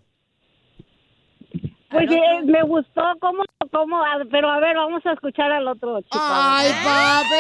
Pues 1.89 2.11
eh, 2.11 2.45
me 2.45 2.61
gustó 2.63 3.01
cómo, 3.19 3.43
cómo, 3.71 3.97
pero 4.29 4.51
a 4.51 4.59
ver, 4.59 4.75
vamos 4.75 5.03
a 5.05 5.13
escuchar 5.13 5.51
al 5.51 5.67
otro 5.67 6.01
chico. 6.01 6.19
¡Ay, 6.19 6.71
papi! 6.83 7.35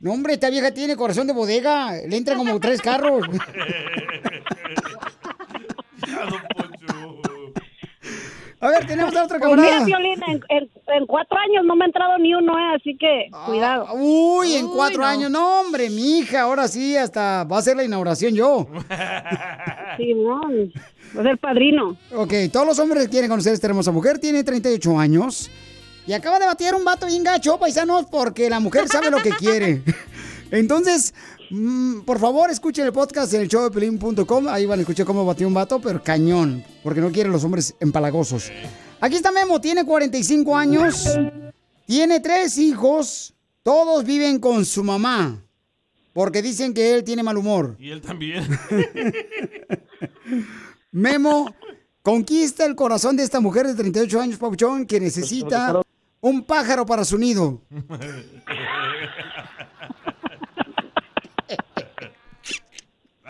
No, 0.00 0.12
hombre, 0.12 0.34
esta 0.34 0.50
vieja 0.50 0.72
tiene 0.72 0.96
corazón 0.96 1.26
de 1.26 1.32
bodega. 1.32 1.92
Le 2.08 2.16
entran 2.16 2.38
como 2.38 2.58
tres 2.58 2.80
carros. 2.80 3.26
A 8.60 8.70
ver, 8.70 8.86
tenemos 8.86 9.14
a 9.14 9.24
otra 9.24 9.38
Pues 9.38 9.50
mira, 9.50 9.62
camarada. 9.64 9.84
Piolín, 9.86 10.20
en, 10.28 10.40
en- 10.48 10.70
en 10.88 11.06
cuatro 11.06 11.36
años 11.38 11.64
no 11.66 11.76
me 11.76 11.84
ha 11.84 11.86
entrado 11.86 12.16
ni 12.18 12.34
uno, 12.34 12.58
eh, 12.58 12.76
así 12.76 12.96
que 12.96 13.26
cuidado. 13.44 13.86
Uy, 13.94 14.54
en 14.54 14.66
cuatro 14.68 15.04
años. 15.04 15.30
No, 15.30 15.60
hombre, 15.60 15.90
mi 15.90 16.18
hija, 16.20 16.42
ahora 16.42 16.66
sí, 16.68 16.96
hasta 16.96 17.44
va 17.44 17.58
a 17.58 17.62
ser 17.62 17.76
la 17.76 17.84
inauguración 17.84 18.34
yo. 18.34 18.66
Simón, 19.96 20.72
va 21.16 21.20
a 21.20 21.24
ser 21.24 21.38
padrino. 21.38 21.96
Ok, 22.14 22.32
todos 22.52 22.66
los 22.66 22.78
hombres 22.78 23.08
quieren 23.08 23.28
conocer 23.30 23.52
a 23.52 23.54
esta 23.54 23.66
hermosa 23.66 23.92
mujer. 23.92 24.18
Tiene 24.18 24.44
38 24.44 24.98
años. 24.98 25.50
Y 26.06 26.12
acaba 26.12 26.38
de 26.38 26.46
batear 26.46 26.74
un 26.76 26.84
vato 26.84 27.06
bien 27.06 27.24
gacho, 27.24 27.58
paisanos, 27.58 28.06
porque 28.10 28.48
la 28.48 28.60
mujer 28.60 28.86
sabe 28.88 29.10
lo 29.10 29.18
que 29.18 29.30
quiere. 29.30 29.82
Entonces, 30.52 31.12
mm, 31.50 32.00
por 32.00 32.18
favor, 32.18 32.50
escuchen 32.50 32.86
el 32.86 32.92
podcast 32.92 33.32
en 33.34 33.42
el 33.42 33.48
show 33.48 33.64
de 33.64 33.70
Pelín.com. 33.70 34.48
Ahí 34.48 34.66
van 34.66 34.78
a 34.78 34.82
escuchar 34.82 35.06
cómo 35.06 35.24
batió 35.24 35.46
un 35.46 35.54
vato, 35.54 35.80
pero 35.80 36.02
cañón, 36.02 36.64
porque 36.82 37.00
no 37.00 37.10
quieren 37.10 37.32
los 37.32 37.44
hombres 37.44 37.74
empalagosos. 37.80 38.50
Aquí 39.00 39.16
está 39.16 39.30
Memo, 39.30 39.60
tiene 39.60 39.84
45 39.84 40.56
años, 40.56 41.06
tiene 41.86 42.20
tres 42.20 42.58
hijos, 42.58 43.34
todos 43.62 44.04
viven 44.04 44.38
con 44.38 44.64
su 44.64 44.82
mamá, 44.82 45.42
porque 46.12 46.42
dicen 46.42 46.72
que 46.72 46.94
él 46.94 47.04
tiene 47.04 47.22
mal 47.22 47.36
humor. 47.36 47.76
Y 47.78 47.90
él 47.90 48.00
también. 48.00 48.42
Memo 50.92 51.54
conquista 52.02 52.64
el 52.64 52.74
corazón 52.74 53.16
de 53.16 53.22
esta 53.22 53.40
mujer 53.40 53.66
de 53.66 53.74
38 53.74 54.20
años, 54.20 54.38
Pauchón, 54.38 54.86
que 54.86 54.98
necesita 54.98 55.82
un 56.20 56.44
pájaro 56.44 56.86
para 56.86 57.04
su 57.04 57.18
nido. 57.18 57.60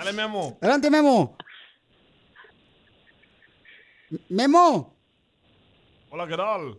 Dale, 0.07 0.17
Memo. 0.17 0.57
Adelante, 0.61 0.89
Memo. 0.89 1.37
Memo. 4.29 4.95
Hola, 6.11 6.29
¿qué 6.29 6.37
tal? 6.37 6.79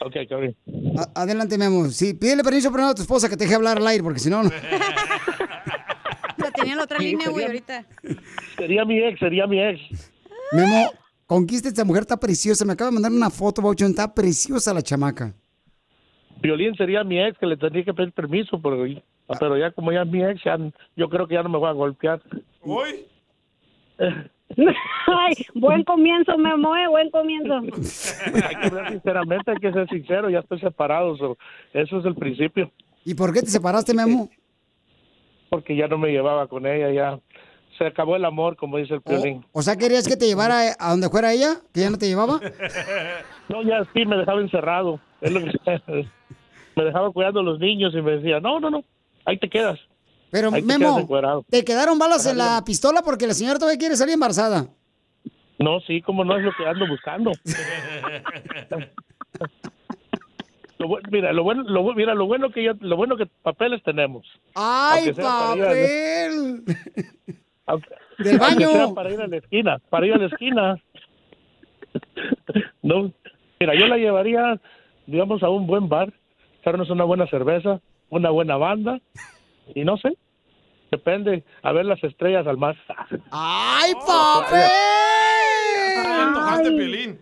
Ok, 0.00 0.14
cabrón. 0.28 0.56
A- 0.98 1.22
adelante, 1.22 1.56
Memo. 1.58 1.86
Sí, 1.90 2.14
pídele 2.14 2.42
permiso 2.42 2.70
primero 2.72 2.90
a 2.90 2.94
tu 2.96 3.02
esposa 3.02 3.28
que 3.28 3.36
te 3.36 3.44
deje 3.44 3.54
hablar 3.54 3.76
al 3.76 3.86
aire, 3.86 4.02
porque 4.02 4.18
si 4.18 4.28
no... 4.30 4.42
no- 4.42 4.50
La 6.38 6.50
tenía 6.50 6.72
en 6.72 6.78
la 6.78 6.84
otra 6.84 6.98
Sí, 6.98 7.04
línea, 7.06 7.28
güey, 7.28 7.46
sería- 7.46 7.76
ahorita. 7.76 7.86
Sería 8.58 8.84
mi 8.84 8.98
ex, 9.00 9.18
sería 9.20 9.46
mi 9.46 9.60
ex. 9.62 9.80
Memo, 10.52 10.90
conquista 11.26 11.68
esta 11.68 11.84
mujer, 11.84 12.02
está 12.02 12.16
preciosa. 12.18 12.64
Me 12.64 12.72
acaba 12.72 12.90
de 12.90 12.94
mandar 12.94 13.12
una 13.12 13.30
foto, 13.30 13.62
Pauchón, 13.62 13.90
está 13.90 14.12
preciosa 14.12 14.74
la 14.74 14.82
chamaca. 14.82 15.32
Violín 16.42 16.74
sería 16.74 17.04
mi 17.04 17.20
ex 17.22 17.38
que 17.38 17.46
le 17.46 17.56
tendría 17.56 17.84
que 17.84 17.94
pedir 17.94 18.12
permiso, 18.12 18.60
pero, 18.60 18.84
pero 19.38 19.56
ya 19.56 19.70
como 19.72 19.92
ya 19.92 20.02
es 20.02 20.08
mi 20.08 20.22
ex, 20.24 20.42
ya, 20.44 20.58
yo 20.96 21.08
creo 21.08 21.26
que 21.26 21.34
ya 21.34 21.42
no 21.42 21.48
me 21.48 21.58
voy 21.58 21.68
a 21.68 21.72
golpear. 21.72 22.20
¿Hoy? 22.62 23.04
Ay, 24.56 25.34
buen 25.54 25.82
comienzo, 25.84 26.36
Memo, 26.38 26.76
eh, 26.76 26.86
buen 26.88 27.10
comienzo. 27.10 27.54
Hay 28.48 28.56
que 28.56 28.70
ver 28.74 28.88
sinceramente, 28.90 29.50
hay 29.50 29.56
que 29.58 29.72
ser 29.72 29.88
sincero, 29.88 30.30
ya 30.30 30.38
estoy 30.40 30.60
separado, 30.60 31.16
so, 31.16 31.36
eso 31.72 31.98
es 31.98 32.04
el 32.04 32.14
principio, 32.14 32.70
¿Y 33.04 33.14
por 33.14 33.32
qué 33.32 33.40
te 33.40 33.48
separaste, 33.48 33.94
Memo? 33.94 34.28
porque 35.48 35.76
ya 35.76 35.86
no 35.86 35.96
me 35.96 36.10
llevaba 36.10 36.48
con 36.48 36.66
ella, 36.66 36.90
ya 36.90 37.18
se 37.78 37.86
acabó 37.86 38.16
el 38.16 38.24
amor, 38.24 38.56
como 38.56 38.78
dice 38.78 38.94
el 38.94 39.00
violín. 39.06 39.44
O 39.52 39.62
sea, 39.62 39.76
¿querías 39.76 40.08
que 40.08 40.16
te 40.16 40.26
llevara 40.26 40.74
a 40.78 40.90
donde 40.90 41.08
fuera 41.08 41.32
ella? 41.32 41.60
¿Que 41.72 41.80
ya 41.82 41.90
no 41.90 41.98
te 41.98 42.06
llevaba? 42.08 42.40
No, 43.48 43.62
ya 43.62 43.84
sí, 43.94 44.04
me 44.04 44.16
dejaba 44.16 44.40
encerrado, 44.40 44.98
es 45.20 45.30
lo 45.32 45.38
que- 45.40 46.06
me 46.74 46.84
dejaba 46.84 47.12
cuidando 47.12 47.40
a 47.40 47.44
los 47.44 47.60
niños 47.60 47.94
y 47.94 48.02
me 48.02 48.16
decía, 48.16 48.40
no, 48.40 48.58
no, 48.58 48.70
no, 48.70 48.82
ahí 49.26 49.38
te 49.38 49.48
quedas. 49.50 49.78
Pero, 50.30 50.50
Ahí 50.52 50.62
Memo. 50.62 51.06
¿te 51.48 51.64
quedaron 51.64 51.98
balas 51.98 52.26
en 52.26 52.38
la 52.38 52.62
pistola 52.64 53.02
porque 53.02 53.26
la 53.26 53.34
señora 53.34 53.58
todavía 53.58 53.78
quiere 53.78 53.96
salir 53.96 54.14
embarazada? 54.14 54.66
No, 55.58 55.80
sí, 55.80 56.02
como 56.02 56.24
no 56.24 56.36
es 56.36 56.42
lo 56.44 56.50
que 56.56 56.66
ando 56.66 56.86
buscando. 56.88 57.30
Lo 60.78 60.88
mira, 61.10 61.32
lo 61.32 61.42
bueno, 61.42 61.62
lo, 61.62 61.94
mira, 61.94 62.14
lo 62.14 62.26
bueno 62.26 62.50
que 62.50 62.62
ya, 62.62 62.74
lo 62.80 62.96
bueno 62.96 63.16
que 63.16 63.24
papeles 63.24 63.82
tenemos. 63.82 64.26
¡Ay, 64.54 65.08
ir 65.08 65.16
papel! 65.16 66.62
Aunque, 67.66 67.88
Del 68.18 68.40
aunque 68.42 68.66
baño. 68.66 68.70
sea 68.70 68.88
para 68.94 69.10
ir 69.10 69.20
a 69.20 69.26
la 69.26 69.36
esquina, 69.38 69.78
para 69.88 70.06
ir 70.06 70.12
a 70.12 70.18
la 70.18 70.26
esquina. 70.26 70.76
No, 72.82 73.10
mira, 73.58 73.74
yo 73.74 73.86
la 73.86 73.96
llevaría, 73.96 74.60
digamos, 75.06 75.42
a 75.42 75.48
un 75.48 75.66
buen 75.66 75.88
bar, 75.88 76.12
echarnos 76.60 76.90
una 76.90 77.04
buena 77.04 77.26
cerveza, 77.26 77.80
una 78.10 78.30
buena 78.30 78.56
banda, 78.56 79.00
y 79.74 79.84
no 79.84 79.96
sé, 79.98 80.16
depende, 80.90 81.44
a 81.62 81.72
ver 81.72 81.84
las 81.86 82.02
estrellas 82.04 82.46
al 82.46 82.56
mar. 82.58 82.76
¡Ay, 83.30 83.92
papel! 84.06 84.70
Tocaste 86.34 86.70
Piolín. 86.72 87.20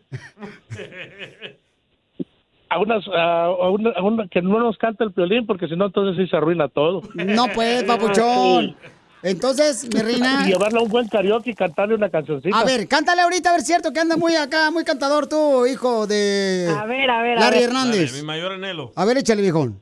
A 2.70 2.78
unas, 2.80 3.06
a, 3.08 3.44
a 3.44 3.70
una, 3.70 3.90
a 3.90 4.02
una- 4.02 4.28
que 4.28 4.42
no 4.42 4.58
nos 4.58 4.76
canta 4.78 5.04
el 5.04 5.10
violín, 5.10 5.46
porque 5.46 5.68
si 5.68 5.76
no, 5.76 5.86
entonces 5.86 6.16
sí 6.22 6.28
se 6.28 6.36
arruina 6.36 6.68
todo. 6.68 7.02
No 7.14 7.46
puedes, 7.54 7.84
papuchón. 7.84 8.74
Entonces, 9.22 9.88
mi 9.94 10.00
reina... 10.02 10.42
Y 10.44 10.48
llevarla 10.52 10.80
a 10.80 10.82
un 10.82 10.90
buen 10.90 11.08
karaoke 11.08 11.50
y 11.50 11.54
cantarle 11.54 11.94
una 11.94 12.10
cancioncita. 12.10 12.58
A 12.58 12.64
ver, 12.64 12.86
cántale 12.88 13.22
ahorita, 13.22 13.50
a 13.50 13.52
ver, 13.52 13.62
cierto, 13.62 13.92
que 13.92 14.00
anda 14.00 14.16
muy 14.16 14.34
acá, 14.36 14.70
muy 14.70 14.84
cantador 14.84 15.28
tú, 15.28 15.64
hijo 15.66 16.06
de... 16.06 16.68
A 16.76 16.84
ver, 16.84 17.08
a 17.10 17.22
ver, 17.22 17.38
a 17.38 17.40
Larry 17.40 17.58
ver. 17.60 17.68
Hernández. 17.68 18.10
Dale, 18.10 18.20
mi 18.20 18.26
mayor 18.26 18.52
anhelo. 18.52 18.92
A 18.96 19.04
ver, 19.06 19.16
échale, 19.18 19.40
viejón. 19.40 19.80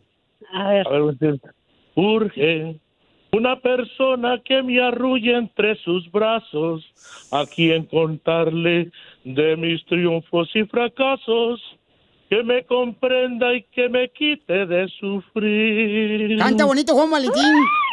A 0.53 0.69
ver. 0.71 0.87
A 0.87 0.91
ver, 0.91 1.41
urge 1.95 2.77
una 3.33 3.59
persona 3.61 4.41
que 4.45 4.63
me 4.63 4.81
arrulle 4.83 5.35
entre 5.37 5.75
sus 5.83 6.11
brazos, 6.13 6.85
a 7.31 7.47
quien 7.47 7.87
contarle 7.87 8.91
de 9.25 9.57
mis 9.57 9.85
triunfos 9.87 10.51
y 10.55 10.65
fracasos, 10.65 11.61
que 12.29 12.43
me 12.43 12.65
comprenda 12.65 13.55
y 13.55 13.63
que 13.65 13.89
me 13.89 14.11
quite 14.11 14.67
de 14.67 14.87
sufrir. 15.01 16.39
Canta 16.39 16.65
bonito, 16.67 16.93
Juan 16.95 17.11
Valentín. 17.11 17.43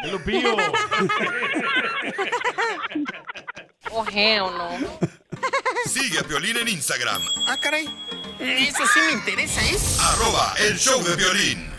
El 0.04 0.12
Lupillo. 0.12 0.56
Oh, 3.92 4.06
hell 4.14 4.42
no. 4.58 4.70
Sigue 5.86 6.20
a 6.20 6.24
Piolín 6.24 6.58
en 6.58 6.68
Instagram, 6.68 7.22
Ah, 7.48 7.58
caray. 7.62 7.86
Eso 8.40 8.86
sí 8.94 9.00
me 9.08 9.14
interesa, 9.14 9.62
¿eh? 9.62 9.78
arroba 10.14 10.54
el 10.70 10.78
show 10.78 11.02
de 11.04 11.16
violín. 11.16 11.79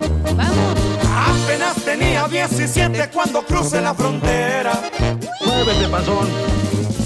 Apenas 0.00 1.76
tenía 1.84 2.26
17 2.26 3.10
cuando 3.12 3.44
crucé 3.44 3.80
la 3.80 3.94
frontera. 3.94 4.72
Muévete, 5.44 5.88
pasón. 5.88 6.28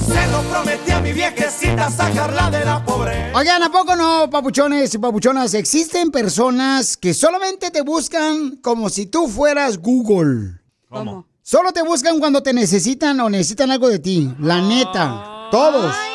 Se 0.07 0.27
lo 0.31 0.43
prometí 0.43 0.91
a 0.93 1.01
mi 1.01 1.13
viejecita 1.13 1.91
sacarla 1.91 2.51
de 2.51 2.65
la 2.65 2.85
pobreza. 2.85 3.39
Oigan, 3.39 3.63
¿a 3.63 3.71
poco 3.71 3.97
no, 3.97 4.29
papuchones 4.31 4.95
y 4.95 4.99
papuchonas? 4.99 5.55
Existen 5.55 6.11
personas 6.11 6.97
que 6.97 7.15
solamente 7.15 7.71
te 7.71 7.83
buscan 7.83 8.57
como 8.57 8.91
si 8.91 9.07
tú 9.07 9.29
fueras 9.29 9.79
Google. 9.79 10.61
¿Cómo? 10.89 11.27
Solo 11.43 11.73
te 11.73 11.83
buscan 11.83 12.21
cuando 12.21 12.43
te 12.43 12.53
necesitan 12.53 13.19
o 13.21 13.29
necesitan 13.29 13.71
algo 13.71 13.89
de 13.89 13.99
ti. 13.99 14.33
La 14.39 14.61
neta. 14.61 15.49
Todos. 15.51 15.95
Ay. 15.95 16.14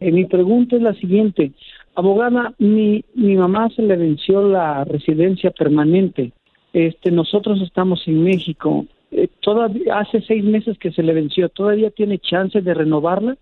Eh, 0.00 0.12
mi 0.12 0.24
pregunta 0.26 0.76
es 0.76 0.82
la 0.82 0.94
siguiente. 0.94 1.52
Abogada, 1.94 2.52
mi, 2.58 3.04
mi 3.14 3.36
mamá 3.36 3.68
se 3.74 3.82
le 3.82 3.96
venció 3.96 4.42
la 4.42 4.84
residencia 4.84 5.50
permanente. 5.50 6.32
Este, 6.72 7.10
nosotros 7.10 7.60
estamos 7.62 8.02
en 8.06 8.22
México. 8.22 8.86
Eh, 9.16 9.28
todavía 9.40 9.98
hace 9.98 10.20
seis 10.20 10.44
meses 10.44 10.78
que 10.78 10.92
se 10.92 11.02
le 11.02 11.14
venció. 11.14 11.48
¿Todavía 11.48 11.90
tiene 11.90 12.18
chance 12.18 12.60
de 12.60 12.74
renovarla? 12.74 13.36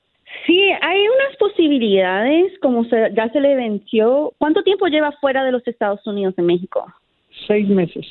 Sí, 0.47 0.61
hay 0.81 1.01
unas 1.01 1.37
posibilidades, 1.37 2.57
como 2.61 2.85
se- 2.85 3.13
ya 3.15 3.29
se 3.31 3.41
le 3.41 3.57
venció. 3.57 4.33
¿Cuánto 4.39 4.63
tiempo 4.63 4.87
lleva 4.87 5.13
fuera 5.21 5.45
de 5.45 5.51
los 5.53 5.67
Estados 5.67 6.07
Unidos 6.07 6.35
en 6.39 6.47
México? 6.47 6.87
Seis 7.49 7.69
meses. 7.69 8.07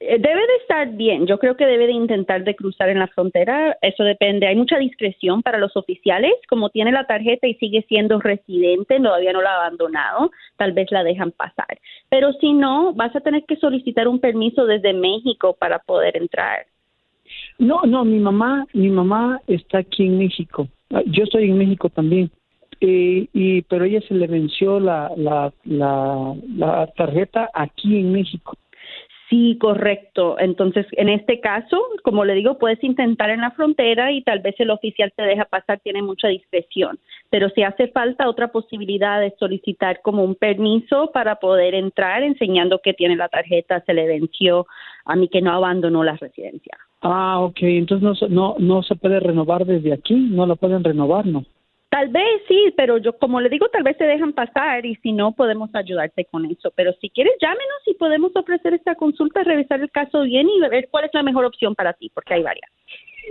Eh, 0.00 0.18
Debe 0.18 0.40
de 0.40 0.56
estar 0.60 0.88
bien. 0.96 1.26
Yo 1.26 1.38
creo 1.38 1.56
que 1.56 1.66
debe 1.66 1.86
de 1.86 1.92
intentar 1.92 2.42
de 2.42 2.56
cruzar 2.56 2.88
en 2.88 2.98
la 2.98 3.06
frontera. 3.06 3.76
Eso 3.80 4.02
depende. 4.02 4.48
Hay 4.48 4.56
mucha 4.56 4.76
discreción 4.78 5.40
para 5.40 5.58
los 5.58 5.76
oficiales. 5.76 6.32
Como 6.48 6.68
tiene 6.70 6.90
la 6.90 7.06
tarjeta 7.06 7.46
y 7.46 7.54
sigue 7.54 7.82
siendo 7.88 8.20
residente, 8.20 8.98
todavía 8.98 9.32
no 9.32 9.40
la 9.40 9.50
ha 9.52 9.66
abandonado, 9.66 10.32
tal 10.56 10.72
vez 10.72 10.90
la 10.90 11.04
dejan 11.04 11.30
pasar. 11.30 11.78
Pero 12.10 12.32
si 12.34 12.52
no, 12.52 12.92
vas 12.92 13.14
a 13.14 13.20
tener 13.20 13.44
que 13.44 13.56
solicitar 13.56 14.08
un 14.08 14.18
permiso 14.18 14.66
desde 14.66 14.92
México 14.92 15.56
para 15.58 15.78
poder 15.78 16.16
entrar. 16.16 16.66
No, 17.58 17.82
no, 17.82 18.04
mi 18.04 18.18
mamá, 18.18 18.66
mi 18.72 18.88
mamá 18.88 19.40
está 19.46 19.78
aquí 19.78 20.06
en 20.06 20.18
México. 20.18 20.68
Ah, 20.90 21.02
Yo 21.06 21.24
estoy 21.24 21.50
en 21.50 21.58
México 21.58 21.88
también. 21.88 22.30
Eh, 22.80 23.28
y 23.32 23.62
pero 23.62 23.84
ella 23.84 24.00
se 24.06 24.14
le 24.14 24.26
venció 24.26 24.80
la, 24.80 25.10
la, 25.16 25.52
la, 25.64 26.34
la 26.56 26.86
tarjeta 26.96 27.48
aquí 27.54 27.98
en 27.98 28.12
México. 28.12 28.56
Sí, 29.30 29.56
correcto. 29.58 30.36
Entonces, 30.38 30.86
en 30.92 31.08
este 31.08 31.40
caso, 31.40 31.80
como 32.02 32.24
le 32.24 32.34
digo, 32.34 32.58
puedes 32.58 32.82
intentar 32.84 33.30
en 33.30 33.40
la 33.40 33.52
frontera 33.52 34.12
y 34.12 34.22
tal 34.22 34.40
vez 34.40 34.54
el 34.58 34.70
oficial 34.70 35.12
te 35.16 35.22
deja 35.22 35.46
pasar, 35.46 35.80
tiene 35.80 36.02
mucha 36.02 36.28
discreción. 36.28 36.98
Pero 37.30 37.48
si 37.50 37.62
hace 37.62 37.88
falta 37.88 38.28
otra 38.28 38.48
posibilidad 38.48 39.20
de 39.20 39.34
solicitar 39.38 40.02
como 40.02 40.22
un 40.24 40.34
permiso 40.34 41.10
para 41.12 41.36
poder 41.36 41.74
entrar, 41.74 42.22
enseñando 42.22 42.80
que 42.80 42.92
tiene 42.92 43.16
la 43.16 43.28
tarjeta, 43.28 43.82
se 43.86 43.94
le 43.94 44.06
venció 44.06 44.66
a 45.06 45.16
mí 45.16 45.28
que 45.28 45.40
no 45.40 45.52
abandonó 45.52 46.04
la 46.04 46.16
residencia. 46.16 46.76
Ah, 47.00 47.40
ok. 47.40 47.58
Entonces 47.62 48.02
no, 48.02 48.28
no, 48.28 48.56
no 48.58 48.82
se 48.82 48.94
puede 48.94 49.20
renovar 49.20 49.64
desde 49.64 49.92
aquí. 49.92 50.14
No 50.14 50.46
la 50.46 50.56
pueden 50.56 50.84
renovar, 50.84 51.26
¿no? 51.26 51.44
Tal 51.94 52.08
vez 52.08 52.42
sí, 52.48 52.74
pero 52.76 52.98
yo, 52.98 53.12
como 53.12 53.40
le 53.40 53.48
digo, 53.48 53.68
tal 53.68 53.84
vez 53.84 53.96
te 53.96 54.02
dejan 54.02 54.32
pasar 54.32 54.84
y 54.84 54.96
si 54.96 55.12
no, 55.12 55.30
podemos 55.30 55.72
ayudarte 55.76 56.24
con 56.24 56.44
eso. 56.44 56.72
Pero 56.74 56.92
si 56.94 57.08
quieres, 57.08 57.34
llámenos 57.40 57.86
y 57.86 57.94
podemos 57.94 58.34
ofrecer 58.34 58.74
esta 58.74 58.96
consulta, 58.96 59.44
revisar 59.44 59.80
el 59.80 59.92
caso 59.92 60.22
bien 60.22 60.48
y 60.48 60.58
ver 60.68 60.88
cuál 60.90 61.04
es 61.04 61.14
la 61.14 61.22
mejor 61.22 61.44
opción 61.44 61.76
para 61.76 61.92
ti, 61.92 62.10
porque 62.12 62.34
hay 62.34 62.42
varias. 62.42 62.68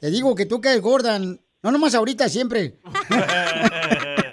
Te 0.00 0.10
digo 0.10 0.34
que 0.34 0.46
tú 0.46 0.60
caes 0.60 0.80
gorda. 0.80 1.20
No 1.62 1.70
nomás 1.70 1.94
ahorita, 1.94 2.28
siempre. 2.28 2.74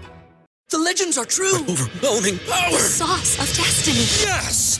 The 0.70 0.78
legends 0.80 1.18
are 1.18 1.28
true. 1.28 1.64
overwhelming 1.68 2.40
power! 2.48 2.72
The 2.72 2.80
sauce 2.80 3.38
of 3.40 3.48
destiny. 3.56 4.06
Yes! 4.26 4.80